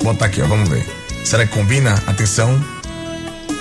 Vou 0.04 0.14
botar 0.14 0.28
aqui, 0.28 0.40
ó, 0.40 0.46
vamos 0.46 0.70
ver. 0.70 0.86
Será 1.24 1.48
que 1.48 1.52
combina? 1.52 1.96
Atenção. 2.06 2.64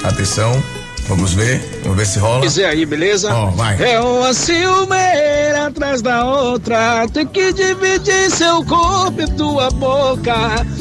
Atenção. 0.05 0.63
Vamos 1.09 1.33
ver, 1.33 1.81
vamos 1.85 1.97
ver 1.97 2.07
se 2.07 2.19
rola. 2.19 2.43
quiser 2.43 2.67
aí, 2.67 2.85
beleza? 2.85 3.33
Ó, 3.33 3.47
vai. 3.53 3.83
É 3.83 3.99
uma 3.99 4.35
ciumeira 4.35 5.69
atrás 5.69 6.03
da 6.03 6.23
outra, 6.23 7.09
tem 7.09 7.27
que 7.27 7.51
dividir 7.51 8.31
seu 8.31 8.63
corpo 8.63 9.23
e 9.23 9.31
tua 9.37 9.71
boca. 9.71 10.35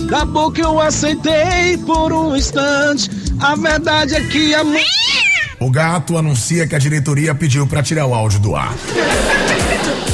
Da 0.09 0.25
boca 0.25 0.59
eu 0.59 0.81
aceitei 0.81 1.77
por 1.85 2.11
um 2.11 2.35
instante. 2.35 3.09
A 3.39 3.55
verdade 3.55 4.15
é 4.15 4.21
que 4.21 4.53
amor. 4.53 4.81
O 5.59 5.69
gato 5.71 6.17
anuncia 6.17 6.67
que 6.67 6.75
a 6.75 6.79
diretoria 6.79 7.33
pediu 7.33 7.65
pra 7.65 7.81
tirar 7.81 8.05
o 8.05 8.13
áudio 8.13 8.39
do 8.39 8.55
ar. 8.55 8.73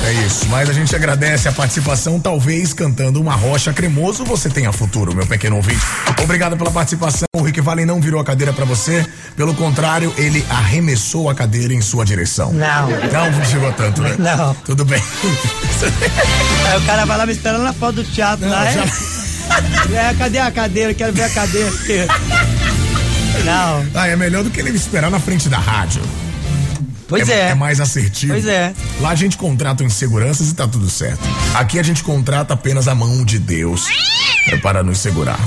É 0.04 0.14
isso, 0.26 0.48
mas 0.50 0.70
a 0.70 0.74
gente 0.74 0.96
agradece 0.96 1.48
a 1.48 1.52
participação, 1.52 2.20
talvez 2.20 2.74
cantando 2.74 3.22
uma 3.22 3.36
rocha 3.36 3.72
cremoso 3.72 4.24
você 4.26 4.50
tenha 4.50 4.72
futuro, 4.72 5.16
meu 5.16 5.26
pequeno 5.28 5.56
ouvinte. 5.58 5.80
Obrigado 6.22 6.58
pela 6.58 6.72
participação. 6.72 7.26
O 7.36 7.42
Rick 7.44 7.62
Valen 7.62 7.86
não 7.86 8.02
virou 8.02 8.20
a 8.20 8.24
cadeira 8.24 8.52
pra 8.52 8.66
você, 8.66 9.06
pelo 9.38 9.54
contrário, 9.54 10.14
ele 10.18 10.46
arremessou 10.50 11.30
a 11.30 11.36
cadeira 11.36 11.74
em 11.74 11.82
sua 11.82 12.04
direção. 12.04 12.52
Não. 12.52 12.89
Não 12.89 13.46
chegou 13.46 13.72
tanto, 13.74 14.02
né? 14.02 14.16
Não. 14.18 14.54
Tudo 14.66 14.84
bem. 14.86 15.02
Aí 16.70 16.78
o 16.78 16.82
cara 16.86 17.06
vai 17.06 17.18
lá 17.18 17.26
me 17.26 17.32
esperando 17.34 17.64
na 17.64 17.74
porta 17.74 17.96
do 17.98 18.04
teatro. 18.04 18.46
Não, 18.46 18.52
lá, 18.54 18.68
é? 18.70 18.74
já- 18.74 18.84
É, 20.10 20.14
cadê 20.18 20.39
a 20.39 20.52
cadeira? 20.52 20.94
Quero 20.94 21.14
ver 21.14 21.24
a 21.24 21.30
cadeira. 21.30 21.72
Não. 23.44 23.86
Ah, 23.94 24.08
é 24.08 24.16
melhor 24.16 24.44
do 24.44 24.50
que 24.50 24.60
ele 24.60 24.72
me 24.72 24.78
esperar 24.78 25.10
na 25.10 25.20
frente 25.20 25.50
da 25.50 25.58
rádio. 25.58 26.02
Pois 27.08 27.28
é. 27.28 27.48
é. 27.48 27.50
É 27.50 27.56
mais 27.56 27.80
assertivo. 27.80 28.34
Pois 28.34 28.46
é. 28.46 28.74
Lá 29.02 29.10
a 29.10 29.16
gente 29.16 29.36
contrata 29.38 29.84
inseguranças 29.84 30.50
e 30.50 30.56
tá 30.56 30.68
tudo 30.68 30.89
certo. 30.89 31.22
Aqui 31.56 31.78
a 31.78 31.84
gente 31.84 32.04
contrata 32.04 32.54
apenas 32.54 32.88
a 32.88 32.96
mão 32.96 33.26
de 33.26 33.38
Deus 33.38 33.88
é 34.48 34.58
para 34.58 34.82
nos 34.82 35.00
segurar. 35.00 35.39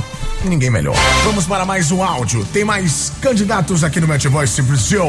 Ninguém 0.45 0.69
melhor. 0.71 0.95
Vamos 1.25 1.47
para 1.47 1.65
mais 1.65 1.91
um 1.91 2.03
áudio. 2.03 2.45
Tem 2.53 2.65
mais 2.65 3.11
candidatos 3.21 3.83
aqui 3.83 3.99
no 3.99 4.07
Match 4.07 4.27
Voice 4.27 4.61
Brasil. 4.61 5.05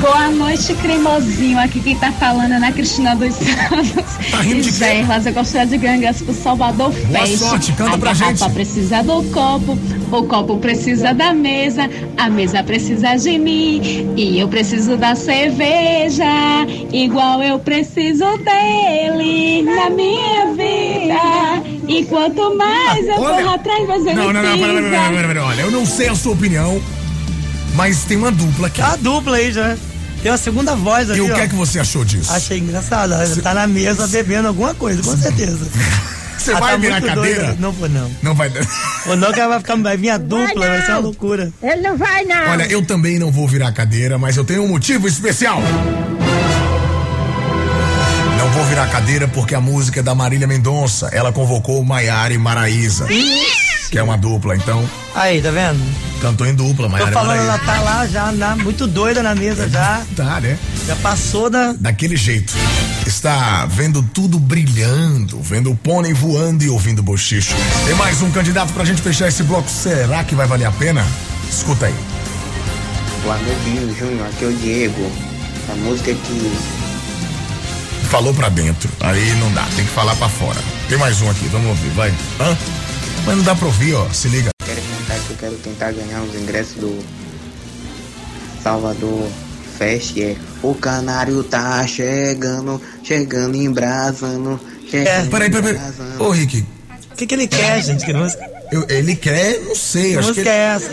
Boa 0.00 0.28
noite, 0.30 0.74
cremosinho. 0.74 1.58
Aqui 1.58 1.80
quem 1.80 1.96
tá 1.96 2.12
falando 2.12 2.52
é 2.52 2.56
Ana 2.56 2.70
Cristina 2.70 3.16
dos 3.16 3.34
Santos. 3.34 4.30
Tá 4.30 4.40
rindo 4.42 4.60
de 4.62 4.70
quê? 4.70 4.78
Gerlas, 4.78 5.26
eu 5.26 5.32
gostaria 5.32 5.66
de 5.66 5.78
ganhar 5.78 6.14
pro 6.14 6.34
Salvador 6.34 6.92
Boa 6.92 7.26
Fest. 7.26 7.38
sorte, 7.38 7.72
canta 7.72 7.94
a 7.94 7.98
pra 7.98 8.14
gente. 8.14 8.48
precisa 8.50 9.02
do 9.02 9.22
copo, 9.32 9.76
o 10.16 10.24
copo 10.26 10.58
precisa 10.58 11.12
da 11.12 11.32
mesa, 11.32 11.88
a 12.16 12.28
mesa 12.30 12.62
precisa 12.62 13.16
de 13.16 13.38
mim. 13.38 14.12
E 14.16 14.38
eu 14.38 14.48
preciso 14.48 14.96
da 14.96 15.14
cerveja, 15.14 16.24
igual 16.92 17.42
eu 17.42 17.58
preciso 17.58 18.24
dele 18.38 19.62
na 19.62 19.90
minha 19.90 20.46
vida. 20.52 21.62
E 21.88 22.04
quanto 22.04 22.54
mais 22.56 23.06
eu 23.06 23.20
Olha- 23.20 23.42
corro 23.42 23.54
atrás, 23.54 23.86
mais 23.88 24.04
ele 24.06 24.14
Não, 24.14 24.32
não, 24.32 24.42
não, 24.42 24.58
pera, 24.58 24.58
pera, 24.58 24.72
pera, 24.82 24.82
pisa. 25.02 25.12
pera, 25.12 25.28
pera, 25.28 25.44
olha, 25.44 25.60
eu 25.62 25.70
não 25.70 25.86
sei 25.86 26.08
a 26.08 26.14
sua 26.14 26.32
opinião, 26.32 26.80
mas 27.74 28.04
tem 28.04 28.16
uma 28.16 28.30
dupla 28.30 28.66
aqui. 28.66 28.82
A 28.82 28.96
dupla 28.96 29.36
aí 29.36 29.52
já. 29.52 29.76
Tem 30.22 30.32
uma 30.32 30.36
segunda 30.38 30.74
voz 30.74 31.08
aqui. 31.10 31.20
E 31.20 31.22
o 31.22 31.26
que 31.26 31.32
ó. 31.32 31.36
é 31.44 31.46
que 31.48 31.54
você 31.54 31.78
achou 31.78 32.04
disso? 32.04 32.32
Achei 32.32 32.58
engraçado. 32.58 33.12
Ela 33.14 33.36
tá 33.36 33.54
na 33.54 33.68
mesa 33.68 34.06
bebendo 34.08 34.48
alguma 34.48 34.74
coisa, 34.74 35.00
com 35.02 35.16
certeza. 35.16 35.66
Você 36.38 36.50
Ela 36.52 36.60
vai 36.60 36.70
tá 36.72 36.76
virar 36.76 37.00
cadeira? 37.02 37.44
doida. 37.44 37.56
Não 37.58 37.72
vou, 37.72 37.88
não. 37.88 38.10
Não 38.22 38.34
vai. 38.34 38.50
Ou 39.06 39.16
não, 39.16 39.32
que 39.32 39.40
ela 39.40 39.48
vai 39.50 39.58
ficar. 39.58 39.76
Vai 39.76 39.96
vir 39.96 40.10
a 40.10 40.18
dupla, 40.18 40.66
vai, 40.68 40.82
ser 40.82 40.92
uma 40.92 40.98
loucura. 40.98 41.52
Ele 41.62 41.82
não 41.82 41.96
vai, 41.96 42.24
não. 42.24 42.50
Olha, 42.50 42.64
eu 42.70 42.84
também 42.84 43.18
não 43.18 43.30
vou 43.30 43.46
virar 43.46 43.70
cadeira, 43.72 44.18
mas 44.18 44.36
eu 44.36 44.44
tenho 44.44 44.62
um 44.62 44.68
motivo 44.68 45.06
especial. 45.08 45.60
Não 48.38 48.48
vou 48.50 48.64
virar 48.64 48.86
cadeira 48.88 49.28
porque 49.28 49.54
a 49.54 49.60
música 49.60 50.00
é 50.00 50.02
da 50.02 50.14
Marília 50.14 50.46
Mendonça. 50.46 51.08
Ela 51.12 51.32
convocou 51.32 51.84
Maiara 51.84 52.32
e 52.32 52.38
Maraísa, 52.38 53.06
que 53.90 53.98
é 53.98 54.02
uma 54.02 54.16
dupla, 54.16 54.56
então 54.56 54.88
Aí, 55.14 55.42
tá 55.42 55.50
vendo? 55.50 55.80
Cantou 56.20 56.46
em 56.46 56.54
dupla, 56.54 56.86
Tô 56.86 56.92
Maiara 56.92 57.10
e 57.10 57.14
falando, 57.14 57.40
ela 57.40 57.58
tá 57.58 57.80
lá 57.80 58.06
já, 58.06 58.32
na- 58.32 58.56
muito 58.56 58.86
doida 58.86 59.22
na 59.22 59.34
mesa 59.34 59.68
já. 59.68 60.02
Tá, 60.16 60.40
né? 60.40 60.58
Já 60.86 60.96
passou 60.96 61.48
da. 61.50 61.72
Daquele 61.72 62.16
jeito. 62.16 62.52
Está 63.06 63.66
vendo 63.66 64.02
tudo 64.02 64.38
brilhando, 64.38 65.40
vendo 65.42 65.70
o 65.70 65.76
pônei 65.76 66.12
voando 66.12 66.62
e 66.64 66.68
ouvindo 66.68 67.02
bochicho. 67.02 67.54
Tem 67.86 67.94
mais 67.94 68.20
um 68.22 68.30
candidato 68.30 68.72
pra 68.72 68.84
gente 68.84 69.00
fechar 69.00 69.28
esse 69.28 69.42
bloco. 69.42 69.68
Será 69.70 70.22
que 70.24 70.34
vai 70.34 70.46
valer 70.46 70.66
a 70.66 70.72
pena? 70.72 71.06
Escuta 71.50 71.86
aí. 71.86 71.94
Boa 73.22 73.36
noite, 73.38 73.98
Júnior. 73.98 74.26
Aqui 74.26 74.44
é 74.44 74.48
o 74.48 74.52
Diego. 74.52 75.12
A 75.70 75.74
música 75.76 76.12
que 76.14 76.52
Falou 78.10 78.32
pra 78.32 78.48
dentro, 78.48 78.88
aí 79.00 79.34
não 79.36 79.52
dá, 79.52 79.64
tem 79.76 79.84
que 79.84 79.90
falar 79.90 80.16
pra 80.16 80.30
fora. 80.30 80.58
Tem 80.88 80.96
mais 80.96 81.20
um 81.20 81.28
aqui, 81.30 81.46
vamos 81.48 81.68
ouvir, 81.68 81.90
vai. 81.90 82.08
Hã? 82.40 82.56
Mas 83.26 83.36
não 83.36 83.44
dá 83.44 83.54
pra 83.54 83.66
ouvir, 83.66 83.92
ó, 83.94 84.08
se 84.10 84.28
liga. 84.28 84.48
Quero 85.38 85.54
tentar 85.56 85.92
ganhar 85.92 86.22
os 86.22 86.34
ingressos 86.34 86.74
do 86.76 86.98
Salvador 88.62 89.28
Fest. 89.78 90.16
É 90.18 90.36
o 90.62 90.74
canário 90.74 91.42
tá 91.44 91.86
chegando, 91.86 92.80
chegando 93.02 93.56
embrasando. 93.56 94.60
Chegando 94.90 95.30
Peraí, 95.30 95.50
peraí, 95.50 95.50
peraí. 95.50 95.76
embrasando. 95.76 96.24
Ô, 96.24 96.30
Rick. 96.30 96.64
O 97.12 97.16
que, 97.18 97.26
que 97.26 97.34
ele 97.34 97.46
quer, 97.48 97.82
gente? 97.82 98.04
Que 98.04 98.12
música? 98.12 98.48
Eu- 98.70 98.86
ele 98.88 99.16
quer, 99.16 99.60
não 99.64 99.74
sei, 99.74 100.12
Que 100.12 100.18
acho 100.18 100.28
música 100.28 100.42
que. 100.44 100.48
é 100.50 100.74
essa? 100.76 100.90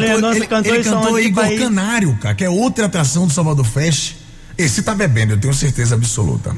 Mendonça 0.00 0.36
ele, 0.38 0.46
cantou 0.46 0.74
ele 0.74 0.82
cantou 0.84 1.08
aonde? 1.08 1.22
Que 1.22 1.28
Igor 1.28 1.44
país? 1.44 1.60
Canário, 1.60 2.18
cara, 2.20 2.34
que 2.34 2.44
é 2.44 2.50
outra 2.50 2.86
atração 2.86 3.26
do 3.26 3.32
Salvador 3.32 3.64
Fest. 3.66 4.14
Esse 4.56 4.82
tá 4.82 4.94
bebendo, 4.94 5.34
eu 5.34 5.38
tenho 5.40 5.52
certeza 5.52 5.94
absoluta. 5.94 6.56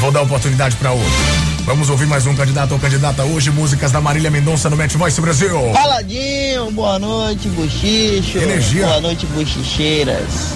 Vou 0.00 0.12
dar 0.12 0.20
oportunidade 0.22 0.76
pra 0.76 0.92
outro. 0.92 1.53
Vamos 1.64 1.88
ouvir 1.88 2.06
mais 2.06 2.26
um 2.26 2.34
candidato 2.36 2.72
ou 2.72 2.78
candidata 2.78 3.24
hoje, 3.24 3.50
músicas 3.50 3.90
da 3.90 3.98
Marília 3.98 4.30
Mendonça 4.30 4.68
no 4.68 4.76
Match 4.76 4.92
Voice 4.96 5.18
Brasil. 5.18 5.58
Paladinho, 5.72 6.70
boa 6.72 6.98
noite, 6.98 7.48
bochicho. 7.48 8.36
Energia. 8.36 8.86
Boa 8.86 9.00
noite, 9.00 9.24
bochicheiras. 9.26 10.52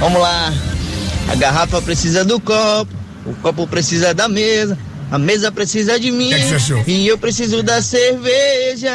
Vamos 0.00 0.20
lá. 0.20 0.52
A 1.30 1.36
garrafa 1.36 1.80
precisa 1.80 2.24
do 2.24 2.40
copo, 2.40 2.92
o 3.24 3.34
copo 3.34 3.68
precisa 3.68 4.12
da 4.12 4.28
mesa, 4.28 4.76
a 5.12 5.18
mesa 5.18 5.52
precisa 5.52 5.98
de 5.98 6.10
mim. 6.10 6.32
achou? 6.34 6.82
E 6.88 7.06
eu 7.06 7.16
preciso 7.16 7.62
da 7.62 7.80
cerveja, 7.80 8.90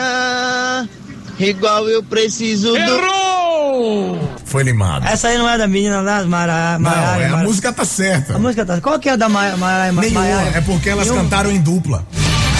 igual 1.39 1.87
eu 1.87 2.03
preciso 2.03 2.73
do. 2.73 4.32
Foi 4.53 4.61
limado. 4.61 5.07
Essa 5.07 5.29
aí 5.29 5.37
não 5.39 5.49
é 5.49 5.57
da 5.57 5.65
menina 5.65 6.03
da 6.03 6.23
Mara, 6.25 6.77
Não, 6.77 6.87
Maiara, 6.91 7.23
é, 7.23 7.25
a 7.25 7.29
Mara- 7.31 7.43
música 7.43 7.73
tá 7.73 7.83
certa. 7.83 8.35
A 8.35 8.37
música 8.37 8.63
tá. 8.63 8.79
Qual 8.79 8.99
que 8.99 9.09
é 9.09 9.13
a 9.13 9.15
da 9.15 9.27
Maiara? 9.27 9.57
Maiara, 9.57 9.91
Nenhuma, 9.91 10.19
Maiara? 10.19 10.51
é 10.55 10.61
porque 10.61 10.89
elas 10.89 11.07
Nenhuma? 11.07 11.23
cantaram 11.23 11.51
em 11.51 11.59
dupla. 11.59 12.05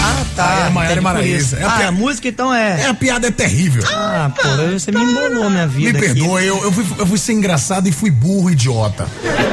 Ah, 0.02 0.24
tá. 0.34 0.44
Ah, 0.44 0.58
é 0.58 0.66
a 0.66 0.70
Maiara 0.70 0.98
e. 0.98 1.00
Maraísa. 1.00 1.56
É 1.56 1.62
a 1.62 1.68
ah, 1.68 1.70
piada- 1.70 1.88
a 1.88 1.92
música 1.92 2.26
então 2.26 2.52
é. 2.52 2.80
É, 2.80 2.86
a 2.88 2.94
piada 2.94 3.28
é 3.28 3.30
terrível. 3.30 3.84
Ah, 3.92 4.28
pô, 4.34 4.42
você 4.76 4.90
me 4.90 5.04
embolou 5.04 5.48
minha 5.48 5.68
Me 5.68 5.72
vida. 5.72 5.96
aqui. 5.96 6.08
perdoa, 6.08 6.42
eu, 6.42 6.64
eu, 6.64 6.72
fui, 6.72 6.84
eu 6.98 7.06
fui 7.06 7.16
ser 7.16 7.32
engraçado 7.34 7.88
e 7.88 7.92
fui 7.92 8.10
burro 8.10 8.50
idiota. 8.50 9.06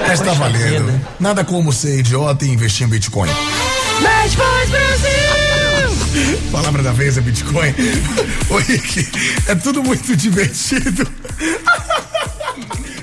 Mas 0.08 0.20
tá 0.20 0.34
valendo. 0.34 0.86
vida. 0.88 1.02
Nada 1.20 1.44
como 1.44 1.72
ser 1.72 2.00
idiota 2.00 2.44
e 2.44 2.50
investir 2.50 2.88
em 2.88 2.90
Bitcoin. 2.90 3.30
Match 3.30 4.34
Boys 4.36 4.70
Brasil! 4.72 6.38
Palavra 6.52 6.82
da 6.82 6.92
vez 6.92 7.20
é 7.20 7.22
Bitcoin. 7.22 7.72
Rick, 8.68 9.08
é 9.48 9.54
tudo 9.54 9.84
muito 9.84 10.16
divertido. 10.16 11.08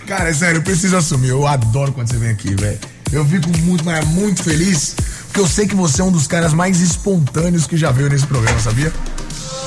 Cara, 0.09 0.31
é 0.31 0.33
sério, 0.33 0.57
eu 0.57 0.63
preciso 0.63 0.97
assumir. 0.97 1.29
Eu 1.29 1.47
adoro 1.47 1.93
quando 1.93 2.09
você 2.09 2.17
vem 2.17 2.31
aqui, 2.31 2.55
velho. 2.55 2.79
Eu 3.13 3.27
fico 3.27 3.47
muito, 3.59 3.85
mas 3.85 4.07
muito 4.09 4.43
feliz, 4.43 4.97
porque 5.27 5.39
eu 5.39 5.47
sei 5.47 5.67
que 5.69 5.75
você 5.75 6.01
é 6.01 6.05
um 6.05 6.11
dos 6.11 6.27
caras 6.27 6.55
mais 6.55 6.81
espontâneos 6.81 7.67
que 7.67 7.77
já 7.77 7.91
veio 7.91 8.09
nesse 8.09 8.27
programa, 8.27 8.59
sabia? 8.59 8.91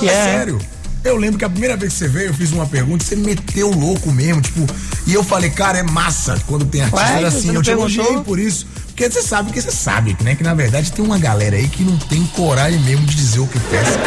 É 0.02 0.06
É. 0.06 0.24
sério. 0.24 0.58
Eu 1.04 1.16
lembro 1.16 1.38
que 1.38 1.44
a 1.44 1.50
primeira 1.50 1.76
vez 1.76 1.92
que 1.92 1.98
você 2.00 2.08
veio, 2.08 2.28
eu 2.30 2.34
fiz 2.34 2.50
uma 2.52 2.66
pergunta, 2.66 3.04
você 3.04 3.14
meteu 3.14 3.70
louco 3.70 4.10
mesmo, 4.12 4.40
tipo, 4.40 4.66
e 5.06 5.14
eu 5.14 5.22
falei, 5.22 5.50
cara, 5.50 5.78
é 5.78 5.82
massa 5.84 6.40
quando 6.46 6.64
tem 6.64 6.82
artista 6.82 7.04
Ué, 7.06 7.24
assim, 7.24 7.54
eu 7.54 7.62
te 7.62 7.70
elogiei 7.70 8.18
por 8.24 8.38
isso. 8.38 8.66
Porque 8.88 9.08
você 9.10 9.22
sabe 9.22 9.52
que 9.52 9.60
você 9.60 9.70
sabe, 9.70 10.16
né? 10.22 10.34
Que 10.34 10.42
na 10.42 10.54
verdade 10.54 10.92
tem 10.92 11.04
uma 11.04 11.18
galera 11.18 11.56
aí 11.56 11.68
que 11.68 11.82
não 11.84 11.96
tem 11.96 12.24
coragem 12.26 12.80
mesmo 12.80 13.06
de 13.06 13.14
dizer 13.14 13.40
o 13.40 13.46
que 13.46 13.58
pensa. 13.58 13.98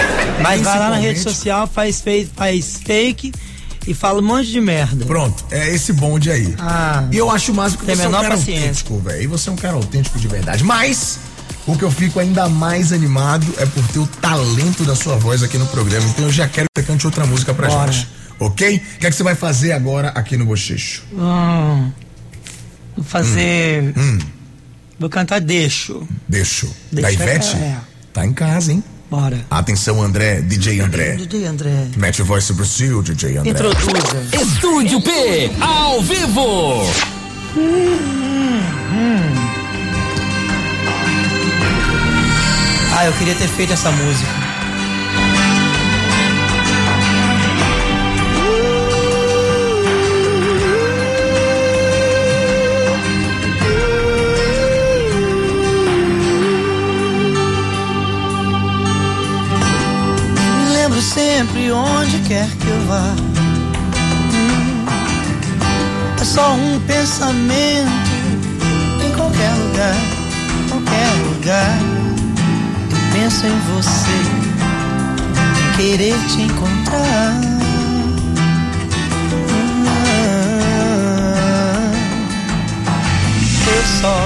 Mas 0.41 0.61
vai 0.61 0.79
lá 0.79 0.89
na 0.89 0.97
rede 0.97 1.19
social, 1.19 1.65
faz, 1.67 2.03
faz 2.35 2.77
fake 2.85 3.31
e 3.87 3.93
fala 3.93 4.19
um 4.19 4.25
monte 4.25 4.51
de 4.51 4.59
merda. 4.61 5.05
Pronto, 5.05 5.43
é 5.51 5.69
esse 5.73 5.93
bonde 5.93 6.31
aí. 6.31 6.55
Ah, 6.59 7.07
e 7.11 7.17
eu 7.17 7.29
acho 7.29 7.53
massa 7.53 7.77
que 7.77 7.85
você 7.85 8.01
é 8.03 8.07
um 8.07 8.11
cara 8.11 8.29
paciência. 8.29 8.61
autêntico, 8.63 8.99
velho. 8.99 9.21
E 9.23 9.27
você 9.27 9.49
é 9.49 9.51
um 9.51 9.55
cara 9.55 9.75
autêntico 9.75 10.17
de 10.19 10.27
verdade. 10.27 10.63
Mas, 10.63 11.19
o 11.67 11.77
que 11.77 11.83
eu 11.83 11.91
fico 11.91 12.19
ainda 12.19 12.47
mais 12.49 12.91
animado 12.91 13.45
é 13.57 13.65
por 13.65 13.87
ter 13.89 13.99
o 13.99 14.07
talento 14.07 14.83
da 14.83 14.95
sua 14.95 15.15
voz 15.17 15.43
aqui 15.43 15.57
no 15.57 15.67
programa. 15.67 16.05
Então 16.09 16.25
eu 16.25 16.31
já 16.31 16.47
quero 16.47 16.67
que 16.73 16.81
você 16.81 16.87
cante 16.87 17.05
outra 17.05 17.25
música 17.25 17.53
pra 17.53 17.67
Bora. 17.67 17.91
gente. 17.91 18.07
Ok? 18.39 18.75
O 18.95 18.99
que 18.99 19.05
é 19.07 19.09
que 19.09 19.15
você 19.15 19.23
vai 19.23 19.35
fazer 19.35 19.71
agora 19.71 20.09
aqui 20.09 20.35
no 20.35 20.45
Bochecho? 20.45 21.03
Hum, 21.13 21.91
vou 22.95 23.05
fazer. 23.05 23.93
Hum, 23.97 24.19
Vou 24.97 25.09
cantar 25.09 25.41
Deixo. 25.41 26.07
deixo. 26.27 26.67
Da 26.91 27.01
Deixa- 27.09 27.23
Ivete? 27.23 27.55
é. 27.57 27.77
Tá 28.13 28.25
em 28.25 28.31
casa, 28.31 28.71
hein? 28.71 28.81
Bora. 29.09 29.45
Atenção, 29.49 30.01
André, 30.01 30.41
DJ 30.41 30.81
André. 30.81 31.15
DJ 31.15 31.45
André. 31.45 31.87
Match 31.97 32.19
Voice 32.21 32.51
Brasil, 32.53 33.01
DJ 33.01 33.37
André. 33.37 33.51
Introduza. 33.51 34.27
Estúdio 34.33 35.01
P, 35.01 35.51
ao 35.61 36.01
vivo. 36.01 36.81
Ah, 42.97 43.05
eu 43.05 43.13
queria 43.13 43.35
ter 43.35 43.47
feito 43.47 43.73
essa 43.73 43.91
música. 43.91 44.44
Sempre 61.15 61.71
onde 61.71 62.19
quer 62.27 62.45
que 62.59 62.67
eu 62.67 62.85
vá. 62.87 63.15
Hum, 64.33 64.85
É 66.19 66.25
só 66.25 66.51
um 66.55 66.77
pensamento 66.81 67.89
em 69.01 69.11
qualquer 69.15 69.53
lugar, 69.53 69.95
qualquer 70.69 71.09
lugar. 71.29 71.79
Eu 72.91 72.97
penso 73.13 73.47
em 73.47 73.59
você, 73.73 74.19
em 75.61 75.77
querer 75.77 76.17
te 76.27 76.41
encontrar. 76.41 77.39
Ah, 81.27 81.91
Eu 83.67 83.83
só 84.01 84.17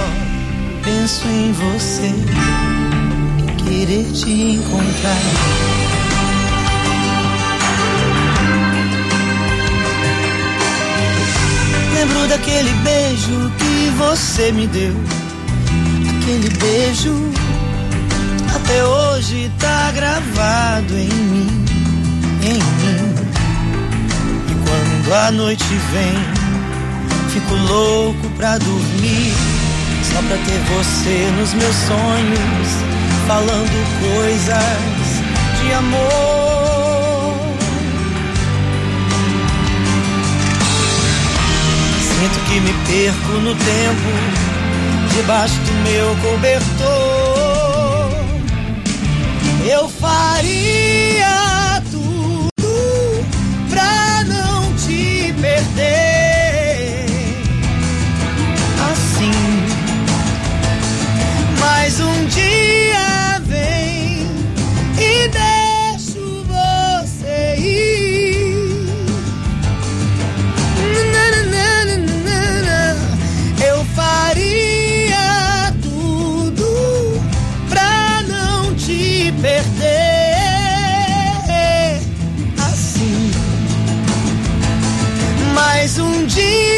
penso 0.83 1.27
em 1.27 1.51
você, 1.51 2.07
em 3.37 3.55
querer 3.63 4.11
te 4.11 4.31
encontrar. 4.31 5.88
Daquele 12.29 12.71
beijo 12.83 13.51
que 13.57 13.89
você 13.97 14.51
me 14.51 14.67
deu. 14.67 14.95
Aquele 16.17 16.49
beijo 16.49 17.13
até 18.55 18.83
hoje 18.83 19.51
tá 19.59 19.91
gravado 19.91 20.93
em 20.93 21.09
mim, 21.09 21.65
em 22.43 22.53
mim. 22.53 23.15
E 24.47 24.53
quando 24.63 25.13
a 25.13 25.31
noite 25.31 25.65
vem, 25.91 26.39
Fico 27.29 27.53
louco 27.53 28.27
pra 28.37 28.57
dormir, 28.57 29.33
só 30.03 30.19
pra 30.19 30.35
ter 30.37 30.59
você 30.73 31.31
nos 31.37 31.53
meus 31.53 31.75
sonhos, 31.75 32.67
falando 33.27 34.01
coisas 34.01 35.61
de 35.61 35.73
amor. 35.73 36.48
Que 42.49 42.59
me 42.61 42.73
perco 42.87 43.31
no 43.43 43.53
tempo, 43.53 44.09
debaixo 45.15 45.53
do 45.53 45.73
meu 45.87 46.15
cobertor. 46.17 46.89
Eu 49.69 49.87
faria 49.87 51.48
dia 86.29 86.68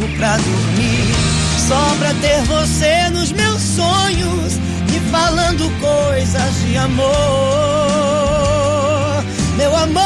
louco 0.00 0.08
pra 0.16 0.36
dormir, 0.36 1.14
só 1.68 1.94
pra 1.98 2.14
ter 2.14 2.42
você 2.44 3.10
nos 3.10 3.30
meus 3.32 3.60
sonhos 3.60 4.54
e 4.94 5.00
falando 5.10 5.70
coisas 5.78 6.62
de 6.66 6.76
amor, 6.76 7.06
meu 9.56 9.76
amor. 9.76 10.00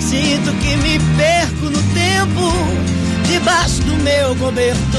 Sinto 0.00 0.52
que 0.60 0.76
me 0.76 0.98
perco 1.16 1.70
no 1.70 1.82
tempo 1.94 2.52
debaixo 3.26 3.80
do 3.82 3.96
meu 4.02 4.36
cobertor. 4.36 4.96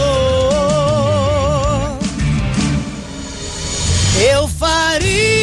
Eu 4.31 4.47
faria 4.47 5.36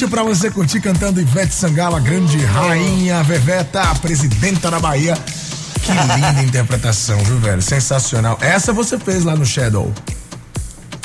Buchiche 0.00 0.06
pra 0.08 0.22
você 0.22 0.50
curtir 0.50 0.80
cantando 0.80 1.20
Ivete 1.20 1.54
Sangalo, 1.54 1.96
a 1.96 2.00
grande 2.00 2.38
rainha 2.38 3.22
Veveta, 3.22 3.82
a 3.82 3.94
presidenta 3.96 4.70
da 4.70 4.78
Bahia. 4.80 5.14
Que 5.82 5.92
linda 5.92 6.42
interpretação, 6.42 7.18
viu, 7.24 7.38
velho? 7.38 7.60
Sensacional. 7.60 8.38
Essa 8.40 8.72
você 8.72 8.98
fez 8.98 9.24
lá 9.24 9.36
no 9.36 9.44
Shadow. 9.44 9.92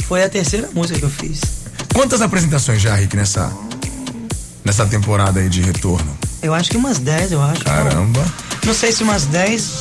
Foi 0.08 0.24
a 0.24 0.30
terceira 0.30 0.70
música 0.74 0.98
que 1.00 1.04
eu 1.06 1.10
fiz. 1.10 1.42
Quantas 1.94 2.22
apresentações 2.22 2.82
já, 2.82 2.96
Rick, 2.96 3.16
nessa, 3.18 3.52
nessa 4.64 4.86
temporada 4.86 5.40
aí 5.42 5.50
de 5.50 5.62
retorno? 5.62 6.16
Eu 6.42 6.54
acho 6.54 6.70
que 6.70 6.78
umas 6.78 6.98
10, 7.00 7.34
eu 7.34 7.42
acho. 7.42 7.66
Caramba. 7.66 8.24
Não 8.66 8.74
sei 8.74 8.92
se 8.94 9.04
umas 9.04 9.26
10. 9.26 9.72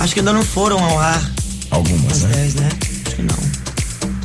Acho 0.00 0.12
que 0.14 0.20
ainda 0.20 0.32
não 0.32 0.42
foram 0.44 0.82
ao 0.82 0.98
ar. 0.98 1.22
Algumas, 1.70 2.22
né? 2.22 2.34
10, 2.34 2.54
né? 2.54 2.68
Acho 3.06 3.16
que 3.16 3.22
não. 3.22 3.36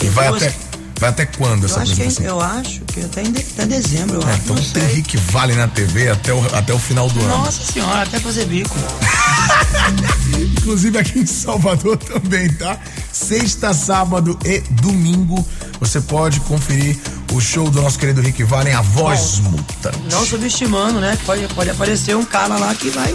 E 0.01 0.07
vai 0.10 0.30
duas- 0.30 0.41
até, 0.43 0.55
vai 0.99 1.10
até 1.10 1.26
quando 1.26 1.64
Eu 1.64 1.70
essa 1.70 1.84
que, 1.84 1.91
apresentação? 1.91 2.26
eu 2.26 2.41
acho 2.41 2.78
que 2.92 3.02
até, 3.02 3.22
em 3.22 3.32
de- 3.32 3.42
até 3.54 3.66
dezembro, 3.66 4.22
eu 4.22 4.28
É, 4.28 4.32
acho. 4.34 4.42
então 4.44 4.56
não 4.56 4.64
tem 4.64 4.84
sei. 4.84 4.96
Rick 4.96 5.18
Vale 5.32 5.56
na 5.56 5.68
TV 5.68 6.10
até 6.10 6.34
o, 6.34 6.56
até 6.56 6.74
o 6.74 6.80
final 6.80 7.08
do 7.10 7.20
ano. 7.22 7.30
Nossa 7.40 7.72
senhora, 7.72 8.02
até 8.04 8.20
fazer 8.20 8.46
bico. 8.46 8.76
Inclusive 10.58 10.98
aqui 10.98 11.20
em 11.20 11.26
Salvador 11.26 11.98
também, 12.00 12.50
tá? 12.54 12.78
Sexta, 13.12 13.74
sábado 13.74 14.38
e 14.46 14.60
domingo 14.82 15.46
você 15.80 16.02
pode 16.02 16.40
conferir 16.42 16.98
o 17.34 17.40
show 17.40 17.70
do 17.70 17.82
nosso 17.82 17.98
querido 17.98 18.22
Rick 18.22 18.44
Vale 18.44 18.70
em 18.72 18.74
A 18.74 18.82
Voz 18.82 19.40
Mutante. 19.40 19.98
Não 20.12 20.26
subestimando, 20.26 21.00
né? 21.00 21.18
Pode, 21.26 21.48
pode 21.54 21.70
aparecer 21.70 22.16
um 22.16 22.26
cara 22.26 22.58
lá 22.58 22.74
que 22.76 22.90
vai. 22.90 23.14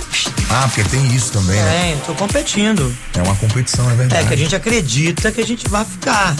Ah, 0.51 0.69
porque 0.73 0.89
tem 0.89 1.07
isso 1.15 1.33
também, 1.33 1.57
né? 1.61 1.93
É, 1.93 1.97
tô 2.07 2.15
competindo. 2.15 2.95
É 3.15 3.23
uma 3.23 3.35
competição, 3.37 3.89
é 3.91 3.95
verdade. 3.95 4.25
É 4.25 4.27
que 4.29 4.35
a 4.35 4.37
gente 4.37 4.55
acredita 4.57 5.31
que 5.33 5.41
a 5.41 5.47
gente 5.47 5.69
vai 5.69 5.85
ficar. 5.85 6.35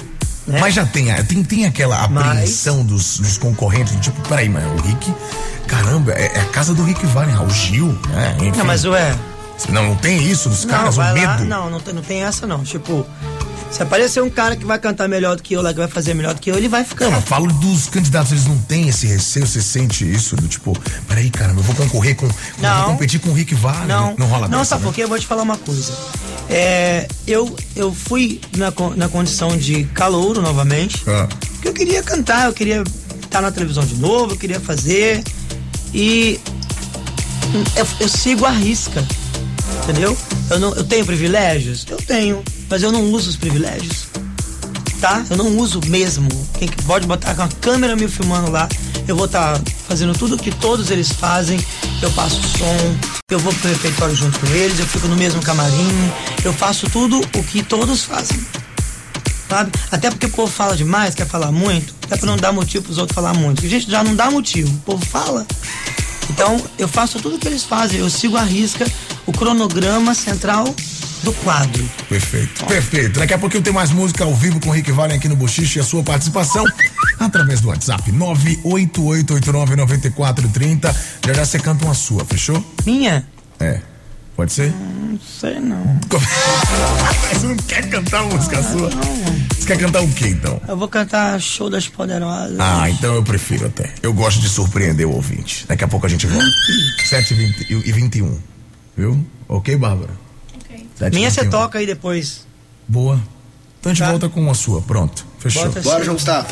Né? 0.47 0.61
Mas 0.61 0.75
já 0.75 0.85
tem, 0.85 1.07
tem, 1.25 1.43
tem 1.43 1.65
aquela 1.67 2.03
apreensão 2.05 2.85
dos, 2.85 3.19
dos 3.19 3.39
concorrentes, 3.39 3.97
tipo, 4.01 4.21
peraí, 4.29 4.49
mas 4.49 4.65
o 4.65 4.83
Rick, 4.87 5.15
caramba, 5.67 6.13
é, 6.13 6.27
é 6.37 6.41
a 6.41 6.45
casa 6.47 6.75
do 6.75 6.83
Rick 6.85 7.05
Vale, 7.07 7.33
o 7.33 7.49
Gil, 7.51 7.99
né? 8.09 8.37
Enfim. 8.41 8.59
Não, 8.59 8.65
mas 8.67 8.85
ué. 8.85 9.15
Não, 9.71 9.83
não 9.89 9.97
tem 9.97 10.21
isso 10.23 10.49
dos 10.49 10.65
caras, 10.65 10.95
o 10.95 10.99
vai 10.99 11.15
lá, 11.25 11.37
medo. 11.37 11.45
não, 11.49 11.71
não 11.71 11.81
tem, 11.81 11.95
não 11.95 12.03
tem 12.03 12.23
essa 12.25 12.47
não. 12.47 12.63
Tipo, 12.65 13.07
se 13.71 13.83
aparecer 13.83 14.23
um 14.23 14.29
cara 14.29 14.57
que 14.57 14.65
vai 14.67 14.79
cantar 14.79 15.09
melhor 15.09 15.37
do 15.37 15.43
que 15.43 15.55
eu 15.55 15.63
lá, 15.63 15.73
que 15.73 15.79
vai 15.79 15.89
fazer 15.89 16.13
melhor 16.13 16.35
do 16.35 16.41
que 16.41 16.51
eu, 16.51 16.57
ele 16.57 16.69
vai 16.69 16.85
ficando. 16.85 17.15
Eu 17.17 17.23
falo 17.23 17.47
dos 17.55 17.89
candidatos, 17.89 18.33
eles 18.33 18.47
não 18.47 18.59
têm 18.59 18.89
esse 18.89 19.07
receio, 19.07 19.47
você 19.47 19.63
sente 19.63 20.05
isso, 20.11 20.37
do 20.37 20.47
tipo, 20.49 20.79
peraí, 21.09 21.31
caramba, 21.31 21.61
eu 21.61 21.65
vou 21.65 21.75
concorrer 21.75 22.17
com. 22.17 22.27
eu 22.27 22.33
Não. 22.59 22.77
Vou 22.83 22.91
competir 22.93 23.21
com 23.21 23.31
o 23.31 23.33
Rick 23.33 23.55
Vale. 23.55 23.87
Não, 23.87 24.15
não 24.19 24.27
rola 24.27 24.49
Não, 24.49 24.59
dessa, 24.59 24.71
sabe 24.71 24.83
né? 24.83 24.89
por 24.89 24.95
quê? 24.95 25.05
Eu 25.05 25.09
vou 25.09 25.19
te 25.19 25.27
falar 25.27 25.43
uma 25.43 25.57
coisa. 25.57 25.93
É, 26.49 27.09
eu, 27.27 27.57
eu 27.75 27.93
fui 27.93 28.41
na, 28.57 28.73
na 28.97 29.09
condição 29.09 29.57
de 29.57 29.85
calouro 29.87 30.43
novamente. 30.43 31.03
Ah. 31.07 31.29
Porque 31.53 31.69
eu 31.69 31.73
queria 31.73 32.03
cantar, 32.03 32.47
eu 32.47 32.53
queria 32.53 32.85
estar 33.23 33.41
na 33.41 33.51
televisão 33.51 33.85
de 33.85 33.97
novo, 33.97 34.35
eu 34.35 34.37
queria 34.37 34.61
fazer. 34.61 35.23
E 35.93 36.41
eu, 37.77 37.87
eu 38.01 38.09
sigo 38.09 38.45
a 38.45 38.51
risca. 38.51 39.05
Entendeu? 39.83 40.17
Eu, 40.51 40.61
não, 40.61 40.75
eu 40.75 40.85
tenho 40.85 41.05
privilégios? 41.05 41.87
Eu 41.89 41.97
tenho. 41.99 42.43
Mas 42.69 42.83
eu 42.83 42.91
não 42.91 43.11
uso 43.11 43.31
os 43.31 43.37
privilégios. 43.37 44.07
Tá? 45.05 45.23
Eu 45.29 45.37
não 45.37 45.59
uso 45.59 45.83
mesmo. 45.87 46.31
Quem 46.59 46.67
que 46.67 46.83
pode 46.85 47.07
botar 47.07 47.35
com 47.35 47.43
a 47.43 47.49
câmera 47.61 47.95
me 47.95 48.09
filmando 48.09 48.51
lá? 48.51 48.67
Eu 49.07 49.15
vou 49.15 49.27
estar 49.27 49.61
fazendo 49.87 50.15
tudo 50.15 50.39
que 50.39 50.51
todos 50.51 50.91
eles 50.91 51.13
fazem. 51.13 51.63
Eu 52.01 52.11
passo 52.13 52.41
som, 52.57 52.97
eu 53.31 53.39
vou 53.39 53.53
pro 53.53 53.69
refeitório 53.69 54.15
junto 54.15 54.41
com 54.41 54.47
eles, 54.47 54.79
eu 54.79 54.87
fico 54.87 55.07
no 55.07 55.15
mesmo 55.15 55.43
camarim, 55.43 56.11
eu 56.43 56.55
faço 56.55 56.89
tudo 56.89 57.21
o 57.21 57.45
que 57.45 57.63
todos 57.63 58.03
fazem. 58.03 58.41
Sabe? 59.47 59.73
Até 59.93 60.09
porque 60.09 60.25
o 60.25 60.31
povo 60.31 60.51
fala 60.51 60.75
demais, 60.75 61.15
quer 61.15 61.27
falar 61.27 61.53
muito, 61.53 61.95
até 62.07 62.17
pra 62.17 62.27
não 62.27 62.39
dar 62.39 62.53
motivo 62.53 62.85
pros 62.85 62.97
outros 62.97 63.15
falar 63.15 63.35
muito. 63.35 63.57
Porque, 63.57 63.69
gente, 63.69 63.91
já 63.91 64.03
não 64.03 64.17
dá 64.17 64.31
motivo, 64.31 64.73
o 64.75 64.81
povo 64.81 65.05
fala. 65.05 65.47
Então, 66.31 66.59
eu 66.79 66.89
faço 66.89 67.19
tudo 67.19 67.37
o 67.37 67.39
que 67.39 67.47
eles 67.47 67.63
fazem, 67.63 68.01
eu 68.01 68.09
sigo 68.09 68.39
a 68.39 68.43
risca 68.43 68.87
o 69.27 69.33
cronograma 69.33 70.15
central 70.15 70.75
do 71.25 71.33
quadro. 71.33 71.85
Perfeito. 72.09 72.65
Perfeito. 72.67 73.19
Daqui 73.19 73.35
a 73.35 73.39
pouquinho 73.39 73.63
tem 73.63 73.73
mais 73.73 73.91
música 73.91 74.23
ao 74.25 74.35
vivo 74.35 74.61
com 74.61 74.69
o 74.69 74.73
Rick 74.73 74.93
Vale 74.93 75.15
aqui 75.15 75.27
no 75.29 75.35
Bochiche 75.35 75.79
e 75.79 75.81
a 75.81 75.85
sua 75.85 76.03
participação 76.03 76.63
através 77.19 77.61
do 77.61 77.69
WhatsApp 77.69 78.13
988899430. 78.13 80.95
Já 81.27 81.33
já 81.33 81.45
você 81.45 81.59
canta 81.59 81.87
uma 81.87 81.95
sua, 81.95 82.25
fechou? 82.25 82.65
Minha? 82.85 83.27
É. 83.59 83.81
Pode 84.37 84.53
ser? 84.53 84.73
Não 84.73 85.19
sei 85.21 85.61
não. 85.61 85.97
Você 87.33 87.47
não 87.47 87.57
quer 87.57 87.89
cantar 87.89 88.25
uma 88.25 88.35
música 88.35 88.61
sua? 88.65 88.91
Você 88.91 89.65
quer 89.65 89.79
cantar 89.79 90.03
o 90.03 90.13
quê 90.13 90.27
então? 90.29 90.61
Eu 90.67 90.77
vou 90.77 90.89
cantar 90.89 91.41
Show 91.41 91.71
das 91.71 91.87
Poderosas. 91.87 92.59
Ah, 92.59 92.91
então 92.91 93.15
eu 93.15 93.23
prefiro 93.23 93.67
até. 93.67 93.95
Eu 94.03 94.13
gosto 94.13 94.41
de 94.41 94.49
surpreender 94.49 95.07
o 95.07 95.13
ouvinte. 95.13 95.65
Daqui 95.69 95.85
a 95.85 95.89
pouco 95.89 96.07
a 96.07 96.09
gente 96.09 96.27
volta. 96.27 96.51
7 97.05 97.33
e 97.33 97.37
20 97.37 97.71
e 97.71 97.93
21. 97.93 98.37
Viu? 98.97 99.25
Ok, 99.49 99.77
Bárbara? 99.77 100.24
Ok. 100.97 101.11
Minha 101.11 101.31
você 101.31 101.45
toca 101.45 101.79
aí 101.79 101.87
depois. 101.87 102.47
Boa. 102.87 103.21
Então 103.81 103.93
a 103.93 103.95
gente 103.95 104.07
volta 104.07 104.29
com 104.29 104.51
a 104.51 104.55
sua. 104.55 104.81
Pronto. 104.83 105.27
Fechou. 105.39 105.65
Bota 105.67 105.81
Bora. 105.83 106.05
João 106.05 106.17
Gustavo. 106.17 106.49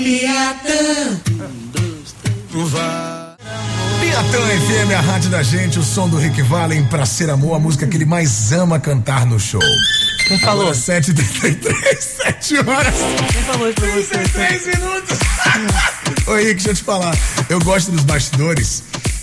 Piatã 4.00 4.38
FM, 4.38 4.92
a 4.94 5.00
rádio 5.00 5.30
da 5.30 5.42
gente, 5.42 5.78
o 5.78 5.82
som 5.82 6.06
do 6.06 6.18
Rick 6.18 6.42
Valen 6.42 6.84
pra 6.84 7.06
ser 7.06 7.30
amor, 7.30 7.54
a 7.54 7.58
música 7.58 7.86
que 7.86 7.96
ele 7.96 8.04
mais 8.04 8.52
ama 8.52 8.78
cantar 8.78 9.24
no 9.24 9.40
show. 9.40 9.62
Quem 10.28 10.38
falou? 10.40 10.64
Agora, 10.64 10.76
7h33, 10.76 11.98
7 11.98 12.58
horas. 12.58 12.94
Quem 13.32 13.42
falou 13.42 13.68
isso 13.68 13.80
pra 13.80 13.90
você? 13.90 14.28
3 14.28 14.66
minutos. 14.66 15.18
Oi, 16.28 16.44
Rick, 16.44 16.54
deixa 16.54 16.70
eu 16.70 16.74
te 16.74 16.82
falar. 16.82 17.16
Eu 17.48 17.58
gosto 17.60 17.90
dos 17.90 18.02
bastidores 18.04 18.82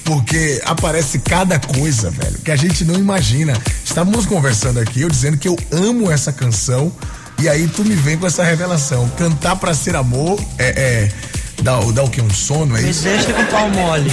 porque 0.10 0.60
aparece 0.66 1.20
cada 1.20 1.60
coisa, 1.60 2.10
velho, 2.10 2.40
que 2.40 2.50
a 2.50 2.56
gente 2.56 2.84
não 2.84 2.96
imagina. 2.96 3.54
Estávamos 3.86 4.26
conversando 4.26 4.80
aqui, 4.80 5.02
eu 5.02 5.08
dizendo 5.08 5.38
que 5.38 5.48
eu 5.48 5.56
amo 5.72 6.10
essa 6.10 6.34
canção, 6.34 6.92
e 7.38 7.48
aí 7.48 7.68
tu 7.68 7.86
me 7.86 7.94
vem 7.94 8.18
com 8.18 8.26
essa 8.26 8.44
revelação. 8.44 9.08
Cantar 9.10 9.56
pra 9.58 9.72
ser 9.72 9.96
amor 9.96 10.44
é. 10.58 10.70
é 10.70 11.12
dá, 11.62 11.80
dá 11.94 12.04
o 12.04 12.10
que? 12.10 12.20
Um 12.22 12.30
sono, 12.32 12.76
é 12.76 12.82
Me 12.82 12.90
isso? 12.90 13.04
deixa 13.04 13.32
com 13.32 13.46
pau 13.46 13.70
mole. 13.70 14.10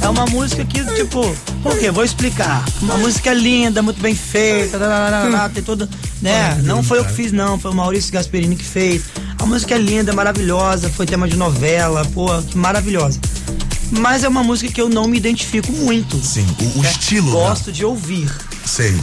É 0.00 0.08
uma 0.08 0.26
música 0.26 0.64
que, 0.64 0.84
tipo, 0.94 1.36
por 1.64 1.76
quê? 1.78 1.90
Vou 1.90 2.04
explicar. 2.04 2.64
Uma 2.80 2.96
música 2.96 3.34
linda, 3.34 3.82
muito 3.82 4.00
bem 4.00 4.14
feita, 4.14 4.78
tararara, 4.78 5.48
tem 5.48 5.64
toda. 5.64 5.88
Né? 6.22 6.60
Não 6.62 6.80
foi 6.82 6.98
eu 7.00 7.04
que 7.04 7.12
fiz, 7.12 7.32
não, 7.32 7.58
foi 7.58 7.72
o 7.72 7.74
Maurício 7.74 8.12
Gasperini 8.12 8.54
que 8.54 8.64
fez. 8.64 9.02
A 9.40 9.46
música 9.46 9.74
é 9.74 9.78
linda, 9.78 10.12
maravilhosa, 10.12 10.90
foi 10.90 11.06
tema 11.06 11.26
de 11.26 11.34
novela, 11.34 12.04
pô, 12.12 12.26
que 12.42 12.58
maravilhosa. 12.58 13.18
Mas 13.90 14.22
é 14.22 14.28
uma 14.28 14.44
música 14.44 14.70
que 14.70 14.80
eu 14.80 14.90
não 14.90 15.08
me 15.08 15.16
identifico 15.16 15.72
muito. 15.72 16.22
Sim, 16.22 16.46
o, 16.76 16.80
o 16.80 16.84
estilo. 16.84 17.30
Gosto 17.32 17.72
de 17.72 17.82
ouvir. 17.82 18.30
Sei. 18.66 18.94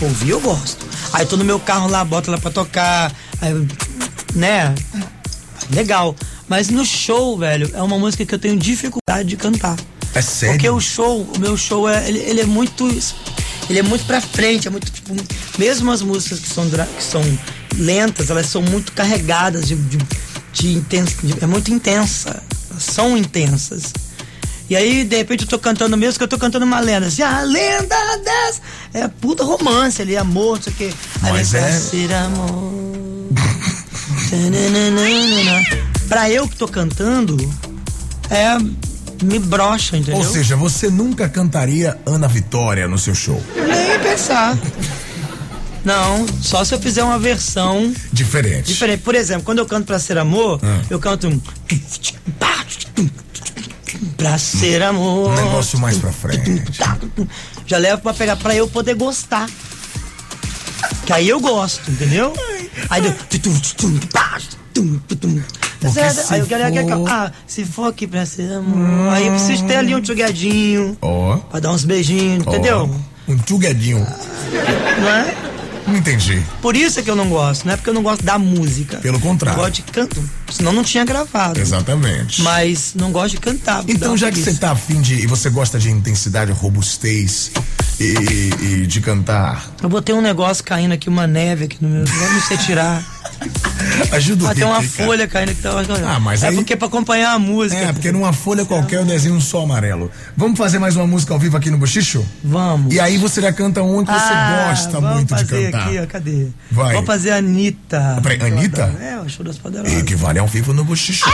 Ouvir 0.00 0.30
eu 0.30 0.40
gosto. 0.40 0.86
Aí 1.12 1.26
tô 1.26 1.36
no 1.36 1.44
meu 1.44 1.58
carro 1.58 1.88
lá, 1.88 2.04
boto 2.04 2.30
ela 2.30 2.38
pra 2.38 2.52
tocar, 2.52 3.12
aí, 3.40 3.52
né? 4.34 4.72
Legal. 5.70 6.14
Mas 6.48 6.68
no 6.68 6.84
show, 6.84 7.36
velho, 7.36 7.68
é 7.74 7.82
uma 7.82 7.98
música 7.98 8.24
que 8.24 8.32
eu 8.32 8.38
tenho 8.38 8.56
dificuldade 8.56 9.28
de 9.28 9.36
cantar. 9.36 9.76
É 10.14 10.22
sério? 10.22 10.54
Porque 10.54 10.70
o 10.70 10.80
show, 10.80 11.28
o 11.34 11.38
meu 11.40 11.56
show 11.56 11.88
é, 11.88 12.08
ele, 12.08 12.18
ele 12.20 12.40
é 12.42 12.46
muito, 12.46 12.88
ele 13.68 13.78
é 13.80 13.82
muito 13.82 14.04
pra 14.04 14.20
frente, 14.20 14.68
é 14.68 14.70
muito 14.70 14.88
tipo, 14.88 15.14
mesmo 15.58 15.90
as 15.90 16.00
músicas 16.00 16.38
que 16.38 16.48
são 16.48 16.68
que 16.68 17.02
são 17.02 17.22
lentas, 17.76 18.30
elas 18.30 18.46
são 18.46 18.62
muito 18.62 18.92
carregadas 18.92 19.66
de, 19.68 19.74
de, 19.76 19.98
de 20.52 20.72
intensa, 20.74 21.14
de- 21.22 21.42
é 21.42 21.46
muito 21.46 21.72
intensa, 21.72 22.42
elas 22.70 22.82
são 22.82 23.16
intensas. 23.16 23.92
E 24.68 24.76
aí, 24.76 25.02
de 25.04 25.16
repente, 25.16 25.42
eu 25.42 25.48
tô 25.48 25.58
cantando 25.58 25.96
mesmo 25.96 26.16
que 26.18 26.22
eu 26.24 26.28
tô 26.28 26.38
cantando 26.38 26.64
uma 26.64 26.78
lenda. 26.78 27.06
Assim, 27.08 27.22
a 27.22 27.42
lenda 27.42 27.96
dessa. 28.24 28.60
É 28.94 29.08
puta 29.08 29.42
romance 29.42 30.00
ali, 30.00 30.16
amor, 30.16 30.56
não 30.56 30.62
sei 30.62 30.72
o 30.72 30.76
quê. 30.76 30.90
Aí 31.22 31.32
Mas 31.32 31.54
é- 31.54 31.60
pra 31.60 31.72
ser 31.72 32.14
amor. 32.14 32.70
Pra 36.08 36.30
eu 36.30 36.46
que 36.48 36.56
tô 36.56 36.68
cantando, 36.68 37.36
é. 38.30 38.56
Me 39.22 39.38
brocha, 39.38 39.98
entendeu? 39.98 40.16
Ou 40.18 40.24
seja, 40.32 40.56
você 40.56 40.88
nunca 40.88 41.28
cantaria 41.28 41.98
Ana 42.06 42.26
Vitória 42.26 42.88
no 42.88 42.96
seu 42.96 43.14
show. 43.14 43.42
Nem 43.54 43.98
pensar. 44.00 44.56
Não, 45.84 46.26
só 46.42 46.62
se 46.64 46.74
eu 46.74 46.80
fizer 46.80 47.02
uma 47.02 47.18
versão 47.18 47.92
Diferente. 48.12 48.66
diferente. 48.66 49.02
Por 49.02 49.14
exemplo, 49.14 49.44
quando 49.44 49.58
eu 49.58 49.66
canto 49.66 49.86
Pra 49.86 49.98
Ser 49.98 50.18
Amor, 50.18 50.60
Ah. 50.62 50.80
eu 50.90 50.98
canto 50.98 51.26
um. 51.28 51.40
Pra 54.16 54.38
ser 54.38 54.82
amor. 54.82 55.30
Um 55.30 55.34
negócio 55.34 55.78
mais 55.78 55.96
pra 55.98 56.12
frente. 56.12 56.62
Já 57.66 57.78
levo 57.78 58.02
pra 58.02 58.12
pegar 58.14 58.36
pra 58.36 58.54
eu 58.54 58.68
poder 58.68 58.94
gostar. 58.94 59.48
Que 61.06 61.12
aí 61.12 61.28
eu 61.28 61.40
gosto, 61.40 61.90
entendeu? 61.90 62.32
Aí 62.90 63.00
deu. 63.02 63.14
Se 65.90 66.34
Aí 66.34 66.40
eu 66.40 66.46
quero, 66.46 66.72
quero- 66.72 66.88
for- 66.88 67.08
ah, 67.10 67.32
se 67.46 67.64
for 67.64 67.86
aqui 67.88 68.06
pra 68.06 68.26
ser 68.26 68.52
amor. 68.52 69.12
Aí 69.12 69.26
eu 69.26 69.32
preciso 69.32 69.64
ter 69.64 69.76
ali 69.76 69.94
um 69.94 70.00
tchugadinho. 70.00 70.96
Ó. 71.00 71.36
Pra 71.38 71.58
dar 71.60 71.72
uns 71.72 71.84
beijinhos, 71.84 72.46
ó, 72.46 72.50
entendeu? 72.50 72.94
Um 73.26 73.36
tchugadinho. 73.38 74.06
Não 75.00 75.08
é? 75.08 75.34
Não 75.86 75.96
entendi. 75.96 76.42
Por 76.62 76.76
isso 76.76 77.00
é 77.00 77.02
que 77.02 77.10
eu 77.10 77.16
não 77.16 77.28
gosto, 77.28 77.64
não 77.66 77.72
é 77.72 77.76
porque 77.76 77.90
eu 77.90 77.94
não 77.94 78.02
gosto 78.02 78.22
da 78.24 78.38
música. 78.38 78.98
Pelo 78.98 79.18
contrário. 79.18 79.58
Eu 79.58 79.64
gosto 79.64 79.76
de 79.76 79.82
canto, 79.90 80.30
senão 80.50 80.72
não 80.72 80.82
tinha 80.84 81.04
gravado. 81.04 81.58
Exatamente. 81.58 82.42
Mas 82.42 82.92
não 82.94 83.10
gosto 83.10 83.30
de 83.34 83.40
cantar. 83.40 83.84
Então, 83.88 84.16
já 84.16 84.30
que 84.30 84.38
você 84.38 84.54
tá 84.54 84.72
afim 84.72 85.00
de. 85.00 85.14
e 85.14 85.26
você 85.26 85.50
gosta 85.50 85.78
de 85.78 85.90
intensidade, 85.90 86.52
robustez 86.52 87.50
e, 87.98 88.04
e- 88.04 88.64
e 88.82 88.86
de 88.86 89.00
cantar. 89.00 89.70
Eu 89.82 89.88
botei 89.88 90.14
um 90.14 90.20
negócio 90.20 90.62
caindo 90.62 90.92
aqui, 90.92 91.08
uma 91.08 91.26
neve 91.26 91.64
aqui 91.64 91.76
no 91.80 91.88
meu. 91.88 92.04
Não 92.04 92.40
sei 92.46 92.56
tirar. 92.58 93.19
Ajuda 94.12 94.44
o 94.44 94.48
Ah, 94.48 94.54
tem 94.54 94.64
uma 94.64 94.74
cara. 94.76 94.88
folha 94.88 95.26
caindo 95.28 95.54
que 95.54 95.62
tá. 95.62 95.70
Ah, 96.06 96.20
mas 96.20 96.42
é 96.42 96.48
aí- 96.48 96.54
porque 96.54 96.72
é 96.74 96.76
pra 96.76 96.88
acompanhar 96.88 97.32
a 97.34 97.38
música. 97.38 97.80
É, 97.80 97.92
porque 97.92 98.12
numa 98.12 98.32
folha 98.32 98.64
qualquer 98.64 98.96
eu 98.98 99.04
desenho 99.04 99.34
um 99.34 99.40
sol 99.40 99.62
amarelo. 99.64 100.10
Vamos 100.36 100.58
fazer 100.58 100.78
mais 100.78 100.96
uma 100.96 101.06
música 101.06 101.32
ao 101.32 101.38
vivo 101.38 101.56
aqui 101.56 101.70
no 101.70 101.78
Bochicho? 101.78 102.24
Vamos. 102.44 102.92
E 102.94 103.00
aí 103.00 103.16
você 103.18 103.40
já 103.40 103.52
canta 103.52 103.82
uma 103.82 104.04
que 104.04 104.12
você 104.12 104.32
Ah, 104.32 104.66
gosta 104.70 105.00
vamos 105.00 105.14
muito 105.16 105.34
de 105.34 105.40
fazer 105.44 105.70
cantar. 105.70 105.86
aqui, 105.88 105.98
ó, 105.98 106.06
cadê? 106.06 106.46
Vai. 106.70 106.92
Vamos 106.94 107.06
fazer 107.06 107.30
a 107.30 107.36
Anitta. 107.36 108.18
Peraí, 108.22 108.40
Anitta? 108.52 108.94
É, 109.00 109.18
o 109.20 109.28
show 109.28 109.44
das 109.44 109.58
poderosas. 109.58 109.92
E 109.98 110.02
que 110.04 110.14
vale 110.14 110.38
ao 110.38 110.46
vivo 110.46 110.72
no 110.72 110.84
Bochicho. 110.84 111.24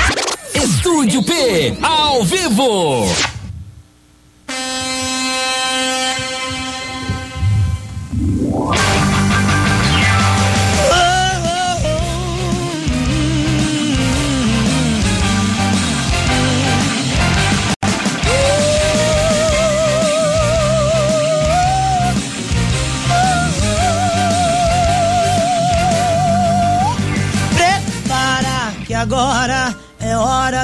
Estúdio 0.55 1.23
P, 1.25 1.77
ao 1.83 2.25
vivo. 2.25 3.07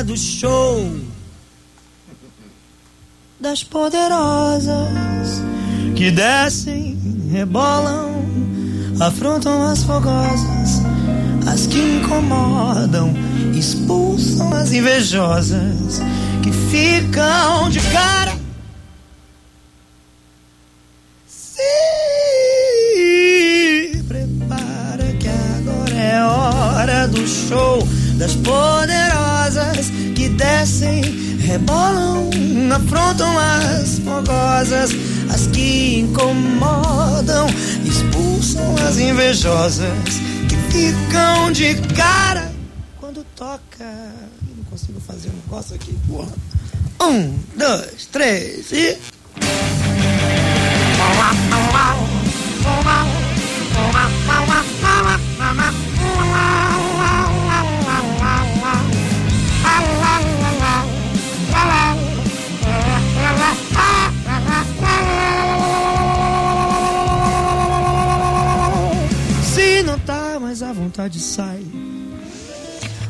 Do 0.04 0.16
show 0.16 0.90
das 3.38 3.62
poderosas 3.62 5.42
que 5.94 6.10
descem, 6.10 6.98
rebolam, 7.30 8.10
afrontam 9.00 9.62
as 9.62 9.82
fogosas, 9.82 10.82
as 11.46 11.66
que 11.66 11.78
incomodam, 11.78 13.12
expulsam 13.56 14.52
as 14.52 14.72
invejosas 14.72 16.00
que 16.42 16.50
ficam 16.52 17.68
de 17.70 17.80
cara. 17.92 18.36
Se 21.26 21.62
prepara 24.08 25.12
que 25.18 25.28
agora 25.28 25.94
é 25.94 26.24
hora 26.24 27.08
do 27.08 27.26
show 27.26 27.86
das 28.18 28.34
poderosas 28.36 28.81
que 30.62 30.66
descem, 30.66 31.02
rebolam, 31.38 32.30
afrontam 32.74 33.36
as 33.36 33.98
fogosas, 33.98 34.92
as 35.32 35.46
que 35.48 36.00
incomodam, 36.00 37.46
expulsam 37.84 38.76
as 38.88 38.96
invejosas 38.98 39.88
que 40.48 40.56
ficam 40.70 41.50
de 41.50 41.74
cara 41.94 42.52
quando 43.00 43.24
toca. 43.34 43.84
Não 44.56 44.64
consigo 44.70 45.00
fazer 45.00 45.30
um 45.30 45.36
negócio 45.44 45.74
aqui, 45.74 45.98
porra. 46.08 46.32
Um, 47.00 47.36
dois, 47.56 48.06
três 48.06 48.70
e. 48.70 48.96
vontade, 70.92 71.18
sai. 71.18 71.64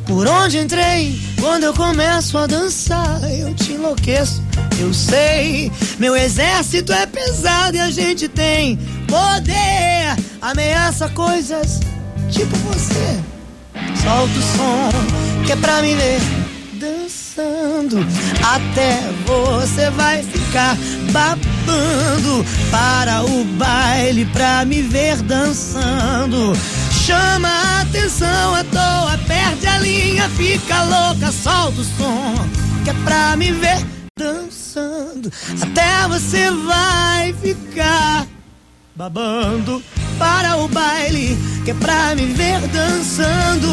Por 0.07 0.28
onde 0.28 0.59
entrei, 0.59 1.20
quando 1.41 1.64
eu 1.64 1.74
começo 1.74 2.39
a 2.39 2.47
dançar, 2.47 3.20
eu 3.28 3.53
te 3.55 3.72
enlouqueço, 3.72 4.41
eu 4.78 4.95
sei. 4.95 5.70
Meu 5.99 6.14
exército 6.14 6.93
é 6.93 7.07
pesado 7.07 7.76
e 7.76 7.80
a 7.80 7.91
gente 7.91 8.28
tem 8.28 8.76
poder. 9.09 10.16
Ameaça 10.41 11.09
coisas 11.09 11.80
tipo 12.30 12.57
você. 12.59 13.20
Solta 14.01 14.39
o 14.39 14.43
som 14.43 15.45
que 15.45 15.53
é 15.53 15.57
pra 15.57 15.83
me 15.83 15.97
ver 15.97 16.20
dançando. 16.74 18.07
Até 18.45 19.01
você 19.26 19.91
vai 19.91 20.22
ficar 20.22 20.76
babando 21.11 22.45
para 22.70 23.24
o 23.24 23.45
baile 23.45 24.24
pra 24.26 24.64
me 24.64 24.83
ver 24.83 25.16
dançando. 25.22 26.53
Chama 27.05 27.48
a 27.48 27.80
atenção 27.80 28.55
à 28.55 28.62
toa, 28.62 29.18
perde 29.26 29.66
a 29.66 29.78
linha, 29.78 30.28
fica 30.28 30.82
louca, 30.84 31.32
solta 31.32 31.80
o 31.80 31.84
som 31.84 32.34
que 32.84 32.90
é 32.90 32.94
pra 33.05 33.36
me 33.36 33.50
ver 33.50 33.84
dançando. 34.16 35.32
Até 35.61 36.07
você 36.07 36.48
vai 36.53 37.32
ficar 37.32 38.24
babando 38.94 39.82
para 40.16 40.57
o 40.59 40.68
baile 40.68 41.36
que 41.64 41.72
é 41.72 41.74
pra 41.74 42.14
me 42.14 42.26
ver 42.26 42.61
dançando. 42.68 43.68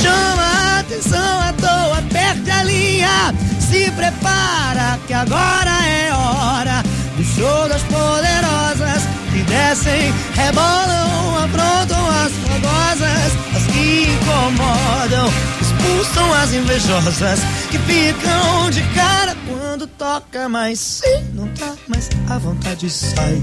Chama 0.00 0.42
a 0.42 0.80
atenção 0.80 1.40
à 1.40 1.52
toa, 1.52 2.02
perde 2.10 2.50
a 2.50 2.62
linha, 2.62 3.34
se 3.60 3.90
prepara 3.90 4.98
que 5.06 5.12
agora 5.12 5.86
é 5.86 6.10
hora 6.10 6.82
do 7.18 7.22
show 7.22 7.68
das 7.68 7.82
poderosas 7.82 9.25
descem, 9.46 10.12
rebolam, 10.34 11.44
aprontam 11.44 12.08
as 12.08 12.32
fogosas, 12.32 13.32
as 13.56 13.66
que 13.72 14.08
incomodam, 14.12 15.28
expulsam 15.60 16.32
as 16.34 16.52
invejosas 16.52 17.40
que 17.70 17.78
ficam 17.78 18.70
de 18.70 18.82
cara 18.94 19.36
quando 19.48 19.86
toca, 19.86 20.48
mas 20.48 20.78
se 20.78 21.18
não 21.34 21.48
tá 21.48 21.74
mais 21.88 22.08
à 22.28 22.38
vontade 22.38 22.90
sai. 22.90 23.42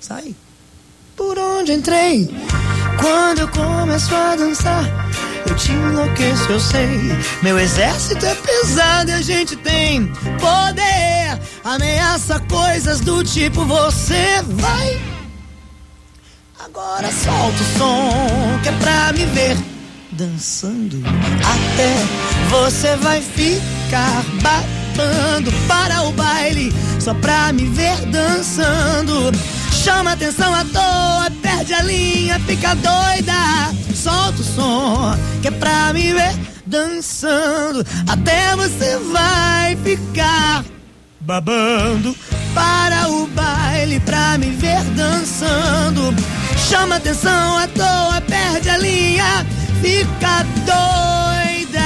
Sai. 0.00 0.34
Por 1.16 1.38
onde 1.38 1.72
entrei? 1.72 2.28
Quando 3.00 3.38
eu 3.40 3.48
começo 3.48 4.14
a 4.14 4.36
dançar, 4.36 4.84
eu 5.48 5.54
te 5.56 5.72
enlouqueço, 5.72 6.50
eu 6.50 6.60
sei. 6.60 7.16
Meu 7.42 7.58
exército 7.58 8.24
é 8.26 8.34
pesado 8.34 9.10
e 9.10 9.14
a 9.14 9.22
gente 9.22 9.56
tem 9.56 10.06
poder. 10.40 11.40
Ameaça 11.64 12.40
coisas 12.40 13.00
do 13.00 13.22
tipo 13.22 13.64
você 13.64 14.42
vai. 14.42 15.00
Agora 16.64 17.08
solta 17.12 17.62
o 17.62 17.78
som 17.78 18.60
que 18.62 18.68
é 18.68 18.72
pra 18.72 19.12
me 19.12 19.24
ver 19.26 19.56
dançando. 20.12 21.00
Até 21.06 21.94
você 22.50 22.96
vai 22.96 23.22
ficar 23.22 24.24
babando 24.42 25.52
para 25.68 26.02
o 26.02 26.12
baile 26.12 26.72
só 26.98 27.14
pra 27.14 27.52
me 27.52 27.64
ver 27.66 27.96
dançando. 28.06 29.32
Chama 29.84 30.12
atenção 30.12 30.52
à 30.54 30.64
toa, 30.64 31.30
perde 31.40 31.72
a 31.72 31.82
linha, 31.82 32.40
fica 32.40 32.74
doida. 32.74 33.32
Solta 33.94 34.40
o 34.40 34.44
som 34.44 35.16
que 35.40 35.48
é 35.48 35.50
pra 35.50 35.92
me 35.92 36.12
ver 36.12 36.34
dançando. 36.66 37.86
Até 38.08 38.56
você 38.56 38.98
vai 39.12 39.76
ficar 39.76 40.64
babando 41.20 42.14
para 42.54 43.08
o 43.08 43.26
baile 43.28 44.00
pra 44.00 44.36
me 44.38 44.50
ver 44.50 44.82
dançando. 44.96 46.14
Chama 46.68 46.96
atenção 46.96 47.58
à 47.58 47.66
toa, 47.68 48.20
perde 48.22 48.68
a 48.70 48.78
linha, 48.78 49.46
fica 49.80 50.44
doida, 50.66 51.80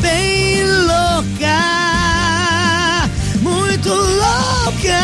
bem 0.00 0.64
louca, 0.64 1.81
louca, 4.82 4.98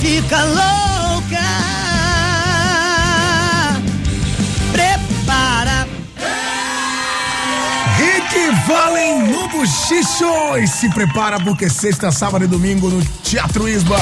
fica 0.00 0.44
louca. 0.44 1.40
Prepara 4.72 5.86
Rick 7.96 8.50
Valen 8.66 9.22
no 9.28 9.48
Buchicho. 9.48 10.56
E 10.58 10.66
se 10.66 10.88
prepara 10.90 11.38
porque 11.40 11.68
sexta, 11.70 12.10
sábado 12.10 12.44
e 12.44 12.48
domingo 12.48 12.88
no 12.88 13.04
Teatro 13.22 13.68
Isba 13.68 13.98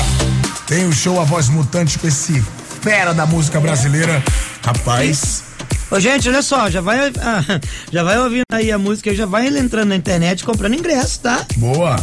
tem 0.67 0.87
o 0.87 0.93
show 0.93 1.21
A 1.21 1.25
Voz 1.25 1.49
Mutante 1.49 1.99
com 1.99 2.07
esse 2.07 2.43
fera 2.81 3.13
da 3.13 3.27
música 3.27 3.61
brasileira. 3.61 4.23
Rapaz, 4.65 5.45
Ô, 5.91 5.99
gente, 5.99 6.29
olha 6.29 6.43
só, 6.43 6.69
já 6.69 6.83
vai, 6.83 7.11
ah, 7.19 7.43
já 7.91 8.03
vai 8.03 8.19
ouvindo 8.19 8.45
aí 8.53 8.71
a 8.71 8.77
música, 8.77 9.15
já 9.15 9.25
vai 9.25 9.47
entrando 9.49 9.89
na 9.89 9.97
internet 9.97 10.45
comprando 10.45 10.75
ingresso, 10.75 11.21
tá? 11.21 11.47
boa. 11.57 11.97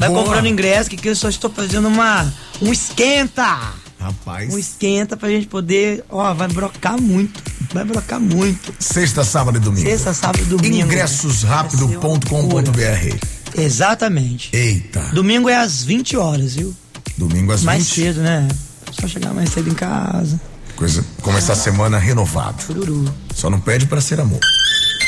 Vai 0.00 0.08
Boa. 0.08 0.24
comprando 0.24 0.48
ingresso, 0.48 0.88
que, 0.88 1.06
eu 1.06 1.14
só 1.14 1.28
estou 1.28 1.50
fazendo 1.50 1.86
uma, 1.86 2.32
um 2.62 2.72
esquenta. 2.72 3.74
Rapaz. 4.00 4.50
Um 4.52 4.58
esquenta 4.58 5.14
pra 5.14 5.28
gente 5.28 5.46
poder, 5.46 6.02
ó, 6.08 6.32
vai 6.32 6.48
brocar 6.48 6.98
muito, 6.98 7.42
vai 7.74 7.84
brocar 7.84 8.18
muito. 8.18 8.72
Sexta, 8.78 9.22
sábado 9.22 9.58
e 9.58 9.60
domingo. 9.60 9.86
Sexta, 9.86 10.14
sábado 10.14 10.40
e 10.40 10.46
domingo. 10.46 10.86
Ingressosrápido.com.br. 10.86 13.60
Exatamente. 13.60 14.48
Eita. 14.56 15.00
Domingo 15.12 15.50
é 15.50 15.56
às 15.56 15.84
20 15.84 16.16
horas, 16.16 16.54
viu? 16.54 16.74
Domingo 17.18 17.52
às 17.52 17.62
Mais 17.62 17.84
20. 17.90 17.94
cedo, 17.94 18.22
né? 18.22 18.48
Só 18.98 19.06
chegar 19.06 19.34
mais 19.34 19.50
cedo 19.50 19.68
em 19.68 19.74
casa. 19.74 20.40
Coisa, 20.76 21.04
começar 21.20 21.52
a 21.52 21.56
semana 21.56 21.98
renovado. 21.98 22.62
Chururu. 22.62 23.04
Só 23.34 23.50
não 23.50 23.60
pede 23.60 23.84
pra 23.84 24.00
ser 24.00 24.18
amor. 24.18 24.40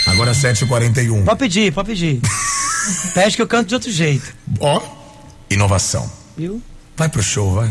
Agora 0.06 0.32
7h41. 0.32 1.24
Pode 1.24 1.38
pedir, 1.38 1.72
pode 1.72 1.88
pedir. 1.88 2.20
Pede 3.14 3.36
que 3.36 3.42
eu 3.42 3.46
canto 3.46 3.68
de 3.68 3.74
outro 3.74 3.90
jeito. 3.90 4.34
Ó, 4.60 4.80
inovação. 5.48 6.10
Viu? 6.36 6.60
Vai 6.96 7.08
pro 7.08 7.22
show, 7.22 7.54
vai. 7.54 7.70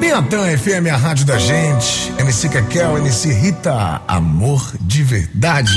Piatã 0.00 0.56
FM, 0.56 0.92
a 0.92 0.96
rádio 0.96 1.26
da 1.26 1.38
gente. 1.38 2.12
MC 2.18 2.48
Kekel, 2.48 2.98
MC 2.98 3.32
Rita, 3.32 4.00
amor 4.06 4.72
de 4.80 5.02
verdade. 5.02 5.72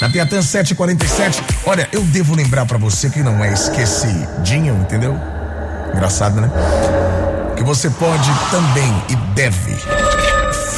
Na 0.00 0.10
Piatã 0.10 0.42
747. 0.42 1.42
Olha, 1.64 1.88
eu 1.92 2.02
devo 2.02 2.34
lembrar 2.34 2.66
pra 2.66 2.76
você 2.76 3.08
que 3.08 3.22
não 3.22 3.42
é 3.42 3.52
esquecidinho, 3.52 4.74
entendeu? 4.80 5.16
Engraçado, 5.92 6.40
né? 6.40 6.50
Que 7.56 7.62
você 7.62 7.88
pode 7.90 8.30
também 8.50 8.90
e 9.10 9.16
deve 9.34 9.76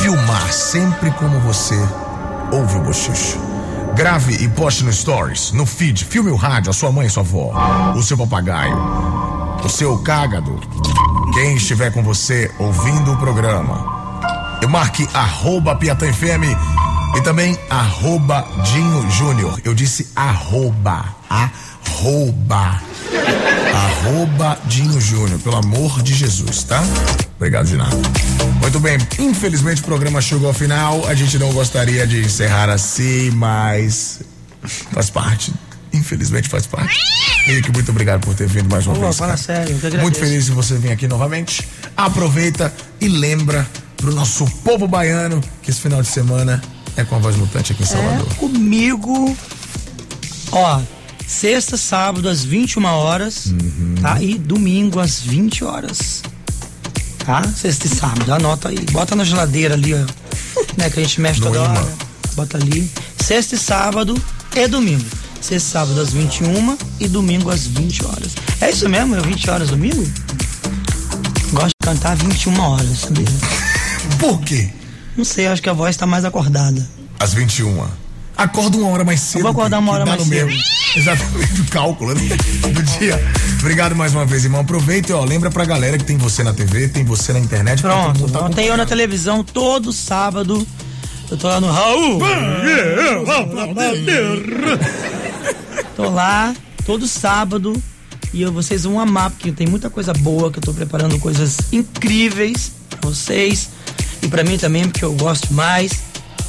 filmar 0.05 0.53
sempre 0.53 1.11
como 1.13 1.41
você 1.41 1.75
ouve 2.53 2.77
o 2.77 2.83
bochicho. 2.83 3.39
Grave 3.97 4.35
e 4.35 4.47
poste 4.51 4.85
no 4.85 4.93
stories, 4.93 5.51
no 5.53 5.65
feed, 5.65 6.05
filme 6.05 6.31
o 6.31 6.37
rádio, 6.37 6.69
a 6.69 6.75
sua 6.75 6.93
mãe 6.93 7.07
e 7.07 7.11
sua 7.11 7.23
avó, 7.23 7.95
o 7.97 8.03
seu 8.03 8.15
papagaio, 8.19 8.77
o 9.65 9.69
seu 9.71 9.97
cágado, 10.01 10.61
quem 11.33 11.57
estiver 11.57 11.91
com 11.91 12.03
você 12.03 12.53
ouvindo 12.59 13.15
o 13.15 13.17
programa. 13.17 14.61
Eu 14.61 14.69
marque 14.69 15.09
arroba 15.15 15.75
FM 15.75 16.53
e 17.17 17.21
também 17.23 17.59
arroba 17.71 18.47
Dinho 18.73 19.11
Júnior. 19.11 19.61
Eu 19.65 19.75
disse 19.75 20.09
arroba, 20.17 21.05
arroba, 21.29 22.81
arroba 23.73 24.59
Dinho 24.67 25.01
Júnior, 25.01 25.39
pelo 25.41 25.57
amor 25.57 26.03
de 26.03 26.15
Jesus, 26.15 26.65
tá? 26.65 26.83
Obrigado 27.37 27.67
de 27.67 27.77
nada. 27.77 27.97
Muito 28.61 28.81
bem, 28.81 28.99
infelizmente 29.19 29.81
o 29.81 29.85
programa 29.85 30.21
chegou 30.21 30.49
ao 30.49 30.55
final. 30.55 31.07
A 31.07 31.15
gente 31.15 31.39
não 31.39 31.53
gostaria 31.53 32.07
de 32.07 32.21
encerrar 32.21 32.71
assim, 32.71 33.31
mas 33.31 34.21
faz 34.93 35.11
parte. 35.11 35.53
Infelizmente 35.93 36.49
faz 36.49 36.67
parte. 36.67 36.99
Henrique, 37.47 37.71
muito 37.71 37.91
obrigado 37.91 38.23
por 38.23 38.35
ter 38.35 38.49
vindo 38.49 38.69
mais 38.69 38.87
uma 38.87 38.95
Pô, 38.95 39.03
vez. 39.03 39.17
fala 39.17 39.37
cara. 39.37 39.43
sério, 39.43 39.79
eu. 39.83 40.01
Muito 40.01 40.19
feliz 40.19 40.47
de 40.47 40.53
você 40.53 40.77
vir 40.77 40.91
aqui 40.91 41.07
novamente. 41.07 41.69
Aproveita 41.97 42.73
e 43.01 43.07
lembra 43.07 43.67
pro 43.97 44.13
nosso 44.13 44.45
povo 44.65 44.89
baiano 44.89 45.41
que 45.63 45.71
esse 45.71 45.81
final 45.81 46.03
de 46.03 46.09
semana 46.09 46.61
é 46.97 47.05
com 47.05 47.17
a 47.17 47.19
voz 47.19 47.37
mutante 47.37 47.73
aqui 47.73 47.83
em 47.83 47.87
Salvador. 47.87 48.27
É 48.31 48.35
comigo. 48.35 49.37
Ó, 50.53 50.81
sexta, 51.27 51.77
sábado 51.77 52.29
às 52.29 52.45
21 52.45 52.85
horas, 52.85 53.47
Uhum. 53.47 53.95
tá? 54.01 54.23
E 54.23 54.39
domingo 54.39 55.01
às 55.01 55.21
20 55.21 55.65
horas. 55.65 56.23
Tá? 57.25 57.43
Sexta 57.43 57.87
e 57.87 57.91
sábado, 57.91 58.33
anota 58.33 58.69
aí. 58.69 58.79
Bota 58.93 59.17
na 59.17 59.25
geladeira 59.25 59.75
ali, 59.75 59.95
ó. 59.95 59.99
Né, 60.77 60.91
que 60.91 61.01
a 61.01 61.03
gente 61.03 61.21
mexe 61.21 61.41
No 61.41 61.47
toda 61.47 61.59
imã. 61.65 61.69
hora. 61.71 61.93
Bota 62.35 62.57
ali. 62.59 62.91
Sexta 63.21 63.55
e 63.55 63.59
sábado 63.59 64.21
e 64.55 64.67
domingo. 64.69 65.05
Sexta 65.41 65.55
e 65.57 65.61
sábado 65.73 66.01
às 66.01 66.13
21 66.13 66.77
e 67.01 67.09
domingo 67.09 67.51
às 67.51 67.67
20 67.67 68.05
horas. 68.05 68.33
É 68.61 68.71
isso 68.71 68.89
mesmo? 68.89 69.15
É 69.17 69.21
20 69.21 69.51
horas 69.51 69.71
domingo? 69.71 70.05
Gosto 71.53 71.69
de 71.81 71.87
cantar 71.87 72.17
21 72.17 72.61
horas, 72.61 72.99
sabia? 73.01 73.25
Por 74.19 74.41
quê? 74.41 74.69
Não 75.17 75.25
sei, 75.25 75.47
acho 75.47 75.63
que 75.63 75.69
a 75.69 75.73
voz 75.73 75.97
tá 75.97 76.07
mais 76.07 76.25
acordada. 76.25 76.87
Às 77.19 77.35
21. 77.35 77.87
Acorda 78.37 78.77
uma 78.79 78.89
hora 78.89 79.05
mais 79.05 79.21
cedo. 79.21 79.43
vou 79.43 79.51
acordar 79.53 79.79
uma 79.79 79.93
hora 79.93 80.05
mais 80.05 80.23
cedo. 80.23 80.47
mesmo. 80.47 80.61
Exatamente, 80.97 81.61
o 81.61 81.65
cálculo 81.67 82.15
né? 82.15 82.21
do 82.73 82.83
dia. 82.83 83.23
Obrigado 83.61 83.95
mais 83.95 84.13
uma 84.13 84.27
vez, 84.27 84.45
irmão. 84.45 84.61
Aproveita 84.63 85.13
e 85.13 85.15
ó, 85.15 85.25
lembra 85.25 85.51
pra 85.51 85.65
galera 85.65 85.97
que 85.99 86.05
tem 86.05 86.17
você 86.17 86.43
na 86.43 86.53
TV, 86.53 86.89
tem 86.89 87.05
você 87.05 87.33
na 87.33 87.39
internet. 87.39 87.81
Pronto, 87.81 88.29
tá 88.29 88.49
tem 88.51 88.67
eu 88.67 88.77
na 88.77 88.87
televisão 88.87 89.45
todo 89.45 89.93
sábado. 89.93 90.67
Eu 91.31 91.37
tô 91.37 91.49
lá 91.49 91.61
no 91.61 91.71
Raul. 91.71 92.19
Tô 95.97 96.11
lá 96.11 96.55
todo 96.85 97.07
sábado 97.07 97.73
e 98.33 98.43
eu- 98.43 98.53
vocês 98.53 98.85
vão 98.85 98.99
amar 98.99 99.31
porque 99.31 99.53
tem 99.53 99.67
muita 99.67 99.89
coisa 99.89 100.13
boa 100.13 100.51
que 100.51 100.59
eu 100.59 100.63
tô 100.63 100.75
preparando 100.75 101.19
coisas 101.19 101.57
incríveis 101.73 102.73
pra 102.91 103.09
vocês 103.09 103.71
e 104.25 104.29
pra 104.29 104.43
mim 104.43 104.57
também 104.57 104.85
porque 104.85 105.05
eu 105.05 105.13
gosto 105.15 105.53
mais. 105.53 106.03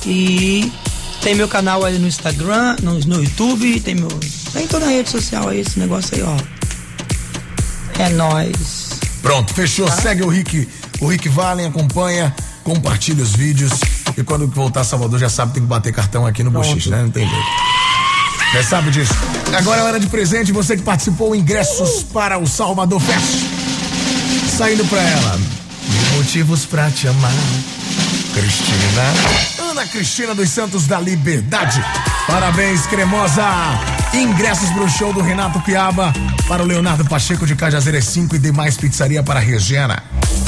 E 0.06 0.72
tem 1.22 1.36
meu 1.36 1.48
canal 1.48 1.84
aí 1.84 1.98
no 2.00 2.08
Instagram, 2.08 2.78
no, 2.82 2.94
no 3.00 3.24
YouTube, 3.24 3.80
tem 3.82 3.96
meu 3.96 4.08
tem 4.54 4.66
toda 4.68 4.86
a 4.86 4.90
rede 4.90 5.10
social 5.10 5.50
aí 5.50 5.60
esse 5.60 5.78
negócio 5.78 6.16
aí, 6.16 6.24
ó. 6.24 6.38
É 8.02 8.10
nóis. 8.10 8.90
Pronto, 9.22 9.54
fechou. 9.54 9.90
Segue 9.92 10.24
o 10.24 10.30
Rick, 10.30 10.68
o 11.02 11.08
Rick 11.08 11.28
Valen, 11.28 11.68
acompanha, 11.68 12.34
compartilha 12.64 13.22
os 13.22 13.36
vídeos. 13.36 13.74
E 14.18 14.24
quando 14.24 14.48
voltar 14.48 14.82
a 14.82 14.84
Salvador, 14.86 15.20
já 15.20 15.28
sabe, 15.28 15.54
tem 15.54 15.64
que 15.64 15.68
bater 15.68 15.92
cartão 15.92 16.26
aqui 16.26 16.42
no 16.42 16.52
Bochiche, 16.52 16.90
né? 16.90 17.02
Não 17.02 17.12
tem 17.12 17.28
jeito. 17.28 17.46
Já 18.54 18.64
sabe 18.64 18.92
disso. 18.92 19.14
Agora 19.58 19.82
é 19.82 19.84
hora 19.84 20.00
de 20.00 20.08
presente. 20.08 20.54
Você 20.54 20.78
que 20.78 20.84
participou, 20.84 21.36
ingressos 21.36 22.04
para 22.04 22.38
o 22.38 22.48
Salvador 22.48 23.02
Fest. 23.02 23.46
Saindo 24.56 24.86
pra 24.86 25.02
ela. 25.02 25.65
Motivos 26.16 26.66
pra 26.66 26.90
te 26.92 27.08
amar. 27.08 27.32
Cristina. 28.34 29.72
Ana 29.72 29.86
Cristina 29.88 30.36
dos 30.36 30.50
Santos 30.50 30.88
da 30.88 31.00
Liberdade. 31.00 31.84
Parabéns, 32.28 32.86
cremosa. 32.88 34.05
Ingressos 34.16 34.70
pro 34.70 34.90
show 34.90 35.12
do 35.12 35.22
Renato 35.22 35.60
Piaba. 35.60 36.14
Para 36.48 36.64
o 36.64 36.66
Leonardo 36.66 37.04
Pacheco 37.04 37.46
de 37.46 37.54
Cajazeiras 37.54 38.06
5 38.06 38.38
e 38.38 38.40
demais 38.40 38.78
pizzaria 38.78 39.22
para 39.22 39.42
Regina. 39.42 40.02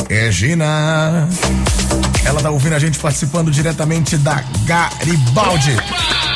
Regina. 0.09 1.27
Ela 2.23 2.41
tá 2.41 2.49
ouvindo 2.49 2.73
a 2.73 2.79
gente 2.79 2.97
participando 2.97 3.51
diretamente 3.51 4.15
da 4.15 4.41
Garibaldi. 4.65 5.75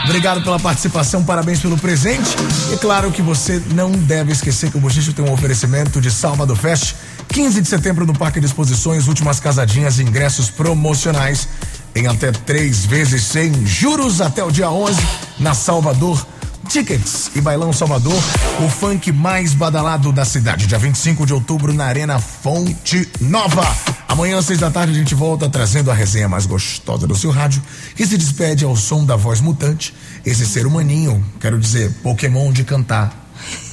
Obrigado 0.03 0.41
pela 0.41 0.59
participação, 0.59 1.23
parabéns 1.23 1.59
pelo 1.59 1.77
presente. 1.77 2.35
E 2.73 2.77
claro 2.77 3.11
que 3.11 3.21
você 3.21 3.61
não 3.73 3.91
deve 3.91 4.33
esquecer 4.33 4.69
que 4.69 4.77
o 4.77 4.81
Bochicho 4.81 5.13
tem 5.13 5.23
um 5.23 5.31
oferecimento 5.31 6.01
de 6.01 6.11
Salvador 6.11 6.57
Fest. 6.57 6.95
15 7.29 7.61
de 7.61 7.67
setembro 7.67 8.05
no 8.05 8.13
Parque 8.13 8.41
de 8.41 8.45
Exposições, 8.45 9.07
últimas 9.07 9.39
casadinhas 9.39 9.99
e 9.99 10.03
ingressos 10.03 10.49
promocionais 10.49 11.47
em 11.95 12.07
até 12.07 12.31
três 12.31 12.85
vezes 12.85 13.23
sem 13.23 13.65
juros 13.65 14.19
até 14.19 14.43
o 14.43 14.51
dia 14.51 14.69
11 14.69 15.01
na 15.39 15.53
Salvador. 15.53 16.25
Tickets 16.67 17.31
e 17.35 17.41
Bailão 17.41 17.73
Salvador, 17.73 18.21
o 18.63 18.69
funk 18.69 19.11
mais 19.11 19.53
badalado 19.53 20.11
da 20.11 20.25
cidade. 20.25 20.67
Dia 20.67 20.77
25 20.77 21.25
de 21.25 21.33
outubro 21.33 21.73
na 21.73 21.85
Arena 21.85 22.19
Fonte 22.19 23.07
Nova. 23.19 23.63
Amanhã, 24.07 24.37
às 24.37 24.45
seis 24.45 24.59
da 24.59 24.69
tarde, 24.69 24.93
a 24.93 24.95
gente 24.95 25.15
volta 25.15 25.49
trazendo 25.49 25.89
a 25.89 25.93
resenha 25.93 26.27
mais 26.27 26.45
gostosa 26.45 27.07
do 27.07 27.15
seu 27.15 27.31
rádio, 27.31 27.61
que 27.95 28.05
se 28.05 28.17
despede 28.17 28.65
ao 28.65 28.75
som 28.75 29.05
da 29.05 29.15
voz 29.15 29.41
mutante. 29.41 29.93
Esse 30.25 30.45
ser 30.45 30.65
humaninho, 30.65 31.23
quero 31.39 31.59
dizer, 31.59 31.91
Pokémon 32.03 32.51
de 32.51 32.63
cantar. 32.63 33.11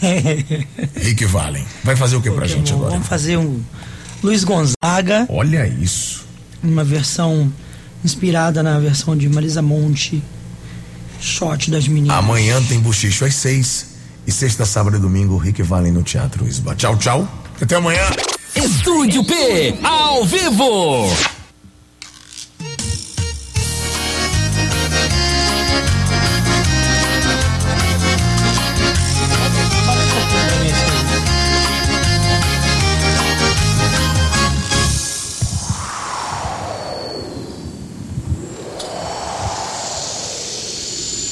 Rick 0.95 1.25
Valen. 1.27 1.67
Vai 1.85 1.97
fazer 1.97 2.17
o 2.17 2.23
que 2.23 2.31
pra 2.31 2.47
gente 2.47 2.73
agora? 2.73 2.93
Vamos 2.93 3.07
fazer 3.07 3.37
um 3.37 3.61
Luiz 4.23 4.45
Gonzaga. 4.45 5.27
Olha 5.29 5.67
isso. 5.67 6.27
Uma 6.63 6.83
versão 6.83 7.53
inspirada 8.05 8.63
na 8.63 8.79
versão 8.79 9.17
de 9.17 9.29
Marisa 9.29 9.63
Monte. 9.63 10.23
Shot 11.21 11.71
das 11.71 11.89
meninas. 11.89 12.17
Amanhã 12.17 12.63
tem 12.63 12.81
Buchicho 12.81 13.25
às 13.25 13.35
seis. 13.35 13.87
E 14.27 14.33
sexta, 14.33 14.67
sábado 14.67 14.97
e 14.97 15.01
domingo, 15.01 15.37
Rick 15.39 15.63
Valen 15.63 15.93
no 15.93 16.03
Teatro 16.03 16.47
Isba. 16.47 16.75
Tchau, 16.75 16.97
tchau. 16.99 17.29
Até 17.61 17.77
amanhã. 17.77 18.03
Estúdio 18.55 19.25
P, 19.25 19.79
ao 19.83 20.25
vivo. 20.25 21.07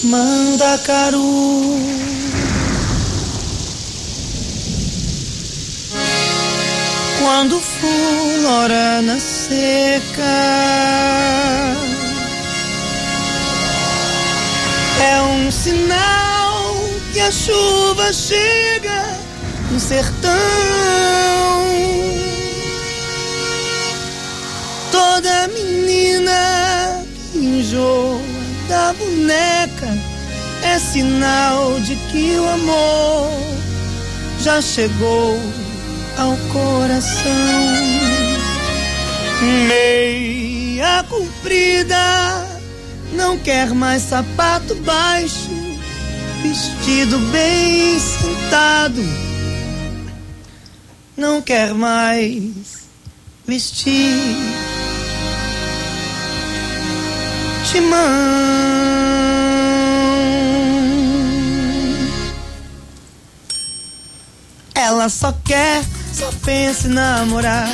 Manda 0.07 0.79
Caru. 0.85 1.81
Quando 7.19 7.61
flora 7.61 9.03
na 9.03 9.19
seca, 9.19 10.23
é 15.03 15.23
um 15.23 15.51
sinal 15.51 16.77
que 17.13 17.19
a 17.19 17.33
chuva 17.33 18.13
chega 18.13 19.19
no 19.73 19.81
sertão. 19.81 20.33
Toda 24.93 25.49
menina 25.49 27.05
que 27.33 27.39
enjoa 27.39 28.36
da 28.69 28.93
boneca 28.93 29.99
é 30.63 30.79
sinal 30.79 31.79
de 31.81 31.95
que 32.11 32.37
o 32.37 32.49
amor 32.49 33.31
já 34.41 34.61
chegou 34.61 35.39
ao 36.17 36.37
coração. 36.53 37.33
Meia 39.69 41.05
comprida, 41.09 42.47
não 43.13 43.39
quer 43.39 43.73
mais 43.75 44.03
sapato 44.03 44.75
baixo, 44.77 45.51
vestido 46.43 47.19
bem 47.31 47.99
sentado, 47.99 49.03
não 51.17 51.43
quer 51.43 51.75
mais 51.75 52.87
vestir 53.47 54.66
Ela 65.07 65.09
só 65.09 65.33
quer, 65.45 65.85
só 66.13 66.31
pensa 66.45 66.89
em 66.89 66.91
namorar. 66.91 67.69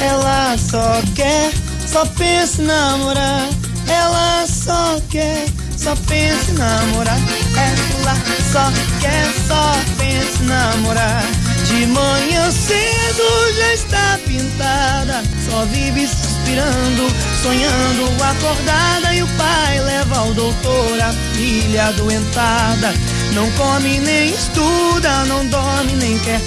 Ela 0.00 0.56
só 0.56 1.02
quer, 1.14 1.52
só 1.86 2.06
pensa 2.06 2.62
em 2.62 2.66
namorar. 2.66 3.48
Ela 3.86 4.46
só 4.46 4.98
quer, 5.10 5.46
só 5.76 5.94
pensa 6.06 6.50
em 6.50 6.54
namorar. 6.54 7.18
Ela 7.56 8.14
só 8.52 8.72
quer, 9.00 9.32
só 9.46 9.72
pensa 9.98 10.42
em 10.42 10.46
namorar. 10.46 11.24
De 11.66 11.86
manhã 11.88 12.50
cedo 12.50 13.54
já 13.56 13.74
está 13.74 14.18
pintada, 14.26 15.22
só 15.50 15.64
vive 15.66 16.06
suspirando, 16.06 17.06
sonhando 17.42 18.24
acordada. 18.24 19.14
E 19.14 19.22
o 19.22 19.28
pai 19.36 19.80
leva 19.80 20.18
ao 20.18 20.34
doutor 20.34 21.00
a 21.00 21.12
filha 21.34 21.86
adoentada. 21.86 22.94
Não 23.34 23.50
come 23.52 23.98
nem 24.00 24.30
estuda, 24.30 25.24
não 25.26 25.46
dorme 25.46 25.92
nem 25.92 26.18
quer 26.20 26.40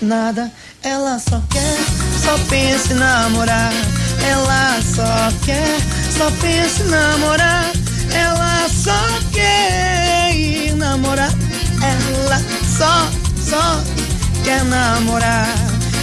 nada. 0.00 0.50
Ela 0.82 1.18
só 1.18 1.42
quer, 1.50 1.78
só 2.22 2.36
pensa 2.48 2.92
em 2.92 2.96
namorar. 2.96 3.72
Ela 4.22 4.80
só 4.82 5.32
quer, 5.44 5.78
só 6.16 6.30
pensa 6.40 6.82
em 6.82 6.88
namorar. 6.88 7.72
Ela 8.12 8.68
só 8.68 9.30
quer 9.32 10.34
ir 10.34 10.74
namorar. 10.74 11.32
Ela 11.82 12.40
só, 12.76 13.10
só 13.42 13.82
quer 14.44 14.62
namorar. 14.64 15.48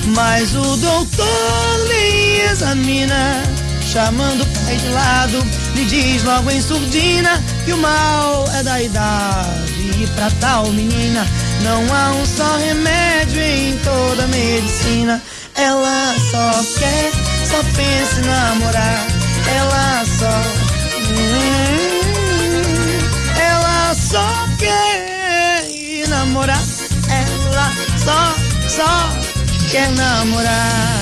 Mas 0.07 0.55
o 0.55 0.77
doutor 0.77 1.87
lhe 1.87 2.41
examina, 2.51 3.43
chamando 3.91 4.41
o 4.43 4.45
pai 4.45 4.77
de 4.77 4.87
lado, 4.87 5.45
lhe 5.75 5.83
diz 5.83 6.23
logo 6.23 6.49
em 6.49 6.61
surdina 6.61 7.43
que 7.65 7.73
o 7.73 7.77
mal 7.77 8.47
é 8.53 8.63
da 8.63 8.81
idade. 8.81 10.01
E 10.01 10.07
pra 10.15 10.31
tal 10.39 10.67
menina 10.67 11.27
não 11.61 11.83
há 11.93 12.11
um 12.11 12.25
só 12.25 12.57
remédio 12.57 13.41
em 13.41 13.77
toda 13.79 14.23
a 14.23 14.27
medicina. 14.27 15.21
Ela 15.55 16.15
só 16.31 16.51
quer, 16.79 17.11
só 17.45 17.61
pensa 17.75 18.21
em 18.21 18.25
namorar. 18.25 19.07
Ela 19.57 20.05
só. 20.05 20.41
Hum, 21.11 21.99
ela 23.37 23.93
só 23.93 24.47
quer 24.57 25.67
namorar. 26.07 26.63
Ela 27.09 27.73
só, 27.97 28.35
só 28.69 29.09
quer 29.69 29.91
namorar. 29.91 31.01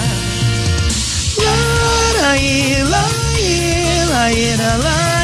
la 2.22 2.36
la 2.92 4.30
la 4.58 4.78
la 4.78 5.19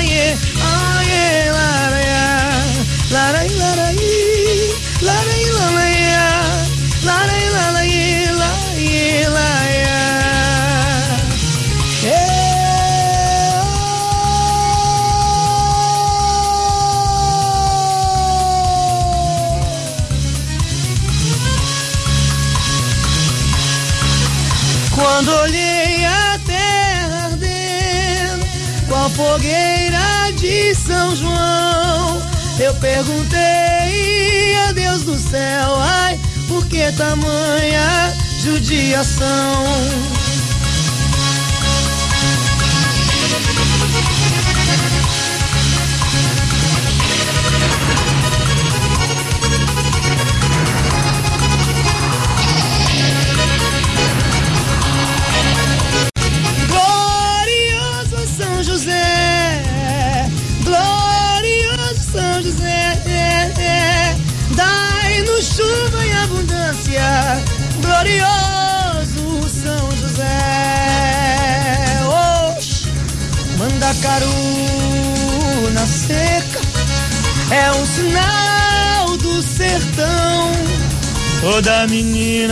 fogueira 29.16 30.32
de 30.38 30.76
São 30.76 31.16
João, 31.16 32.22
eu 32.59 32.74
perguntei 32.76 34.55
a 34.68 34.74
Deus 34.74 35.03
do 35.03 35.18
céu, 35.18 35.76
ai, 35.78 36.20
por 36.47 36.66
que 36.68 36.91
tamanha 36.91 38.13
judiação? 38.41 40.14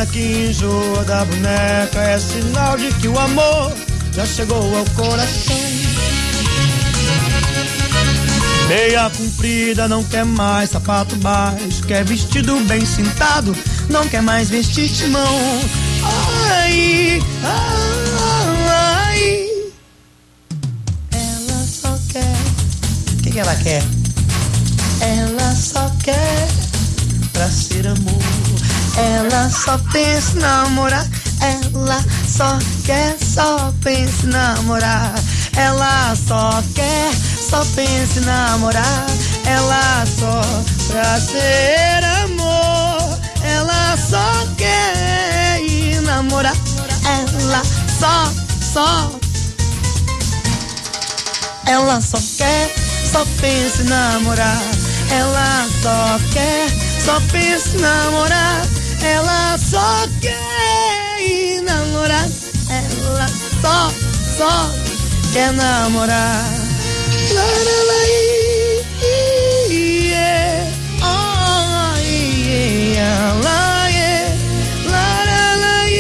Menina 0.04 0.06
que 0.06 0.50
enjoa 0.50 1.04
da 1.06 1.26
boneca 1.26 2.00
é 2.00 2.20
sinal 2.20 2.78
de 2.78 2.94
que 2.96 3.08
o 3.08 3.18
amor 3.18 3.74
já 4.12 4.26
chegou 4.26 4.78
ao 4.78 4.86
coração. 4.92 5.58
Meia 8.68 9.10
comprida, 9.10 9.88
não 9.88 10.04
quer 10.04 10.26
mais 10.26 10.72
sapato 10.72 11.16
baixo, 11.18 11.84
quer 11.86 12.04
vestido 12.04 12.56
bem 12.66 12.86
cintado, 12.86 13.56
não 13.90 14.08
quer 14.08 14.22
mais 14.22 14.50
vestir 14.50 14.90
timão. 14.90 15.62
Ai, 16.50 17.22
ai, 17.44 19.50
ela 21.12 21.66
só 21.66 21.98
quer. 22.10 22.36
O 23.14 23.18
que, 23.22 23.32
que 23.32 23.40
ela 23.40 23.56
quer? 23.56 23.84
Ela 25.02 25.56
só 25.56 25.90
quer 26.04 26.48
pra 27.34 27.50
ser 27.50 27.88
amor. 27.88 28.33
Ela 28.96 29.50
só 29.50 29.78
pensa 29.92 30.38
em 30.38 30.42
namorar. 30.42 31.08
Ela 31.42 32.04
só 32.28 32.60
quer, 32.86 33.18
só 33.20 33.74
pensa 33.84 34.26
em 34.26 34.30
namorar. 34.30 35.14
Ela 35.56 36.16
só 36.16 36.64
quer, 36.76 37.12
só 37.50 37.66
pensa 37.76 38.20
em 38.20 38.26
namorar. 38.26 39.06
Ela 39.46 40.06
só 40.06 40.42
pra 40.88 41.20
ser 41.20 42.04
amor. 42.24 43.20
Ela 43.44 43.98
só 43.98 44.48
quer 44.58 45.62
ir 45.62 46.00
namorar. 46.02 46.56
Ela 47.06 47.62
só, 48.00 48.32
só. 48.74 49.12
Ela 51.66 52.00
só 52.00 52.20
quer, 52.38 52.72
só 53.12 53.26
pensa 53.42 53.82
em 53.82 53.86
namorar. 53.86 54.62
Ela 55.10 55.68
só 55.82 56.20
quer, 56.32 56.70
só 57.04 57.20
pensa 57.32 57.70
em 57.76 57.82
namorar. 57.82 58.83
Ela 59.04 59.58
só 59.58 60.08
quer 60.22 61.62
namorar. 61.64 62.26
Ela 62.70 63.28
só, 63.62 63.92
só 64.38 64.72
quer 65.34 65.52
namorar. 65.54 66.46
La, 67.34 67.44
i, 68.08 68.82
i, 69.72 70.10
yeah. 70.10 70.72
Oh, 71.02 71.96
yeah. 72.00 73.34
La, 73.44 73.90
yeah. 73.90 74.36
La, 74.90 75.08
la, 75.58 75.90
i, 75.90 75.92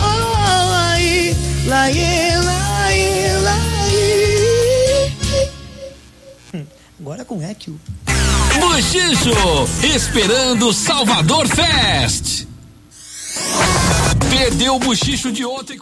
oh, 0.00 0.98
i, 0.98 1.36
la, 1.68 1.88
yeah, 1.88 2.40
la, 2.42 2.90
yeah, 2.92 3.38
la, 3.42 3.56
yeah. 6.52 6.66
Agora 6.98 7.24
com 7.24 7.42
Equio. 7.42 7.78
Bochicho, 8.60 9.68
esperando 9.94 10.72
Salvador 10.72 11.46
Fest. 11.48 12.46
Perdeu 14.30 14.76
o 14.76 14.78
bochicho 14.78 15.30
de 15.30 15.44
ontem. 15.44 15.78